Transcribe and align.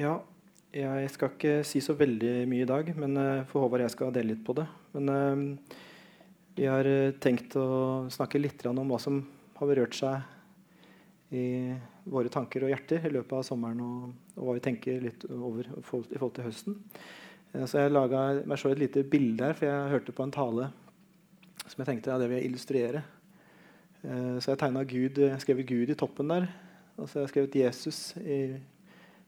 Ja, 0.00 0.14
jeg 0.72 1.08
skal 1.12 1.32
ikke 1.34 1.54
si 1.68 1.80
så 1.84 1.92
veldig 1.92 2.46
mye 2.48 2.64
i 2.64 2.68
dag, 2.68 2.86
men 2.96 3.18
eh, 3.20 3.42
for 3.50 3.66
Håvard 3.66 3.82
jeg 3.84 3.92
skal 3.92 4.14
dele 4.14 4.32
litt 4.32 4.46
på 4.46 4.54
det. 4.56 4.64
Men 4.94 5.10
uh, 5.12 5.74
vi 6.56 6.64
har 6.64 6.88
eh, 6.88 7.12
tenkt 7.20 7.52
å 7.60 8.06
snakke 8.08 8.40
litt 8.40 8.64
om 8.70 8.80
hva 8.88 9.00
som 9.02 9.18
har 9.58 9.68
berørt 9.68 9.98
seg 9.98 11.36
i 11.36 11.44
våre 12.08 12.32
tanker 12.32 12.64
og 12.64 12.72
hjerter 12.72 13.04
i 13.04 13.12
løpet 13.12 13.36
av 13.42 13.44
sommeren, 13.50 13.84
og, 13.84 14.16
og 14.38 14.48
hva 14.48 14.56
vi 14.56 14.64
tenker 14.70 15.04
litt 15.04 15.28
over 15.28 15.68
i 15.68 15.84
forhold 15.84 16.34
til 16.38 16.48
høsten. 16.48 16.80
Så 17.52 17.82
jeg 17.82 17.92
laga 17.92 18.24
meg 18.40 18.56
selv 18.62 18.78
et 18.78 18.84
lite 18.86 19.04
bilde 19.04 19.50
her, 19.50 19.58
for 19.58 19.68
jeg 19.68 19.94
hørte 19.98 20.16
på 20.16 20.24
en 20.24 20.32
tale 20.32 20.72
som 21.66 21.76
jeg 21.76 21.90
tenkte 21.90 22.14
ja, 22.14 22.18
det 22.22 22.30
vil 22.30 22.40
jeg 22.40 22.48
illustrere. 22.48 23.04
Så 24.00 24.54
jeg 24.54 24.62
tegna 24.62 24.86
Gud, 24.88 25.18
skrev 25.42 25.64
Gud 25.66 25.92
i 25.92 25.98
toppen 25.98 26.30
der. 26.32 26.46
Og 26.96 27.04
så 27.04 27.18
har 27.18 27.26
jeg 27.26 27.34
skrevet 27.34 27.58
Jesus 27.66 28.04
i 28.22 28.40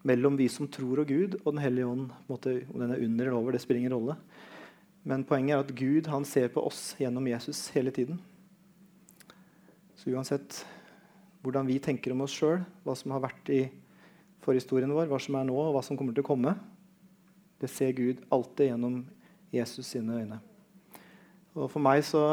mellom 0.07 0.36
vi 0.39 0.49
som 0.50 0.68
tror 0.71 1.03
og 1.03 1.11
Gud, 1.11 1.39
og 1.45 1.53
Den 1.54 1.63
hellige 1.63 1.86
ånd. 1.86 2.11
Måte, 2.29 2.63
om 2.72 2.82
den 2.82 2.95
er 2.95 3.04
under 3.04 3.27
eller 3.27 3.39
over, 3.39 3.53
det 3.53 3.63
spiller 3.63 3.85
ingen 3.85 3.95
rolle. 3.95 4.17
Men 5.04 5.25
poenget 5.27 5.57
er 5.57 5.64
at 5.64 5.75
Gud 5.75 6.07
han 6.11 6.25
ser 6.25 6.49
på 6.49 6.63
oss 6.63 6.94
gjennom 6.99 7.27
Jesus 7.27 7.68
hele 7.75 7.90
tiden. 7.90 8.21
Så 9.96 10.11
uansett 10.11 10.64
hvordan 11.43 11.67
vi 11.67 11.80
tenker 11.82 12.14
om 12.14 12.22
oss 12.22 12.35
sjøl, 12.35 12.63
hva 12.86 12.94
som 12.99 13.14
har 13.14 13.22
vært 13.25 13.50
i 13.50 13.63
forhistorien 14.43 14.91
vår, 14.94 15.08
hva 15.11 15.18
som 15.22 15.39
er 15.39 15.46
nå, 15.46 15.57
og 15.58 15.75
hva 15.75 15.82
som 15.82 15.99
kommer 15.99 16.14
til 16.14 16.22
å 16.22 16.30
komme, 16.30 16.55
det 17.63 17.71
ser 17.71 17.94
Gud 17.94 18.22
alltid 18.35 18.72
gjennom 18.72 19.03
Jesus 19.55 19.91
sine 19.91 20.19
øyne. 20.22 20.39
Og 21.55 21.69
For 21.71 21.82
meg 21.82 22.03
så 22.07 22.25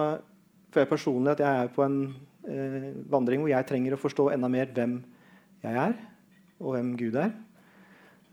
føler 0.72 0.86
jeg 0.86 0.94
personlig 0.94 1.33
at 1.33 1.44
jeg 1.44 1.63
er 1.66 1.73
på 1.73 1.83
en 1.86 1.99
eh, 2.47 2.89
vandring 3.09 3.44
hvor 3.44 3.52
jeg 3.52 3.67
trenger 3.70 3.95
å 3.95 4.02
forstå 4.02 4.30
enda 4.33 4.49
mer 4.52 4.70
hvem 4.73 4.99
jeg 5.66 5.81
er, 5.83 5.97
og 6.61 6.75
hvem 6.75 6.94
Gud 6.97 7.17
er. 7.20 7.33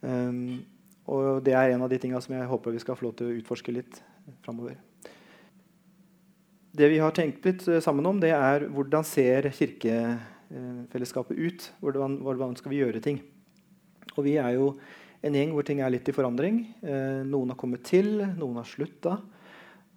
Um, 0.02 0.64
og 1.06 1.44
det 1.46 1.54
er 1.54 1.72
en 1.72 1.84
av 1.86 1.90
de 1.90 1.98
tingene 2.02 2.20
som 2.22 2.34
jeg 2.34 2.50
håper 2.50 2.74
vi 2.74 2.82
skal 2.82 2.98
få 2.98 3.06
lov 3.06 3.14
til 3.18 3.30
å 3.30 3.36
utforske 3.38 3.74
litt 3.74 4.00
framover. 4.42 4.76
Det 6.76 6.90
vi 6.92 6.98
har 7.00 7.14
tenkt 7.16 7.46
litt 7.46 7.62
eh, 7.70 7.80
sammen 7.80 8.04
om, 8.10 8.18
det 8.20 8.34
er 8.36 8.66
hvordan 8.68 9.06
ser 9.06 9.48
kirkefellesskapet 9.54 11.38
ut? 11.38 11.70
Hvordan, 11.80 12.18
hvordan 12.26 12.56
skal 12.58 12.74
vi 12.74 12.82
gjøre 12.82 13.00
ting? 13.04 13.22
Og 14.16 14.26
vi 14.26 14.34
er 14.42 14.56
jo 14.58 14.74
en 15.24 15.36
gjeng 15.38 15.54
hvor 15.54 15.64
ting 15.66 15.80
er 15.80 15.94
litt 15.94 16.08
i 16.10 16.14
forandring. 16.16 16.60
Eh, 16.84 17.22
noen 17.24 17.54
har 17.54 17.60
kommet 17.60 17.86
til, 17.86 18.20
noen 18.36 18.60
har 18.60 18.68
slutta. 18.68 19.16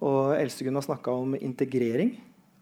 Og 0.06 0.38
Elsegunn 0.38 0.80
har 0.80 0.86
snakka 0.86 1.12
om 1.12 1.36
integrering. 1.36 2.14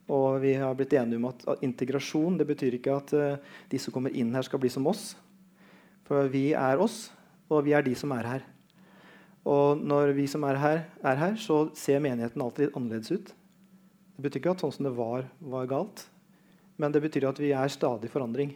Og 0.09 0.39
vi 0.41 0.55
har 0.57 0.73
blitt 0.77 0.95
enige 0.97 1.19
om 1.19 1.29
at, 1.29 1.43
at 1.51 1.63
integrasjon 1.67 2.39
det 2.39 2.47
betyr 2.47 2.77
ikke 2.77 2.95
at 2.95 3.13
uh, 3.13 3.57
de 3.67 3.79
som 3.81 3.91
kommer 3.91 4.13
inn 4.15 4.31
her, 4.33 4.45
skal 4.47 4.61
bli 4.63 4.71
som 4.71 4.87
oss. 4.87 5.11
For 6.07 6.29
vi 6.31 6.53
er 6.55 6.79
oss, 6.79 7.09
og 7.47 7.65
vi 7.65 7.73
er 7.77 7.85
de 7.85 7.95
som 7.97 8.11
er 8.15 8.27
her. 8.27 8.45
Og 9.47 9.79
når 9.79 10.11
vi 10.17 10.27
som 10.27 10.43
er 10.43 10.59
her, 10.59 10.79
er 11.05 11.19
her, 11.19 11.35
så 11.39 11.67
ser 11.77 12.03
menigheten 12.03 12.41
alltid 12.43 12.67
litt 12.67 12.77
annerledes 12.77 13.13
ut. 13.13 13.33
Det 14.17 14.25
betyr 14.25 14.41
ikke 14.41 14.55
at 14.57 14.63
sånn 14.63 14.73
som 14.75 14.87
det 14.89 14.95
var, 14.97 15.27
var 15.39 15.69
galt, 15.69 16.07
men 16.77 16.93
det 16.93 17.03
betyr 17.05 17.29
at 17.29 17.39
vi 17.39 17.53
er 17.55 17.71
stadig 17.71 18.09
forandring. 18.11 18.55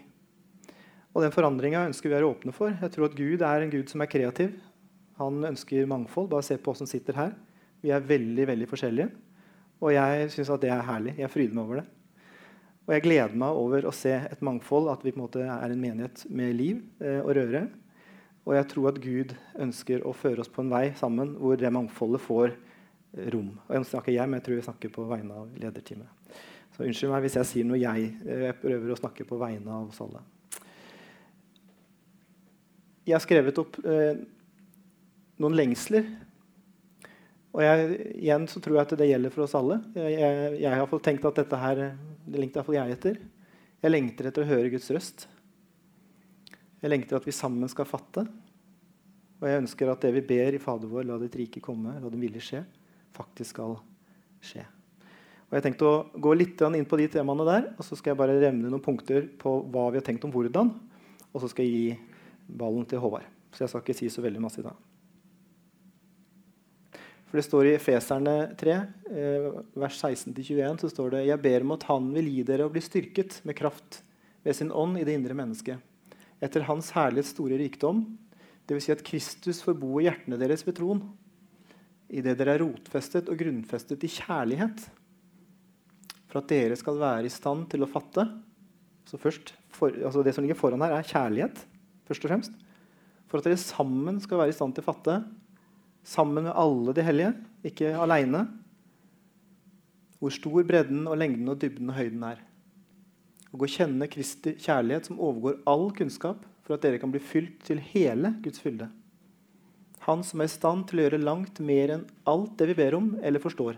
Og 1.12 1.24
den 1.26 1.34
forandringa 1.34 1.86
ønsker 1.90 2.10
vi 2.10 2.16
å 2.16 2.18
være 2.20 2.32
åpne 2.32 2.54
for. 2.56 2.76
Jeg 2.76 2.94
tror 2.94 3.10
at 3.10 3.18
Gud 3.18 3.44
er 3.44 3.64
en 3.64 3.72
Gud 3.72 3.90
som 3.92 4.04
er 4.04 4.12
kreativ. 4.12 4.54
Han 5.20 5.42
ønsker 5.52 5.90
mangfold. 5.90 6.30
Bare 6.32 6.46
se 6.46 6.56
på 6.56 6.72
oss 6.72 6.80
som 6.84 6.90
sitter 6.90 7.18
her. 7.18 7.34
Vi 7.84 7.92
er 7.92 8.06
veldig 8.06 8.46
veldig 8.48 8.68
forskjellige. 8.70 9.10
Og 9.82 9.92
jeg 9.96 10.30
syns 10.32 10.54
det 10.62 10.72
er 10.72 10.86
herlig. 10.88 11.18
Jeg 11.20 11.34
fryder 11.34 11.58
meg 11.58 11.66
over 11.66 11.82
det. 11.82 11.88
Og 12.88 12.96
jeg 12.96 13.06
gleder 13.06 13.38
meg 13.44 13.60
over 13.60 13.86
å 13.88 13.94
se 13.96 14.14
et 14.14 14.42
mangfold, 14.46 14.90
at 14.94 15.04
vi 15.06 15.14
på 15.14 15.20
en 15.20 15.26
måte 15.26 15.44
er 15.44 15.74
en 15.74 15.82
menighet 15.82 16.24
med 16.34 16.56
liv 16.58 16.80
eh, 17.04 17.20
og 17.22 17.36
røre. 17.38 17.66
Og 18.48 18.56
jeg 18.58 18.68
tror 18.72 18.90
at 18.90 19.00
Gud 19.02 19.36
ønsker 19.62 20.04
å 20.08 20.16
føre 20.18 20.42
oss 20.42 20.50
på 20.52 20.64
en 20.64 20.72
vei 20.72 20.88
sammen 20.98 21.36
hvor 21.38 21.60
det 21.62 21.70
mangfoldet 21.74 22.24
får 22.24 22.56
rom. 23.34 23.52
Og 23.68 23.76
jeg 23.76 23.90
snakker 23.92 24.16
jeg, 24.16 24.30
men 24.30 24.40
jeg 24.40 24.48
tror 24.48 24.58
jeg 24.58 24.68
snakker 24.70 24.94
på 24.96 25.06
vegne 25.10 25.38
av 25.44 25.62
lederteamet. 25.62 26.38
Så 26.72 26.86
unnskyld 26.88 27.12
meg 27.12 27.26
hvis 27.26 27.38
jeg 27.38 27.50
sier 27.50 27.68
noe 27.68 27.80
jeg. 27.80 28.12
Jeg 28.26 28.58
prøver 28.62 28.94
å 28.94 29.00
snakke 29.00 29.28
på 29.28 29.40
vegne 29.42 29.76
av 29.76 29.90
oss 29.92 30.02
alle. 30.04 30.24
Jeg 33.06 33.18
har 33.18 33.24
skrevet 33.24 33.58
opp 33.60 33.78
eh, 33.84 34.22
noen 35.42 35.58
lengsler. 35.58 36.08
Og 37.52 37.62
jeg, 37.66 37.98
igjen 38.24 38.48
så 38.48 38.62
tror 38.64 38.78
jeg 38.78 38.88
at 38.88 38.96
det 39.02 39.10
gjelder 39.10 39.34
for 39.34 39.46
oss 39.46 39.58
alle. 39.60 39.82
Jeg, 39.98 40.16
jeg, 40.16 40.56
jeg 40.64 40.80
har 40.80 41.04
tenkt 41.04 41.28
at 41.28 41.44
dette 41.44 41.60
her, 41.60 41.84
det 42.24 42.40
lengter 42.40 42.62
iallfall 42.62 42.80
jeg 42.80 42.98
etter. 42.98 43.22
Jeg 43.82 43.94
lengter 43.94 44.30
etter 44.30 44.46
å 44.46 44.50
høre 44.54 44.72
Guds 44.72 44.88
røst. 44.96 45.28
Jeg 46.82 46.90
lengter 46.90 47.20
at 47.20 47.28
vi 47.28 47.34
sammen 47.36 47.70
skal 47.70 47.86
fatte. 47.86 48.26
Og 49.42 49.48
jeg 49.50 49.62
ønsker 49.64 49.90
at 49.90 50.04
det 50.06 50.12
vi 50.18 50.24
ber 50.34 50.58
i 50.58 50.62
Fader 50.62 50.90
vår, 50.90 51.06
la 51.10 51.18
ditt 51.22 51.38
rike 51.38 51.62
komme, 51.64 51.96
la 51.98 52.10
din 52.14 52.22
vilje 52.22 52.44
skje, 52.46 52.62
faktisk 53.18 53.56
skal 53.56 53.76
skje. 54.46 54.66
Og 55.50 55.58
Jeg 55.58 55.66
tenkte 55.66 55.90
å 55.90 55.96
gå 56.16 56.34
litt 56.38 56.62
inn 56.64 56.88
på 56.88 56.98
de 57.02 57.10
temaene 57.12 57.46
der, 57.48 57.66
og 57.76 57.84
så 57.86 57.98
skal 57.98 58.14
jeg 58.14 58.22
bare 58.22 58.38
revne 58.40 58.70
noen 58.70 58.84
punkter 58.84 59.28
på 59.42 59.58
hva 59.74 59.90
vi 59.92 60.00
har 60.00 60.06
tenkt 60.06 60.26
om 60.26 60.34
hvordan. 60.34 60.72
Og 61.32 61.44
så 61.44 61.50
skal 61.52 61.68
jeg 61.68 61.74
gi 61.74 62.56
ballen 62.62 62.88
til 62.88 63.02
Håvard. 63.04 63.28
Så 63.52 63.66
jeg 63.66 63.74
skal 63.74 63.84
ikke 63.84 63.98
si 63.98 64.10
så 64.14 64.24
veldig 64.24 64.42
masse 64.42 64.62
i 64.62 64.66
dag. 64.66 64.78
For 67.28 67.40
Det 67.40 67.46
står 67.48 67.68
i 67.70 67.78
Feserne 67.80 68.36
3, 68.60 68.74
eh, 69.12 69.52
vers 69.80 70.00
16-21, 70.00 70.82
så 70.82 70.90
står 70.92 71.12
det 71.12 71.28
Jeg 71.28 71.42
ber 71.42 71.62
om 71.62 71.72
at 71.78 71.84
Han 71.88 72.12
vil 72.14 72.28
gi 72.28 72.44
dere 72.44 72.68
å 72.68 72.72
bli 72.72 72.82
styrket 72.84 73.40
med 73.44 73.56
kraft 73.56 74.04
ved 74.44 74.56
sin 74.56 74.72
ånd 74.72 75.00
i 75.00 75.06
det 75.08 75.16
indre 75.16 75.34
mennesket 75.34 75.80
etter 76.42 76.66
Hans 76.68 76.92
herlighets 76.96 77.34
store 77.36 77.60
rikdom, 77.62 78.04
dvs. 78.70 78.86
Si 78.86 78.94
at 78.94 79.04
Kristus 79.06 79.62
får 79.66 79.78
bo 79.80 80.00
i 80.00 80.08
hjertene 80.08 80.40
deres 80.42 80.66
ved 80.68 80.78
troen, 80.80 81.04
idet 82.12 82.38
dere 82.40 82.58
er 82.58 82.64
rotfestet 82.66 83.30
og 83.32 83.40
grunnfestet 83.40 84.04
i 84.04 84.12
kjærlighet, 84.12 84.88
for 86.32 86.42
at 86.42 86.50
dere 86.52 86.78
skal 86.80 87.00
være 87.00 87.28
i 87.28 87.34
stand 87.34 87.68
til 87.72 87.84
å 87.86 87.92
fatte 87.92 88.26
så 89.12 89.20
først, 89.20 89.54
for, 89.74 89.92
altså 89.92 90.24
Det 90.24 90.34
som 90.36 90.46
ligger 90.46 90.60
foran 90.60 90.82
her, 90.86 90.94
er 90.96 91.08
kjærlighet, 91.08 91.58
først 92.08 92.26
og 92.26 92.32
fremst. 92.32 92.54
For 93.28 93.40
at 93.40 93.48
dere 93.48 93.60
sammen 93.60 94.20
skal 94.24 94.40
være 94.40 94.54
i 94.54 94.56
stand 94.56 94.76
til 94.76 94.86
å 94.86 94.88
fatte, 94.88 95.18
sammen 96.08 96.46
med 96.46 96.56
alle 96.56 96.96
de 96.96 97.04
hellige, 97.06 97.34
ikke 97.68 97.92
aleine, 98.00 98.46
hvor 100.22 100.34
stor 100.34 100.64
bredden 100.68 101.08
og 101.10 101.18
lengden 101.18 101.50
og 101.50 101.60
dybden 101.62 101.90
og 101.90 101.98
høyden 101.98 102.24
er 102.30 102.42
og 103.52 103.66
å 103.66 103.70
kjenne 103.70 104.08
Kristi 104.12 104.56
kjærlighet 104.60 105.10
som 105.10 105.20
overgår 105.20 105.60
all 105.70 105.90
kunnskap, 105.96 106.46
for 106.62 106.78
at 106.78 106.86
dere 106.86 107.02
kan 107.02 107.12
bli 107.12 107.20
fylt 107.24 107.64
til 107.68 107.82
hele 107.92 108.36
Guds 108.44 108.62
fylde. 108.64 108.88
Han 110.08 110.24
som 110.26 110.42
er 110.42 110.50
i 110.50 110.54
stand 110.54 110.88
til 110.90 111.02
å 111.02 111.06
gjøre 111.06 111.22
langt 111.22 111.60
mer 111.62 111.96
enn 111.98 112.08
alt 112.30 112.56
det 112.58 112.72
vi 112.72 112.78
ber 112.80 112.98
om 112.98 113.14
eller 113.22 113.44
forstår, 113.44 113.78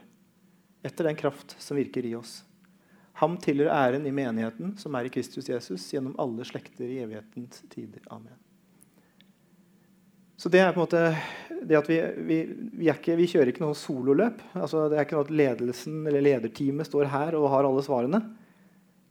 etter 0.86 1.10
den 1.10 1.20
kraft 1.20 1.58
som 1.60 1.80
virker 1.80 2.06
i 2.06 2.14
oss. 2.16 2.42
Ham 3.22 3.36
tilhører 3.38 3.74
æren 3.76 4.08
i 4.10 4.14
menigheten, 4.16 4.74
som 4.80 4.96
er 4.98 5.08
i 5.08 5.12
Kristus 5.14 5.50
Jesus, 5.50 5.86
gjennom 5.94 6.16
alle 6.22 6.46
slekter 6.48 6.90
i 6.90 7.02
evighetens 7.04 7.62
tider. 7.70 8.02
Amen. 8.14 8.40
Så 10.38 10.50
det 10.50 10.60
er 10.60 10.74
på 10.74 10.82
en 10.82 10.86
måte 10.88 11.02
det 11.64 11.78
at 11.78 11.88
vi, 11.88 12.00
vi, 12.28 12.38
vi, 12.74 12.88
ikke, 12.92 13.16
vi 13.16 13.28
kjører 13.32 13.52
ikke 13.52 13.64
noe 13.64 13.78
sololøp. 13.78 14.42
Altså, 14.58 14.88
det 14.92 14.98
er 14.98 15.06
ikke 15.06 15.20
noe 15.20 15.28
at 15.28 15.36
ledelsen 15.44 16.02
eller 16.10 16.26
lederteamet 16.26 16.90
står 16.90 17.12
her 17.14 17.38
og 17.40 17.52
har 17.54 17.68
alle 17.70 17.84
svarene. 17.86 18.24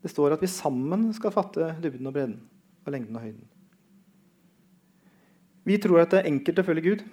Det 0.02 0.10
står 0.10 0.34
at 0.34 0.42
vi 0.42 0.50
sammen 0.50 1.10
skal 1.14 1.34
fatte 1.34 1.72
dybden 1.82 2.08
og 2.10 2.14
bredden 2.16 2.38
og 2.82 2.94
lengden 2.94 3.16
og 3.18 3.22
høyden. 3.22 3.48
Vi 5.62 5.78
tror 5.78 6.02
at 6.02 6.10
det 6.10 6.22
er 6.22 6.30
enkelt 6.32 6.58
å 6.58 6.66
følge 6.66 6.86
Gud. 6.88 7.04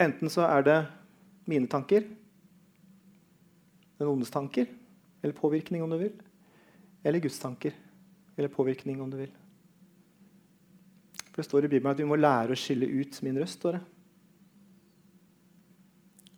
Enten 0.00 0.32
så 0.32 0.46
er 0.48 0.64
det 0.64 0.78
mine 1.48 1.68
tanker, 1.70 2.06
den 4.00 4.10
ondes 4.10 4.32
tanker, 4.32 4.66
eller 5.22 5.36
påvirkning, 5.36 5.84
om 5.84 5.92
du 5.92 5.98
vil. 6.00 6.14
Eller 7.04 7.20
Guds 7.20 7.38
tanker, 7.38 7.76
eller 8.36 8.52
påvirkning, 8.52 9.00
om 9.04 9.12
du 9.12 9.18
vil. 9.20 9.32
For 11.30 11.42
Det 11.42 11.48
står 11.48 11.66
i 11.66 11.68
Bibelen 11.68 11.92
at 11.92 12.00
vi 12.00 12.08
må 12.08 12.16
lære 12.16 12.56
å 12.56 12.58
skille 12.58 12.88
ut 12.88 13.20
min 13.22 13.38
røst. 13.38 13.60
står 13.60 13.76
det. 13.76 13.84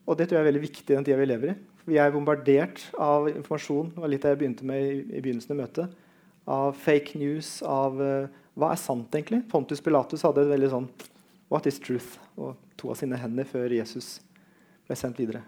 Og 0.07 0.19
det 0.19 0.29
tror 0.29 0.39
jeg 0.39 0.45
er 0.45 0.51
veldig 0.53 0.67
viktig 0.67 0.91
i 0.91 0.97
den 0.97 1.05
tida 1.05 1.19
vi 1.19 1.27
lever 1.27 1.55
i. 1.55 1.57
Vi 1.87 2.01
er 2.03 2.11
bombardert 2.15 2.83
av 2.99 3.29
informasjon 3.31 3.93
det 3.95 4.03
var 4.03 4.11
litt 4.11 4.25
det 4.27 4.33
jeg 4.35 4.41
begynte 4.41 4.67
med 4.67 4.83
i, 4.83 5.21
begynnelsen 5.23 5.55
av 5.55 5.61
møtet, 5.61 5.97
av 6.51 6.79
fake 6.83 7.19
news, 7.21 7.61
av 7.63 8.01
uh, 8.01 8.31
hva 8.59 8.73
er 8.73 8.81
sant, 8.81 9.11
egentlig? 9.15 9.45
Pontus 9.51 9.83
Pilatus 9.85 10.25
hadde 10.27 10.43
et 10.43 10.53
veldig 10.55 10.73
sånn 10.73 10.89
What 11.53 11.69
is 11.71 11.79
truth? 11.79 12.17
og 12.37 12.57
to 12.77 12.91
av 12.93 12.99
sine 13.01 13.17
hender 13.17 13.49
før 13.49 13.73
Jesus 13.73 14.19
ble 14.87 14.97
sendt 14.99 15.21
videre. 15.21 15.43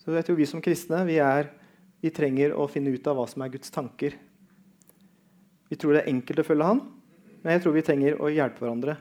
Så 0.00 0.14
jeg 0.16 0.24
tror 0.24 0.38
vi 0.38 0.48
som 0.48 0.62
kristne 0.64 1.02
vi, 1.04 1.18
er, 1.20 1.50
vi 2.00 2.12
trenger 2.14 2.54
å 2.56 2.64
finne 2.72 2.94
ut 2.94 3.10
av 3.10 3.18
hva 3.18 3.26
som 3.28 3.44
er 3.44 3.52
Guds 3.52 3.72
tanker. 3.74 4.16
Vi 5.68 5.76
tror 5.76 5.94
det 5.94 6.06
er 6.06 6.14
enkelt 6.14 6.40
å 6.40 6.46
følge 6.48 6.70
Han, 6.70 6.80
men 7.42 7.52
jeg 7.54 7.64
tror 7.64 7.76
vi 7.76 7.84
trenger 7.84 8.16
å 8.22 8.32
hjelpe 8.32 8.64
hverandre 8.64 8.96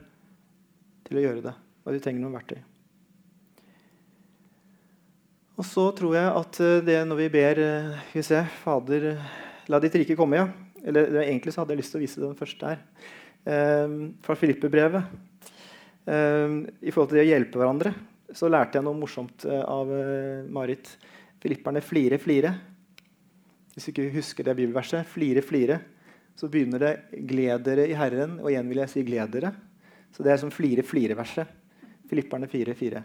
til 1.07 1.21
å 1.21 1.23
gjøre 1.23 1.45
det. 1.47 1.55
Og 1.87 1.95
vi 1.95 2.03
trenger 2.03 2.25
noen 2.25 2.35
verktøy. 2.35 2.59
Og 5.57 5.65
så 5.65 5.87
tror 5.97 6.13
jeg 6.13 6.33
at 6.37 6.59
eh, 6.61 6.79
det 6.85 6.97
når 7.09 7.17
vi 7.23 7.29
ber 7.33 7.59
eh, 7.63 8.01
vi 8.13 8.21
se, 8.25 8.43
Fader, 8.61 9.07
la 9.71 9.79
ditt 9.81 9.95
rike 9.97 10.17
komme, 10.17 10.37
ja. 10.37 10.45
Eller 10.87 11.23
egentlig 11.23 11.53
så 11.53 11.63
hadde 11.63 11.73
jeg 11.73 11.81
lyst 11.81 11.95
til 11.95 11.99
å 11.99 12.03
vise 12.03 12.21
den 12.21 12.37
første 12.37 12.73
her. 12.73 12.83
eh, 13.47 13.95
fra 14.21 14.35
Filippe-brevet. 14.37 15.17
Eh, 16.05 16.53
I 16.85 16.93
forhold 16.93 17.09
til 17.09 17.19
det 17.19 17.25
å 17.25 17.31
hjelpe 17.31 17.61
hverandre 17.61 17.95
så 18.37 18.49
lærte 18.51 18.77
jeg 18.77 18.85
noe 18.85 18.99
morsomt 18.99 19.47
eh, 19.47 19.63
av 19.63 19.89
Marit. 20.53 20.93
Filipperne 21.41 21.81
flire, 21.81 22.21
flire. 22.21 22.53
Hvis 23.73 23.89
du 23.89 23.91
ikke 23.93 24.13
husker 24.17 24.45
det 24.45 24.57
bibelverset, 24.57 25.09
flire, 25.09 25.41
flire, 25.45 25.81
så 26.37 26.49
begynner 26.53 26.81
det 26.81 26.93
'gled 27.25 27.63
dere 27.65 27.87
i 27.89 27.97
Herren', 27.97 28.37
og 28.43 28.51
igjen 28.51 28.69
vil 28.69 28.83
jeg 28.83 28.89
si 28.89 29.03
'gled 29.03 29.33
dere'. 29.33 29.55
Så 30.13 30.23
det 30.23 30.33
er 30.33 30.37
som 30.37 30.53
flire, 30.53 30.85
flire-verset. 30.85 31.47
Filipperne 32.09 32.47
4, 32.49 32.73
4. 32.77 33.03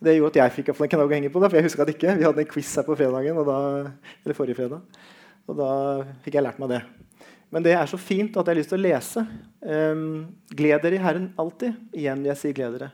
Det 0.00 0.14
gjorde 0.16 0.32
at 0.32 0.38
jeg 0.40 0.56
fikk 0.56 0.70
en 0.72 0.92
knagg 0.94 1.10
å 1.10 1.12
henge 1.12 1.30
på. 1.32 1.40
Da, 1.42 1.50
for 1.50 1.60
jeg 1.60 1.66
huska 1.68 1.84
det 1.84 1.94
ikke. 1.98 2.14
Vi 2.16 2.24
hadde 2.24 2.40
en 2.40 2.48
quiz 2.48 2.70
her 2.78 2.86
på 2.86 2.96
fredagen, 2.96 3.40
da, 3.44 3.58
eller 4.24 4.38
forrige 4.38 4.56
fredag. 4.56 5.02
Og 5.50 5.58
da 5.58 5.72
fikk 6.24 6.38
jeg 6.38 6.46
lært 6.46 6.60
meg 6.62 6.72
det. 6.72 6.80
Men 7.50 7.66
det 7.66 7.74
er 7.74 7.90
så 7.90 7.98
fint 8.00 8.36
at 8.38 8.46
jeg 8.46 8.54
har 8.54 8.60
lyst 8.60 8.72
til 8.72 8.78
å 8.78 8.84
lese. 8.86 9.24
Um, 9.60 10.06
gled 10.56 10.86
dere 10.86 10.96
i 10.96 11.02
Herren 11.02 11.28
alltid. 11.40 11.76
Igjen 11.92 12.22
vil 12.22 12.30
jeg 12.30 12.40
si 12.40 12.54
gled 12.56 12.78
dere. 12.78 12.92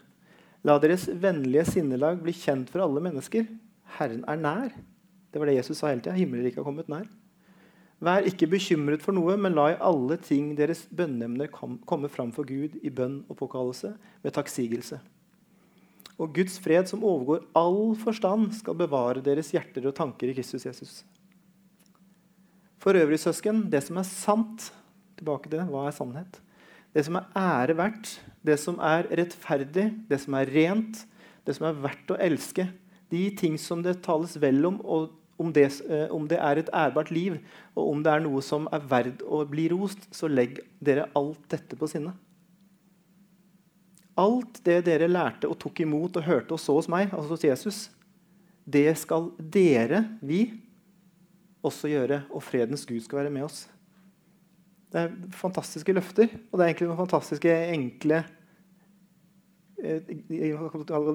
La 0.66 0.78
deres 0.82 1.06
vennlige 1.06 1.66
sinnelag 1.68 2.18
bli 2.24 2.34
kjent 2.34 2.72
for 2.72 2.82
alle 2.82 3.02
mennesker. 3.04 3.46
Herren 4.00 4.24
er 4.26 4.40
nær. 4.40 4.74
Det 5.30 5.38
var 5.38 5.50
det 5.50 5.58
Jesus 5.60 5.78
sa 5.78 5.92
hele 5.92 6.02
tida. 6.02 6.16
Himmelriket 6.16 6.58
har 6.62 6.66
kommet 6.66 6.90
nær. 6.90 7.04
Vær 8.02 8.26
ikke 8.28 8.48
bekymret 8.50 9.04
for 9.04 9.16
noe, 9.16 9.38
men 9.40 9.54
la 9.56 9.70
i 9.72 9.78
alle 9.84 10.18
ting 10.20 10.50
deres 10.58 10.82
bønneemner 10.92 11.48
komme 11.52 12.10
fram 12.12 12.32
for 12.34 12.48
Gud 12.48 12.74
i 12.82 12.92
bønn 12.92 13.22
og 13.30 13.38
påkallelse 13.38 13.94
med 14.24 14.34
takksigelse. 14.36 14.98
Og 16.16 16.32
Guds 16.36 16.56
fred, 16.62 16.88
som 16.88 17.04
overgår 17.04 17.44
all 17.58 17.92
forstand, 18.00 18.54
skal 18.56 18.78
bevare 18.78 19.24
deres 19.24 19.52
hjerter 19.52 19.84
og 19.88 19.96
tanker 19.98 20.32
i 20.32 20.36
Kristus 20.36 20.64
Jesus. 20.64 21.02
For 22.80 22.96
øvrig, 22.96 23.18
søsken, 23.20 23.66
det 23.72 23.82
som 23.84 24.00
er 24.00 24.08
sant 24.08 24.70
Tilbake 25.16 25.48
til 25.48 25.56
det. 25.56 25.68
Hva 25.72 25.86
er 25.88 25.94
sannhet? 25.96 26.40
Det 26.92 27.04
som 27.06 27.16
er 27.16 27.28
ære 27.40 27.76
verdt, 27.78 28.10
det 28.44 28.58
som 28.60 28.76
er 28.84 29.06
rettferdig, 29.16 29.86
det 30.10 30.18
som 30.20 30.36
er 30.36 30.50
rent, 30.52 31.06
det 31.48 31.54
som 31.56 31.70
er 31.70 31.78
verdt 31.80 32.12
å 32.12 32.18
elske, 32.20 32.66
de 33.12 33.22
ting 33.38 33.56
som 33.60 33.80
det 33.84 34.02
tales 34.04 34.34
vel 34.42 34.60
om, 34.68 34.76
og 34.84 35.14
om 35.40 35.52
det, 35.52 35.66
eh, 35.88 36.06
om 36.12 36.28
det, 36.28 36.38
er 36.40 36.60
et 36.60 36.70
ærbart 36.72 37.10
liv, 37.10 37.38
og 37.74 37.90
om 37.92 38.02
det 38.04 38.12
er 38.12 38.24
noe 38.24 38.40
som 38.44 38.68
er 38.72 38.84
verd 38.88 39.24
å 39.24 39.42
bli 39.48 39.68
rost, 39.72 40.08
så 40.12 40.28
legg 40.28 40.60
dere 40.80 41.08
alt 41.16 41.40
dette 41.52 41.76
på 41.76 41.88
sinne. 41.90 42.14
Alt 44.16 44.62
det 44.64 44.80
dere 44.86 45.10
lærte 45.10 45.48
og 45.50 45.58
tok 45.60 45.82
imot 45.84 46.16
og 46.16 46.24
hørte 46.24 46.56
og 46.56 46.60
så 46.62 46.76
hos 46.78 46.88
meg, 46.88 47.10
altså 47.12 47.34
hos 47.34 47.44
Jesus, 47.44 47.80
det 48.64 48.88
skal 48.98 49.28
dere, 49.38 50.02
vi, 50.24 50.48
også 51.66 51.90
gjøre, 51.90 52.22
og 52.30 52.44
fredens 52.44 52.86
Gud 52.88 53.02
skal 53.04 53.22
være 53.22 53.32
med 53.34 53.46
oss. 53.46 53.66
Det 54.90 55.02
er 55.02 55.14
fantastiske 55.34 55.94
løfter, 55.94 56.30
og 56.50 56.58
det 56.58 56.64
er 56.64 56.70
egentlig 56.70 56.88
noen 56.88 57.02
fantastiske, 57.02 57.54
enkle 57.74 58.22
eh, 59.82 60.12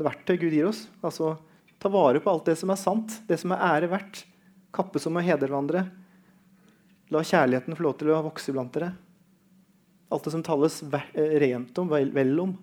verktøy 0.05 0.35
Gud 0.37 0.53
gir 0.53 0.69
oss. 0.69 0.85
Altså, 1.01 1.33
ta 1.81 1.91
vare 1.91 2.21
på 2.21 2.31
alt 2.31 2.51
det 2.51 2.57
som 2.59 2.71
er 2.73 2.79
sant, 2.79 3.21
det 3.27 3.39
som 3.41 3.55
er 3.55 3.63
ære 3.71 3.91
verdt. 3.91 4.25
Kappes 4.75 5.07
om 5.09 5.17
å 5.19 5.23
hedre 5.25 5.49
hverandre. 5.49 5.85
La 7.11 7.23
kjærligheten 7.27 7.75
få 7.75 7.87
lov 7.87 7.97
til 7.99 8.11
å 8.13 8.21
vokse 8.27 8.53
blant 8.55 8.75
dere. 8.75 8.93
Alt 10.11 10.27
det 10.27 10.35
som 10.35 10.43
tales 10.45 10.81
eh, 10.85 11.39
rent 11.43 11.81
om, 11.81 11.91
vel 11.91 12.43
om. 12.43 12.53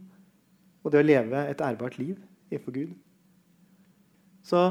Og 0.84 0.92
det 0.92 1.00
å 1.02 1.06
leve 1.06 1.44
et 1.50 1.62
ærbart 1.64 1.98
liv 1.98 2.16
innenfor 2.50 2.74
Gud. 2.74 2.94
Så 4.46 4.62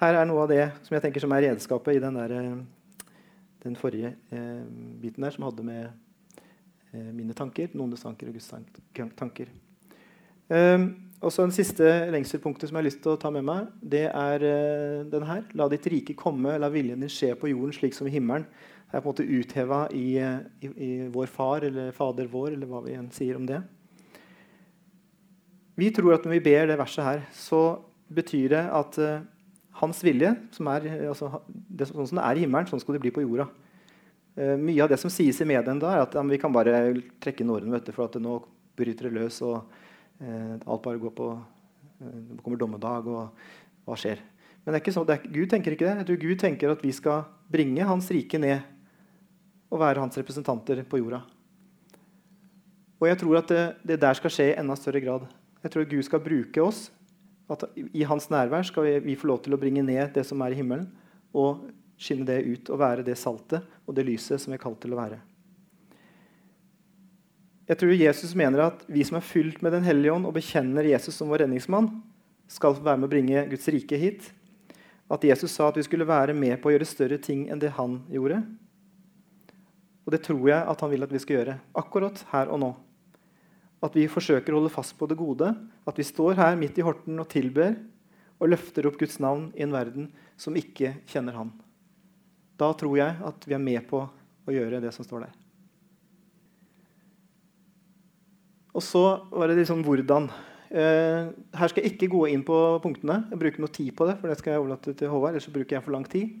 her 0.00 0.16
er 0.16 0.28
noe 0.28 0.44
av 0.44 0.50
det 0.52 0.64
som 0.86 0.96
jeg 0.96 1.04
tenker 1.04 1.24
som 1.24 1.32
er 1.36 1.48
redskapet 1.48 1.96
i 1.96 2.02
den, 2.02 2.16
der, 2.16 2.34
eh, 2.36 3.12
den 3.64 3.76
forrige 3.80 4.14
eh, 4.32 4.64
biten 5.02 5.24
der, 5.24 5.34
som 5.34 5.46
hadde 5.48 5.64
med 5.66 5.86
eh, 6.92 7.12
mine 7.12 7.36
tanker, 7.36 7.72
noens 7.76 8.04
tanker 8.04 8.28
og 8.28 8.36
Guds 8.36 8.52
tanker. 9.16 9.52
Um, 10.46 11.10
og 11.18 11.32
så 11.34 11.42
En 11.42 11.50
siste 11.50 11.82
lengselpunktet 12.12 12.68
som 12.68 12.76
jeg 12.76 12.84
har 12.84 12.86
lyst 12.86 13.00
til 13.02 13.16
å 13.16 13.18
ta 13.18 13.32
med 13.34 13.42
meg, 13.48 13.70
det 13.82 14.04
er 14.06 14.44
uh, 14.44 15.06
den 15.10 15.24
her. 15.26 15.42
La 15.58 15.66
ditt 15.72 15.88
rike 15.90 16.14
komme, 16.14 16.52
la 16.60 16.68
viljen 16.70 17.02
din 17.02 17.10
skje 17.10 17.32
på 17.40 17.50
jorden 17.50 17.74
slik 17.74 17.96
som 17.96 18.06
i 18.06 18.12
himmelen. 18.14 18.44
Det 18.86 18.94
er 18.94 19.02
på 19.02 19.10
en 19.10 19.14
måte 19.16 19.26
utheva 19.26 19.80
i, 19.90 20.12
i, 20.62 20.68
i, 20.70 20.90
vår 21.10 21.32
far, 21.32 21.64
eller 21.66 21.90
Fader 21.96 22.28
vår, 22.30 22.52
eller 22.52 22.70
hva 22.70 22.84
vi 22.84 22.94
enn 22.94 23.08
sier 23.10 23.40
om 23.40 23.48
det. 23.48 23.58
Vi 25.76 25.90
tror 25.92 26.16
at 26.16 26.24
når 26.24 26.38
vi 26.38 26.44
ber 26.46 26.70
det 26.70 26.78
verset 26.80 27.04
her, 27.04 27.22
så 27.36 27.78
betyr 28.16 28.52
det 28.54 28.62
at 28.78 28.98
uh, 29.02 29.24
hans 29.82 30.00
vilje, 30.04 30.32
som 30.56 30.70
er, 30.72 30.86
altså, 31.10 31.30
det, 31.52 31.90
sånn 31.90 32.08
som 32.08 32.20
det 32.20 32.24
er 32.24 32.38
i 32.38 32.44
himmelen, 32.46 32.68
sånn 32.70 32.80
skal 32.80 32.96
det 32.96 33.02
bli 33.04 33.12
på 33.12 33.24
jorda. 33.26 33.48
Uh, 34.36 34.54
mye 34.60 34.80
av 34.84 34.92
det 34.92 35.00
som 35.02 35.12
sies 35.12 35.40
i 35.42 35.48
mediene 35.48 35.82
da, 35.82 35.92
er 35.92 36.06
at 36.06 36.16
ja, 36.16 36.24
vi 36.24 36.40
kan 36.40 36.54
bare 36.54 36.94
trekke 37.22 37.44
inn 37.44 37.52
årene, 37.52 37.82
for 37.90 38.06
at 38.08 38.16
nå 38.22 38.38
bryter 38.76 39.10
det 39.10 39.18
løs. 39.18 39.42
og 39.44 39.58
uh, 40.22 40.54
alt 40.64 40.86
bare 40.86 41.02
går 41.02 41.14
på 41.16 41.34
Det 41.96 42.42
kommer 42.44 42.58
dommedag, 42.60 43.06
og 43.08 43.86
hva 43.88 43.96
skjer? 43.96 44.20
Men 44.64 44.74
det 44.74 44.78
er 44.78 44.82
ikke 44.82 44.96
sånn, 44.96 45.12
er, 45.12 45.28
Gud 45.32 45.48
tenker 45.52 45.76
ikke 45.76 45.86
det. 45.86 45.94
Jeg 46.00 46.08
tror 46.08 46.24
Gud 46.24 46.40
tenker 46.40 46.72
at 46.72 46.82
vi 46.84 46.92
skal 46.92 47.28
bringe 47.52 47.84
Hans 47.86 48.08
rike 48.12 48.40
ned 48.40 48.64
og 49.70 49.80
være 49.80 50.02
hans 50.02 50.16
representanter 50.18 50.82
på 50.86 51.00
jorda. 51.00 51.22
Og 52.96 53.08
jeg 53.10 53.18
tror 53.20 53.40
at 53.40 53.50
det, 53.50 53.64
det 53.92 53.98
der 54.02 54.16
skal 54.18 54.32
skje 54.32 54.50
i 54.52 54.56
enda 54.60 54.76
større 54.78 55.02
grad. 55.04 55.26
Jeg 55.64 55.72
tror 55.72 55.88
Gud 55.90 56.04
skal 56.06 56.22
bruke 56.24 56.62
oss 56.62 56.88
at 57.52 57.62
I 57.76 58.02
hans 58.08 58.28
nærvær 58.32 58.66
skal 58.66 58.86
vi, 58.86 58.94
vi, 59.12 59.16
få 59.18 59.30
lov 59.30 59.44
til 59.44 59.54
å 59.54 59.60
bringe 59.60 59.84
ned 59.86 60.12
det 60.16 60.24
som 60.26 60.40
er 60.42 60.54
i 60.54 60.58
himmelen, 60.58 60.88
og 61.36 61.68
skinne 62.00 62.26
det 62.28 62.42
ut 62.44 62.70
og 62.72 62.80
være 62.80 63.04
det 63.06 63.16
saltet 63.18 63.64
og 63.86 63.94
det 63.96 64.04
lyset 64.08 64.42
som 64.42 64.52
vi 64.52 64.58
er 64.58 64.62
kalt 64.62 64.80
til 64.82 64.96
å 64.96 64.98
være. 64.98 65.20
Jeg 67.66 67.80
tror 67.80 67.98
Jesus 67.98 68.34
mener 68.38 68.62
at 68.68 68.82
vi 68.86 69.02
som 69.06 69.18
er 69.18 69.26
fylt 69.26 69.62
med 69.64 69.72
Den 69.74 69.86
hellige 69.86 70.14
ånd 70.14 70.28
og 70.28 70.36
bekjenner 70.36 70.86
Jesus 70.86 71.16
som 71.18 71.30
vår 71.32 71.44
redningsmann, 71.44 71.88
skal 72.46 72.76
være 72.78 73.00
med 73.00 73.08
å 73.08 73.10
bringe 73.10 73.46
Guds 73.50 73.66
rike 73.74 73.98
hit. 73.98 74.28
At 75.10 75.24
Jesus 75.26 75.54
sa 75.54 75.70
at 75.70 75.78
vi 75.78 75.82
skulle 75.86 76.06
være 76.06 76.34
med 76.34 76.60
på 76.62 76.70
å 76.70 76.76
gjøre 76.76 76.86
større 76.86 77.18
ting 77.22 77.48
enn 77.50 77.62
det 77.62 77.72
han 77.74 78.00
gjorde. 78.10 78.38
Og 80.06 80.14
det 80.14 80.22
tror 80.22 80.44
jeg 80.46 80.62
at 80.62 80.82
han 80.82 80.92
vil 80.92 81.06
at 81.06 81.14
vi 81.14 81.22
skal 81.22 81.40
gjøre, 81.40 81.56
akkurat 81.74 82.22
her 82.30 82.52
og 82.54 82.62
nå. 82.62 82.70
At 83.84 83.96
vi 83.96 84.06
forsøker 84.08 84.54
å 84.54 84.60
holde 84.60 84.72
fast 84.72 84.96
på 84.98 85.08
det 85.10 85.18
gode. 85.18 85.50
At 85.86 85.98
vi 86.00 86.06
står 86.06 86.38
her 86.40 86.56
midt 86.58 86.78
i 86.80 86.84
Horten 86.86 87.20
og 87.20 87.28
tilber 87.32 87.76
og 88.36 88.50
løfter 88.52 88.88
opp 88.88 88.98
Guds 89.00 89.18
navn 89.22 89.48
i 89.56 89.64
en 89.64 89.74
verden 89.74 90.10
som 90.40 90.56
ikke 90.56 90.94
kjenner 91.08 91.36
Han. 91.36 91.52
Da 92.56 92.70
tror 92.76 92.96
jeg 92.98 93.16
at 93.28 93.48
vi 93.48 93.56
er 93.56 93.62
med 93.62 93.84
på 93.88 94.02
å 94.46 94.54
gjøre 94.54 94.80
det 94.84 94.92
som 94.96 95.04
står 95.04 95.26
der. 95.26 95.34
Og 98.76 98.84
så 98.84 99.02
var 99.32 99.48
det 99.48 99.62
liksom 99.62 99.80
hvordan. 99.84 100.28
Eh, 100.68 101.30
her 101.56 101.70
skal 101.72 101.84
jeg 101.84 101.94
ikke 101.94 102.10
gå 102.12 102.26
inn 102.28 102.42
på 102.44 102.56
punktene. 102.84 103.22
Jeg 103.30 103.40
bruker 103.40 103.64
noe 103.64 103.72
tid 103.72 103.94
på 103.96 104.08
det, 104.08 104.18
for 104.20 104.28
det 104.28 104.36
skal 104.40 104.52
jeg 104.52 104.62
overlate 104.64 104.92
til 104.98 105.12
Håvard. 105.12 105.32
ellers 105.32 105.48
bruker 105.52 105.78
jeg 105.78 105.84
for 105.84 105.96
lang 105.96 106.04
tid. 106.04 106.34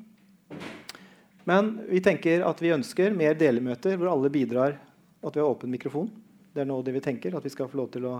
Men 1.48 1.76
vi 1.88 2.02
tenker 2.04 2.44
at 2.44 2.60
vi 2.60 2.74
ønsker 2.74 3.14
mer 3.16 3.36
delemøter 3.38 3.96
hvor 3.96 4.10
alle 4.12 4.32
bidrar, 4.34 4.76
og 5.22 5.30
at 5.30 5.38
vi 5.38 5.44
har 5.44 5.48
åpen 5.48 5.72
mikrofon. 5.72 6.10
Det 6.56 6.62
er 6.64 6.68
nå 6.70 6.78
det 6.80 6.94
vi 6.96 7.04
tenker, 7.04 7.34
at 7.36 7.44
vi 7.44 7.52
skal 7.52 7.68
få 7.68 7.76
lov 7.82 7.90
til 7.92 8.06
å 8.08 8.14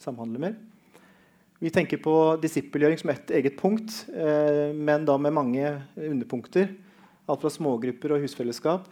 samhandle 0.00 0.40
mer. 0.40 0.54
Vi 1.60 1.70
tenker 1.70 2.00
på 2.00 2.14
disippelgjøring 2.40 2.96
som 3.02 3.12
et 3.12 3.28
eget 3.36 3.58
punkt, 3.58 3.98
eh, 4.08 4.72
men 4.72 5.04
da 5.04 5.18
med 5.20 5.34
mange 5.36 5.66
underpunkter. 6.00 6.72
Alt 7.28 7.44
fra 7.44 7.52
smågrupper 7.52 8.16
og 8.16 8.24
husfellesskap. 8.24 8.88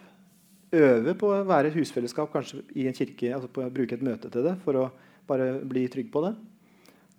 Øve 0.71 1.15
på 1.17 1.31
å 1.33 1.41
være 1.49 1.73
husfellesskap 1.73 2.29
kanskje 2.31 2.61
i 2.77 2.85
en 2.87 2.95
kirke, 2.95 3.33
altså 3.33 3.49
på 3.49 3.65
å 3.65 3.73
bruke 3.73 3.97
et 3.97 4.05
møte 4.05 4.29
til 4.29 4.45
det 4.45 4.53
for 4.61 4.77
å 4.77 4.85
bare 5.27 5.49
bli 5.65 5.87
trygg 5.89 6.13
på 6.13 6.21
det. 6.27 6.35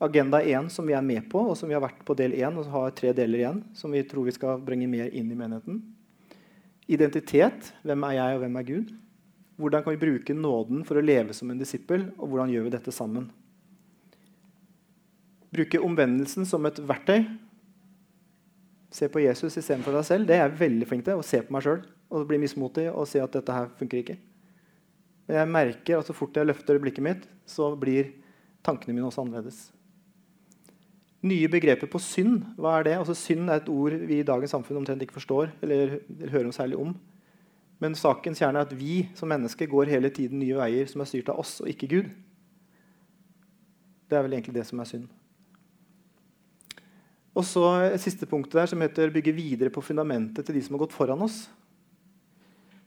Agenda 0.02 0.38
1 0.38 0.70
som 0.70 0.86
vi 0.86 0.94
er 0.94 1.02
med 1.02 1.26
på, 1.34 1.42
og 1.50 1.58
som 1.58 1.68
vi 1.68 1.74
har 1.74 1.82
vært 1.82 2.06
på 2.06 2.14
del 2.14 2.38
1 2.38 2.62
og 2.62 2.70
har 2.70 2.94
tre 2.94 3.10
deler 3.12 3.42
igjen, 3.42 3.62
som 3.74 3.90
vi 3.90 4.06
tror 4.06 4.30
vi 4.30 4.38
skal 4.38 4.62
bringe 4.62 4.86
mer 4.86 5.10
inn 5.10 5.34
i 5.34 5.36
menigheten. 5.36 5.82
Identitet. 6.86 7.74
Hvem 7.82 8.06
er 8.06 8.20
jeg, 8.22 8.38
og 8.38 8.46
hvem 8.46 8.56
er 8.62 8.70
Gud? 8.70 8.98
Hvordan 9.60 9.84
kan 9.84 9.94
vi 9.94 10.00
bruke 10.00 10.34
nåden 10.34 10.82
for 10.88 10.98
å 10.98 11.04
leve 11.04 11.34
som 11.36 11.50
en 11.52 11.60
disippel, 11.60 12.08
og 12.16 12.30
hvordan 12.30 12.52
gjør 12.52 12.66
vi 12.66 12.74
dette 12.74 12.94
sammen? 12.94 13.28
Bruke 15.52 15.80
omvendelsen 15.84 16.48
som 16.48 16.64
et 16.66 16.80
verktøy. 16.80 17.26
Se 18.92 19.08
på 19.12 19.22
Jesus 19.24 19.56
istedenfor 19.56 19.96
deg 19.96 20.06
selv. 20.08 20.28
Det 20.28 20.36
er 20.36 20.46
jeg 20.46 20.60
veldig 20.60 20.88
flink 20.88 21.04
til. 21.04 21.20
Å 21.20 21.26
se 21.26 21.42
på 21.44 21.52
meg 21.52 21.64
sjøl 21.64 21.82
og 22.12 22.26
bli 22.28 22.40
mismotig 22.40 22.88
og 22.90 23.08
se 23.08 23.20
at 23.24 23.36
dette 23.36 23.56
her 23.56 23.68
funker 23.78 24.00
ikke. 24.00 24.16
Men 25.28 25.38
jeg 25.38 25.52
merker 25.52 26.00
at 26.00 26.08
så 26.08 26.16
fort 26.16 26.36
jeg 26.36 26.48
løfter 26.48 26.80
blikket 26.82 27.04
mitt, 27.04 27.28
så 27.48 27.70
blir 27.78 28.10
tankene 28.64 28.96
mine 28.96 29.08
også 29.08 29.22
annerledes. 29.24 29.70
Nye 31.22 31.48
begreper 31.48 31.88
på 31.90 32.00
synd. 32.02 32.42
Hva 32.58 32.78
er 32.78 32.88
det? 32.88 32.96
Altså, 32.98 33.14
synd 33.16 33.46
er 33.46 33.60
et 33.60 33.70
ord 33.70 33.94
vi 34.08 34.18
i 34.20 34.26
dagens 34.26 34.52
samfunn 34.56 34.80
omtrent 34.80 35.04
ikke 35.04 35.20
forstår 35.20 35.52
eller 35.62 36.00
hører 36.32 36.48
noe 36.48 36.56
særlig 36.56 36.80
om. 36.82 36.96
Men 37.82 37.96
sakens 37.98 38.38
kjerne 38.38 38.60
er 38.60 38.68
at 38.68 38.76
vi 38.78 39.08
som 39.18 39.30
mennesker 39.32 39.66
går 39.70 39.90
hele 39.90 40.10
tiden 40.14 40.38
nye 40.38 40.58
veier 40.60 40.86
som 40.90 41.02
er 41.02 41.10
styrt 41.10 41.32
av 41.32 41.40
oss 41.42 41.56
og 41.64 41.70
ikke 41.72 41.90
Gud. 41.90 42.12
Det 44.06 44.18
er 44.18 44.22
vel 44.26 44.36
egentlig 44.36 44.54
det 44.54 44.68
som 44.68 44.78
er 44.82 44.86
synd. 44.86 45.08
Og 47.32 47.46
så 47.48 47.64
siste 47.98 48.28
punktet 48.28 48.60
der 48.60 48.68
som 48.68 48.80
heter 48.84 49.10
'bygge 49.10 49.32
videre 49.32 49.70
på 49.72 49.80
fundamentet 49.80 50.44
til 50.44 50.54
de 50.54 50.62
som 50.62 50.74
har 50.76 50.84
gått 50.84 50.92
foran 50.92 51.24
oss'. 51.24 51.48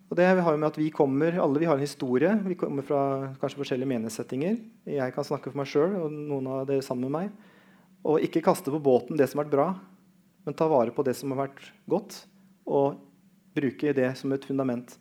Og 0.09 0.17
det 0.17 0.25
har 0.25 0.51
jo 0.51 0.57
med 0.57 0.67
at 0.67 0.77
vi 0.77 0.89
kommer, 0.89 1.33
Alle 1.41 1.59
vi 1.59 1.65
har 1.65 1.75
en 1.75 1.81
historie. 1.81 2.29
Vi 2.45 2.55
kommer 2.55 2.83
fra 2.83 3.33
kanskje 3.41 3.57
forskjellige 3.57 3.89
menighetssettinger. 3.89 4.59
Jeg 4.85 5.13
kan 5.13 5.23
snakke 5.23 5.49
for 5.49 5.57
meg 5.57 5.67
sjøl 5.67 5.95
og 5.95 6.11
noen 6.11 6.47
av 6.47 6.67
dere 6.67 6.83
sammen 6.83 7.09
med 7.09 7.11
meg. 7.11 7.31
Og 8.05 8.21
ikke 8.21 8.43
kaste 8.43 8.69
på 8.69 8.79
båten 8.79 9.17
det 9.17 9.27
som 9.29 9.39
har 9.39 9.45
vært 9.45 9.55
bra, 9.57 9.79
men 10.45 10.53
ta 10.53 10.67
vare 10.67 10.91
på 10.91 11.03
det 11.03 11.15
som 11.15 11.31
har 11.31 11.47
vært 11.47 11.71
godt, 11.89 12.27
og 12.67 13.01
bruke 13.55 13.93
det 13.95 14.11
som 14.19 14.33
et 14.35 14.45
fundament. 14.47 14.97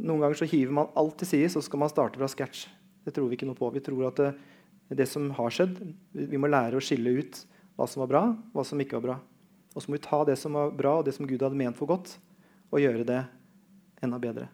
Noen 0.00 0.22
ganger 0.22 0.40
så 0.40 0.48
hiver 0.48 0.74
man 0.76 0.92
alt 0.98 1.18
til 1.20 1.28
side, 1.32 1.50
så 1.52 1.62
skal 1.64 1.82
man 1.82 1.92
starte 1.92 2.20
fra 2.20 2.28
scratch. 2.30 2.68
Det 3.04 3.14
tror 3.16 3.28
vi 3.30 3.38
ikke 3.38 3.48
noe 3.48 3.58
på. 3.58 3.70
Vi 3.74 3.82
tror 3.84 4.06
at 4.10 4.20
det, 4.20 4.30
det 5.00 5.08
som 5.08 5.28
har 5.36 5.54
skjedd, 5.54 5.76
vi 6.12 6.40
må 6.40 6.50
lære 6.50 6.78
å 6.78 6.84
skille 6.84 7.16
ut 7.20 7.42
hva 7.78 7.88
som 7.88 8.04
var 8.04 8.10
bra, 8.10 8.22
hva 8.54 8.64
som 8.66 8.80
ikke 8.82 8.98
var 8.98 9.06
bra. 9.06 9.18
Og 9.74 9.82
så 9.82 9.90
må 9.90 9.96
vi 9.96 10.04
ta 10.04 10.22
det 10.26 10.36
som 10.40 10.56
var 10.56 10.72
bra, 10.76 10.98
og 10.98 11.06
det 11.06 11.14
som 11.16 11.28
Gud 11.28 11.42
hadde 11.44 11.58
ment 11.58 11.78
for 11.78 11.90
godt, 11.90 12.16
og 12.70 12.82
gjøre 12.82 13.06
det 13.06 13.20
enda 14.04 14.18
bedre. 14.22 14.48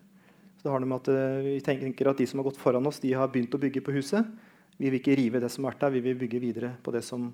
Så 0.56 0.66
det 0.66 0.74
har 0.74 0.82
noe 0.82 0.90
med 0.90 1.02
at 1.02 1.10
uh, 1.12 1.46
Vi 1.46 1.60
tenker 1.64 2.10
at 2.10 2.20
de 2.20 2.26
som 2.28 2.40
har 2.40 2.48
gått 2.48 2.60
foran 2.60 2.86
oss, 2.88 3.00
de 3.02 3.14
har 3.16 3.30
begynt 3.32 3.54
å 3.54 3.60
bygge 3.60 3.82
på 3.84 3.94
huset. 3.96 4.28
Vi 4.76 4.90
vil 4.90 5.00
ikke 5.00 5.16
rive 5.18 5.40
det 5.40 5.50
som 5.52 5.64
har 5.64 5.74
vært 5.74 5.86
der, 5.86 5.96
vi 5.96 6.04
vil 6.04 6.20
bygge 6.20 6.42
videre 6.42 6.74
på 6.84 6.92
det 6.94 7.02
som 7.06 7.30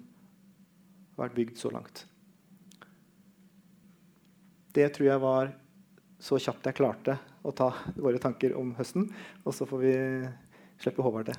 har 1.16 1.26
vært 1.26 1.38
bygd 1.38 1.58
så 1.58 1.72
langt. 1.74 2.04
Det 4.72 4.86
tror 4.94 5.08
jeg 5.08 5.22
var 5.22 5.52
så 6.22 6.38
kjapt 6.38 6.68
jeg 6.68 6.78
klarte 6.78 7.18
å 7.42 7.50
ta 7.56 7.72
våre 7.98 8.20
tanker 8.22 8.54
om 8.58 8.70
høsten. 8.78 9.08
Og 9.42 9.54
så 9.56 9.66
får 9.66 9.82
vi 9.82 9.94
slippe 10.82 11.02
Håvard 11.02 11.32
til. 11.32 11.38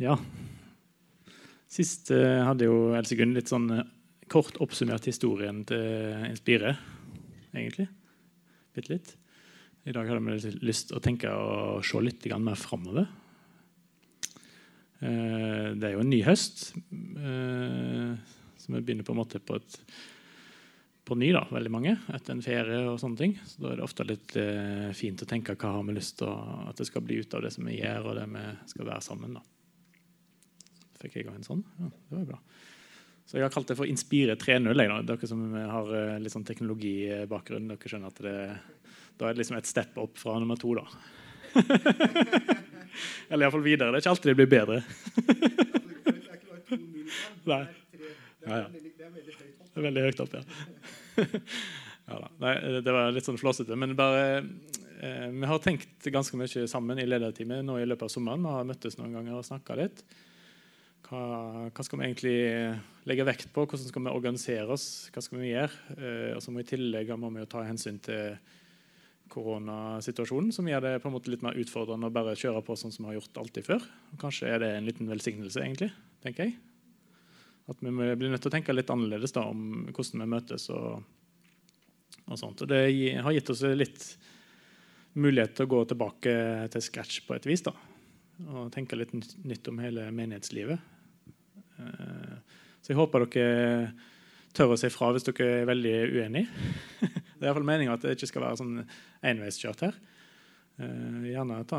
Ja. 0.00 0.14
Sist 1.70 2.10
uh, 2.14 2.42
hadde 2.46 2.66
jo 2.70 2.92
Else 2.96 3.18
Gunn 3.18 3.34
litt 3.36 3.50
sånn 3.50 3.68
uh, 3.74 3.86
kort 4.30 4.56
oppsummert 4.62 5.04
historien 5.10 5.60
til 5.68 6.24
Inspire, 6.30 6.76
egentlig. 7.52 7.88
Bitte 8.74 8.94
litt. 8.94 9.10
I 9.84 9.94
dag 9.96 10.08
hadde 10.08 10.22
vi 10.22 10.54
lyst 10.64 10.90
til 10.90 10.98
å 10.98 11.02
tenke 11.04 11.32
og 11.34 11.84
se 11.86 12.00
litt 12.04 12.26
mer 12.38 12.58
framover. 12.58 13.10
Uh, 15.02 15.76
det 15.76 15.90
er 15.90 15.94
jo 15.94 16.04
en 16.04 16.12
ny 16.12 16.22
høst, 16.26 16.70
så 18.60 18.72
vi 18.72 18.80
begynner 18.80 19.06
på 19.06 19.14
en 19.14 19.20
måte 19.20 19.40
på, 19.42 19.56
et, 19.60 19.78
på 21.10 21.18
ny, 21.18 21.32
da, 21.34 21.42
veldig 21.50 21.72
mange, 21.74 21.96
etter 22.14 22.36
en 22.36 22.44
ferie. 22.44 22.80
og 22.88 23.00
sånne 23.02 23.18
ting. 23.18 23.32
Så 23.44 23.64
Da 23.64 23.72
er 23.72 23.76
det 23.80 23.86
ofte 23.86 24.06
litt 24.06 24.30
fint 24.96 25.22
å 25.22 25.28
tenke 25.28 25.56
hva 25.58 25.74
har 25.76 25.84
vi 25.88 25.96
lyst 25.98 26.14
til 26.22 26.30
at 26.30 26.76
det 26.78 26.86
skal 26.88 27.04
bli 27.04 27.20
ut 27.20 27.34
av 27.34 27.42
det 27.44 27.52
som 27.54 27.66
vi 27.66 27.80
gjør, 27.80 28.10
og 28.10 28.18
det 28.20 28.26
vi 28.30 28.44
skal 28.72 28.90
være 28.92 29.06
sammen. 29.10 29.38
da 29.38 29.42
fikk 31.00 31.14
jeg 31.20 31.30
en 31.32 31.46
sånn. 31.46 31.62
Ja, 31.80 31.88
det 31.88 32.16
var 32.18 32.24
bra. 32.34 32.38
Så 33.24 33.38
Jeg 33.38 33.44
har 33.46 33.52
kalt 33.54 33.68
det 33.70 33.76
for 33.78 33.88
Inspire 33.88 34.34
3.0. 34.36 34.80
Dere 35.06 35.28
som 35.30 35.40
har 35.54 35.86
eh, 35.94 36.18
litt 36.20 36.34
sånn 36.34 36.48
teknologibakgrunn, 36.48 37.70
dere 37.70 37.90
skjønner 37.92 38.10
at 38.10 38.18
det, 38.26 38.34
da 39.20 39.28
er 39.28 39.32
det 39.36 39.40
liksom 39.44 39.60
et 39.60 39.70
step 39.70 39.92
opp 40.02 40.14
fra 40.18 40.34
nummer 40.42 40.58
to. 40.60 40.70
da. 40.80 40.86
Eller 43.30 43.44
iallfall 43.46 43.62
videre. 43.64 43.92
Det 43.92 44.00
er 44.00 44.02
ikke 44.02 44.14
alltid 44.16 44.30
det 44.32 44.40
blir 44.40 44.50
bedre. 44.50 44.78
Nei. 47.50 47.64
Ja, 48.46 48.54
ja. 48.64 48.89
Veldig 49.78 50.06
høyt 50.08 50.22
opp, 50.24 50.34
ja. 50.34 50.42
ja 52.10 52.22
Nei, 52.42 52.54
det 52.82 52.94
var 52.94 53.12
litt 53.14 53.28
sånn 53.28 53.38
flåsete. 53.40 53.76
Men 53.78 53.94
bare 53.98 54.24
eh, 54.40 55.28
vi 55.30 55.50
har 55.50 55.62
tenkt 55.62 56.10
ganske 56.10 56.38
mye 56.38 56.66
sammen 56.70 56.98
i 56.98 57.06
lederteamet 57.08 57.66
nå 57.66 57.78
i 57.80 57.86
løpet 57.86 58.08
av 58.08 58.12
sommeren. 58.12 58.44
Vi 58.46 58.56
har 58.56 58.68
møttes 58.68 58.98
noen 58.98 59.14
ganger 59.18 59.38
og 59.38 59.46
snakka 59.46 59.78
litt. 59.78 60.04
Hva, 61.10 61.20
hva, 61.74 61.82
skal 61.82 61.98
vi 61.98 62.06
egentlig 62.06 62.38
legge 63.10 63.26
vekt 63.26 63.50
på? 63.54 63.66
Hvordan 63.66 63.88
skal 63.88 64.06
vi 64.06 64.14
organisere 64.14 64.70
oss? 64.70 64.86
Hva 65.14 65.22
skal 65.24 65.42
vi 65.42 65.52
gjøre? 65.52 65.84
Eh, 65.98 66.32
og 66.36 66.42
så 66.44 66.54
må 66.54 66.62
I 66.62 66.70
tillegg 66.70 67.10
må 67.18 67.32
vi 67.34 67.46
ta 67.50 67.64
hensyn 67.66 67.98
til 68.04 68.38
koronasituasjonen, 69.30 70.50
som 70.54 70.66
gjør 70.66 70.86
det 70.86 70.96
på 71.02 71.10
en 71.10 71.14
måte 71.14 71.30
litt 71.30 71.44
mer 71.46 71.58
utfordrende 71.58 72.10
å 72.10 72.14
bare 72.14 72.38
kjøre 72.38 72.64
på 72.66 72.74
sånn 72.78 72.94
som 72.94 73.06
vi 73.06 73.12
har 73.12 73.20
gjort 73.20 73.42
alltid 73.44 73.68
før. 73.68 73.86
Kanskje 74.22 74.50
er 74.50 74.62
det 74.62 74.72
en 74.74 74.90
liten 74.90 75.10
velsignelse, 75.10 75.62
egentlig. 75.62 75.92
tenker 76.24 76.48
jeg. 76.48 76.58
At 77.68 77.82
vi 77.84 77.90
blir 77.92 78.30
nødt 78.30 78.42
til 78.42 78.50
å 78.50 78.54
tenke 78.54 78.74
litt 78.74 78.90
annerledes 78.90 79.34
da, 79.36 79.44
om 79.50 79.90
hvordan 79.92 80.24
vi 80.24 80.30
møtes. 80.32 80.68
og, 80.72 81.02
og 82.26 82.38
sånt. 82.38 82.62
Og 82.62 82.70
det 82.70 82.82
har 83.20 83.34
gitt 83.34 83.50
oss 83.52 83.62
litt 83.74 84.04
mulighet 85.18 85.56
til 85.56 85.66
å 85.66 85.72
gå 85.74 85.84
tilbake 85.90 86.34
til 86.72 86.84
scratch 86.84 87.24
på 87.26 87.36
et 87.36 87.48
vis. 87.48 87.64
da, 87.66 87.74
Og 88.48 88.70
tenke 88.74 88.98
litt 88.98 89.12
nytt 89.14 89.68
om 89.68 89.80
hele 89.82 90.08
menighetslivet. 90.14 90.78
Eh, 91.80 92.36
så 92.80 92.92
jeg 92.92 93.00
håper 93.00 93.26
dere 93.26 93.90
tør 94.56 94.74
å 94.74 94.78
si 94.80 94.90
fra 94.92 95.10
hvis 95.14 95.26
dere 95.28 95.50
er 95.60 95.68
veldig 95.70 95.96
uenige. 96.16 96.70
Det 97.40 97.46
er 97.46 97.48
iallfall 97.48 97.64
meninga 97.64 97.94
at 97.96 98.02
det 98.04 98.18
ikke 98.18 98.26
skal 98.28 98.42
være 98.44 98.58
sånn 98.60 98.80
enveiskjørt 99.24 99.84
her. 99.86 99.94
Eh, 100.76 101.30
gjerne 101.32 101.62
ta, 101.68 101.78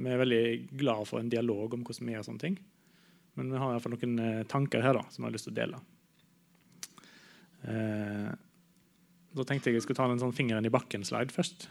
Vi 0.00 0.08
er 0.08 0.22
veldig 0.22 0.44
glad 0.80 1.08
for 1.08 1.20
en 1.20 1.28
dialog 1.32 1.74
om 1.76 1.82
hvordan 1.84 2.08
vi 2.08 2.14
gjør 2.16 2.24
sånne 2.30 2.44
ting. 2.46 2.56
Men 3.38 3.52
vi 3.52 3.60
har 3.60 3.72
iallfall 3.72 3.94
noen 3.96 4.18
eh, 4.22 4.46
tanker 4.50 4.84
her 4.84 4.94
da, 4.98 5.04
som 5.10 5.22
jeg 5.22 5.28
har 5.30 5.36
lyst 5.36 5.48
til 5.48 5.54
å 5.54 5.60
dele. 5.62 5.76
Da 7.62 9.44
tenkte 9.46 9.70
jeg 9.70 9.76
jeg 9.78 9.84
skulle 9.84 10.00
ta 10.00 10.08
en 10.10 10.18
sånn 10.18 10.34
fingeren 10.34 10.66
i 10.66 10.72
bakken-slide 10.74 11.30
først. 11.30 11.68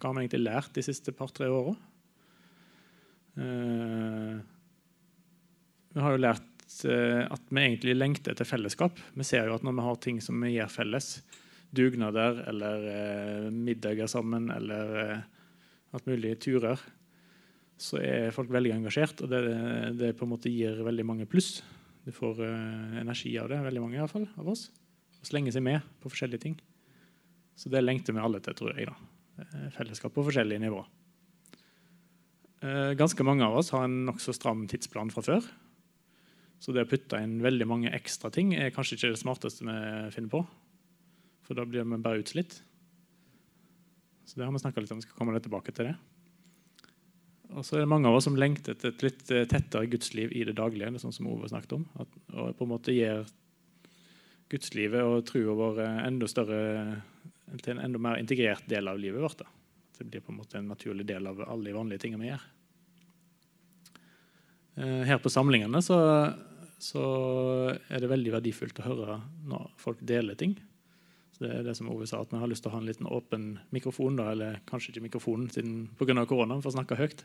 Hva 0.00 0.08
har 0.08 0.14
vi 0.16 0.22
egentlig 0.24 0.46
lært 0.46 0.72
de 0.72 0.82
siste 0.86 1.12
par-tre 1.14 1.46
åra? 1.52 1.74
Vi 5.92 6.00
har 6.00 6.16
jo 6.16 6.22
lært 6.24 6.56
Eh, 6.84 7.22
at 7.32 7.42
vi 7.48 7.62
egentlig 7.62 7.94
lengter 7.96 8.34
etter 8.34 8.48
fellesskap. 8.48 8.98
Vi 9.14 9.24
ser 9.24 9.46
jo 9.46 9.54
at 9.56 9.64
når 9.64 9.76
vi 9.78 9.86
har 9.86 10.00
ting 10.02 10.20
som 10.24 10.40
vi 10.42 10.56
gjør 10.56 10.72
felles, 10.72 11.10
dugnader 11.76 12.42
eller 12.50 12.84
eh, 12.90 13.46
middager 13.52 14.08
sammen 14.10 14.50
eller 14.54 14.92
eh, 15.02 15.24
alt 15.94 16.06
mulig 16.08 16.36
turer, 16.42 16.80
så 17.76 17.98
er 18.00 18.32
folk 18.34 18.50
veldig 18.52 18.72
engasjert. 18.78 19.20
Og 19.24 19.30
det, 19.30 19.42
det, 20.00 20.14
på 20.16 20.26
en 20.26 20.32
måte 20.32 20.52
gir 20.52 20.78
veldig 20.84 21.04
mange 21.08 21.28
pluss. 21.28 21.60
Du 22.06 22.12
får 22.14 22.40
uh, 22.40 22.96
energi 23.02 23.34
av 23.40 23.50
det, 23.52 23.60
veldig 23.66 23.82
mange 23.82 23.98
i 23.98 24.02
hvert 24.02 24.14
fall, 24.14 24.28
av 24.40 24.48
oss. 24.52 24.68
Og 25.20 25.28
slenger 25.28 25.54
seg 25.54 25.64
med 25.66 25.84
på 26.02 26.12
forskjellige 26.12 26.44
ting. 26.46 26.56
Så 27.56 27.72
det 27.72 27.84
lengter 27.84 28.16
vi 28.16 28.22
alle 28.22 28.40
til, 28.44 28.56
tror 28.56 28.76
jeg. 28.76 28.88
da. 28.88 28.96
Eh, 29.42 29.68
fellesskap 29.74 30.14
på 30.16 30.24
forskjellige 30.26 30.62
nivåer. 30.64 30.88
Uh, 32.64 32.92
ganske 32.96 33.24
mange 33.26 33.44
av 33.44 33.56
oss 33.58 33.72
har 33.74 33.84
en 33.84 34.04
nokså 34.08 34.32
stram 34.36 34.64
tidsplan 34.70 35.12
fra 35.12 35.24
før. 35.24 35.48
Så 36.62 36.72
det 36.72 36.86
å 36.86 36.88
putte 36.88 37.20
inn 37.20 37.38
veldig 37.44 37.66
mange 37.68 37.92
ekstra 37.96 38.30
ting 38.32 38.54
er 38.56 38.72
kanskje 38.72 38.96
ikke 38.96 39.12
det 39.12 39.20
smarteste 39.20 39.66
vi 39.66 39.76
finner 40.14 40.32
på. 40.32 40.40
For 41.44 41.58
da 41.58 41.66
blir 41.68 41.84
vi 41.84 42.00
bare 42.02 42.22
utslitt. 42.22 42.56
Så 44.26 44.38
det 44.38 44.46
har 44.46 44.54
vi 44.54 44.62
snakka 44.62 44.82
litt 44.82 44.94
om. 44.94 45.02
Vi 45.02 45.06
skal 45.06 45.18
komme 45.18 45.36
litt 45.36 45.44
tilbake 45.46 45.74
til 45.76 45.90
det. 45.90 45.96
Og 47.56 47.64
så 47.64 47.78
er 47.78 47.84
det 47.84 47.90
mange 47.90 48.10
av 48.10 48.18
oss 48.18 48.26
som 48.28 48.36
lengter 48.36 48.74
etter 48.76 48.92
et 48.92 49.04
litt 49.04 49.30
eh, 49.32 49.46
tettere 49.48 49.88
gudsliv 49.88 50.32
i 50.36 50.44
det 50.44 50.56
daglige. 50.58 50.92
Det 50.92 51.02
sånn 51.02 51.14
som 51.16 51.28
Ove 51.32 51.48
snakket 51.48 51.78
om. 51.78 51.86
At, 52.02 52.18
og 52.34 52.56
på 52.58 52.66
en 52.66 52.72
måte 52.74 52.94
gir 52.94 53.24
gudslivet 54.52 55.02
og 55.02 55.24
trua 55.26 55.56
vår 55.58 55.80
enda 55.86 56.28
større 56.30 56.60
til 57.62 57.72
en 57.74 57.82
enda 57.82 58.00
mer 58.02 58.20
integrert 58.20 58.66
del 58.70 58.88
av 58.90 59.00
livet 59.00 59.22
vårt. 59.22 59.40
Da. 59.40 59.48
Det 59.98 60.04
blir 60.04 60.22
på 60.24 60.34
en 60.34 60.40
måte 60.42 60.60
en 60.60 60.68
naturlig 60.68 61.06
del 61.08 61.26
av 61.26 61.40
alle 61.46 61.70
de 61.70 61.76
vanlige 61.76 62.04
tingene 62.04 62.24
vi 62.24 62.30
gjør. 62.30 62.46
Eh, 64.76 65.02
her 65.08 65.20
på 65.22 65.32
samlingene 65.32 65.80
så, 65.84 65.98
så, 66.82 67.04
er 67.88 68.02
det 68.02 68.12
veldig 68.12 68.34
verdifullt 68.36 68.82
å 68.82 68.88
høre 68.90 69.20
når 69.48 69.70
folk 69.80 70.02
deler 70.04 70.36
ting. 70.38 70.56
Det 71.40 71.50
er 71.52 71.66
det 71.66 71.74
som 71.76 71.90
Ove 71.92 72.06
sa, 72.08 72.22
at 72.22 72.32
Vi 72.32 72.40
har 72.40 72.50
lyst 72.50 72.64
til 72.64 72.72
å 72.72 72.76
ha 72.76 72.80
en 72.80 72.88
liten 72.88 73.08
åpen 73.10 73.58
mikrofon, 73.74 74.16
da, 74.18 74.30
eller 74.32 74.60
kanskje 74.68 74.94
ikke 74.94 75.06
mikrofon 75.08 75.48
pga. 75.52 76.26
korona, 76.26 76.60
for 76.62 76.72
å 76.72 76.76
snakke 76.76 76.98
høyt. 76.98 77.24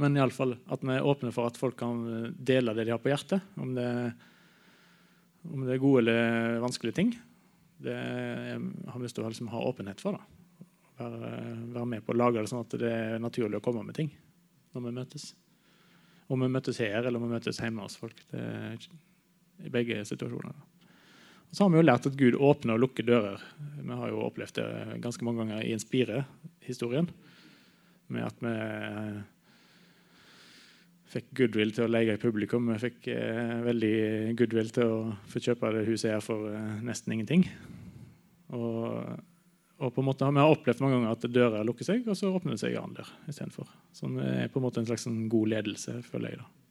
Men 0.00 0.16
i 0.16 0.22
alle 0.22 0.34
fall 0.34 0.56
at 0.72 0.82
vi 0.82 0.94
er 0.94 1.06
åpne 1.06 1.32
for 1.34 1.46
at 1.46 1.58
folk 1.58 1.76
kan 1.78 2.32
dele 2.34 2.74
det 2.74 2.88
de 2.88 2.94
har 2.94 3.02
på 3.02 3.12
hjertet. 3.12 3.44
Om 3.60 3.74
det, 3.76 3.88
om 5.52 5.66
det 5.66 5.76
er 5.76 5.82
gode 5.82 6.02
eller 6.02 6.58
vanskelige 6.64 6.98
ting. 6.98 7.14
Det 7.84 7.94
har 7.94 8.98
vi 8.98 9.04
lyst 9.04 9.18
til 9.18 9.26
å 9.26 9.30
liksom, 9.30 9.52
ha 9.52 9.62
åpenhet 9.68 10.02
for. 10.02 10.18
da. 10.18 10.66
Være, 10.98 11.32
være, 11.74 11.86
med 11.90 12.04
på 12.06 12.14
å 12.14 12.18
lage 12.18 12.40
det 12.40 12.50
sånn 12.50 12.62
at 12.62 12.76
det 12.78 12.90
er 12.90 13.22
naturlig 13.22 13.58
å 13.58 13.64
komme 13.64 13.82
med 13.86 13.96
ting 13.98 14.12
når 14.74 14.86
vi 14.86 14.94
møtes. 14.98 15.30
Om 16.30 16.44
vi 16.46 16.52
møtes 16.54 16.78
her 16.82 17.02
eller 17.02 17.18
om 17.18 17.26
vi 17.26 17.34
møtes 17.34 17.58
hjemme 17.60 17.84
hos 17.84 17.98
folk. 18.00 18.22
I 18.34 19.70
begge 19.70 20.00
situasjoner. 20.08 20.54
Og 20.54 20.73
så 21.54 21.64
har 21.64 21.70
vi 21.70 21.78
jo 21.78 21.86
lært 21.86 22.08
at 22.08 22.16
Gud 22.18 22.34
åpner 22.34 22.74
og 22.74 22.82
lukker 22.82 23.06
dører. 23.06 23.42
Vi 23.78 23.98
har 24.00 24.10
jo 24.10 24.24
opplevd 24.26 24.58
det 24.58 24.98
ganske 25.04 25.26
mange 25.26 25.44
ganger 25.44 25.62
i 25.62 25.74
Inspire-historien. 25.76 27.06
Med 28.10 28.26
at 28.26 28.40
vi 28.42 28.54
eh, 28.54 29.20
fikk 31.14 31.30
goodwill 31.38 31.70
til 31.76 31.86
å 31.86 31.92
leie 31.92 32.16
i 32.16 32.20
publikum. 32.20 32.72
Vi 32.72 32.80
fikk 32.88 33.06
eh, 33.14 33.60
veldig 33.68 33.94
goodwill 34.40 34.74
til 34.74 34.96
å 34.96 34.98
få 35.30 35.44
kjøpe 35.46 35.70
det 35.76 35.86
huset 35.86 36.16
her 36.16 36.24
for 36.24 36.50
eh, 36.50 36.74
nesten 36.82 37.14
ingenting. 37.14 37.46
Og 38.54 39.22
og 39.82 39.90
på 39.90 40.00
en 40.00 40.06
måte, 40.06 40.24
Vi 40.24 40.38
har 40.38 40.52
opplevd 40.54 40.80
mange 40.80 40.94
ganger 40.96 41.10
at 41.12 41.32
dører 41.34 41.64
lukker 41.66 41.84
seg, 41.84 42.04
og 42.06 42.16
så 42.16 42.30
åpner 42.30 42.54
det 42.54 42.62
seg 42.62 42.76
en 42.76 42.84
annen 42.84 42.98
dør 43.00 43.08
istedenfor. 43.28 43.66
det 44.16 44.28
er 44.44 44.48
på 44.48 44.60
en 44.60 44.64
måte 44.64 44.80
en 44.80 44.86
slags 44.86 45.02
sånn 45.02 45.28
god 45.28 45.48
ledelse, 45.50 45.98
føler 46.06 46.30
jeg. 46.30 46.38
da. 46.38 46.63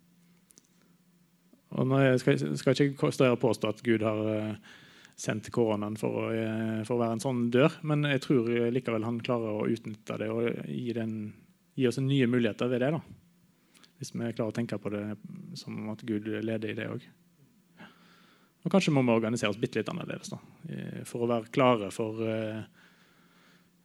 Og 1.73 1.89
nå 1.89 1.99
skal, 2.21 2.37
skal 2.59 2.75
jeg 2.75 2.93
ikke 2.93 3.11
stå 3.13 3.27
her 3.27 3.35
og 3.35 3.41
påstå 3.41 3.71
at 3.73 3.81
Gud 3.85 4.03
har 4.05 4.19
uh, 4.21 4.73
sendt 5.19 5.49
koronaen 5.53 5.95
for 5.97 6.19
å, 6.23 6.25
eh, 6.33 6.79
for 6.87 6.95
å, 6.95 7.01
være 7.03 7.17
en 7.17 7.23
sånn 7.23 7.41
dør. 7.53 7.79
Men 7.89 8.05
jeg 8.09 8.23
tror 8.25 8.49
likevel 8.73 9.05
han 9.05 9.21
klarer 9.25 9.61
å 9.61 9.67
utnytte 9.69 10.17
det 10.21 10.29
og 10.33 10.47
gi, 10.67 10.93
den, 10.97 11.17
gi 11.77 11.87
oss 11.89 12.01
nye 12.01 12.29
muligheter 12.29 12.71
ved 12.71 12.81
det. 12.83 12.91
da. 12.95 13.01
Hvis 13.99 14.13
vi 14.13 14.31
klarer 14.33 14.51
å 14.51 14.55
tenke 14.55 14.79
på 14.81 14.91
det 14.93 15.03
som 15.59 15.91
at 15.93 16.01
Gud 16.05 16.27
leder 16.27 16.71
i 16.71 16.77
det 16.77 16.89
òg. 16.91 17.05
Og 18.63 18.71
kanskje 18.71 18.93
må 18.95 19.03
vi 19.03 19.13
organisere 19.13 19.51
oss 19.51 19.59
bitte 19.59 19.81
litt 19.81 19.89
annerledes 19.91 20.31
da, 20.31 20.37
for 21.03 21.25
å 21.25 21.27
være 21.27 21.51
klare 21.51 21.89
for, 21.91 22.21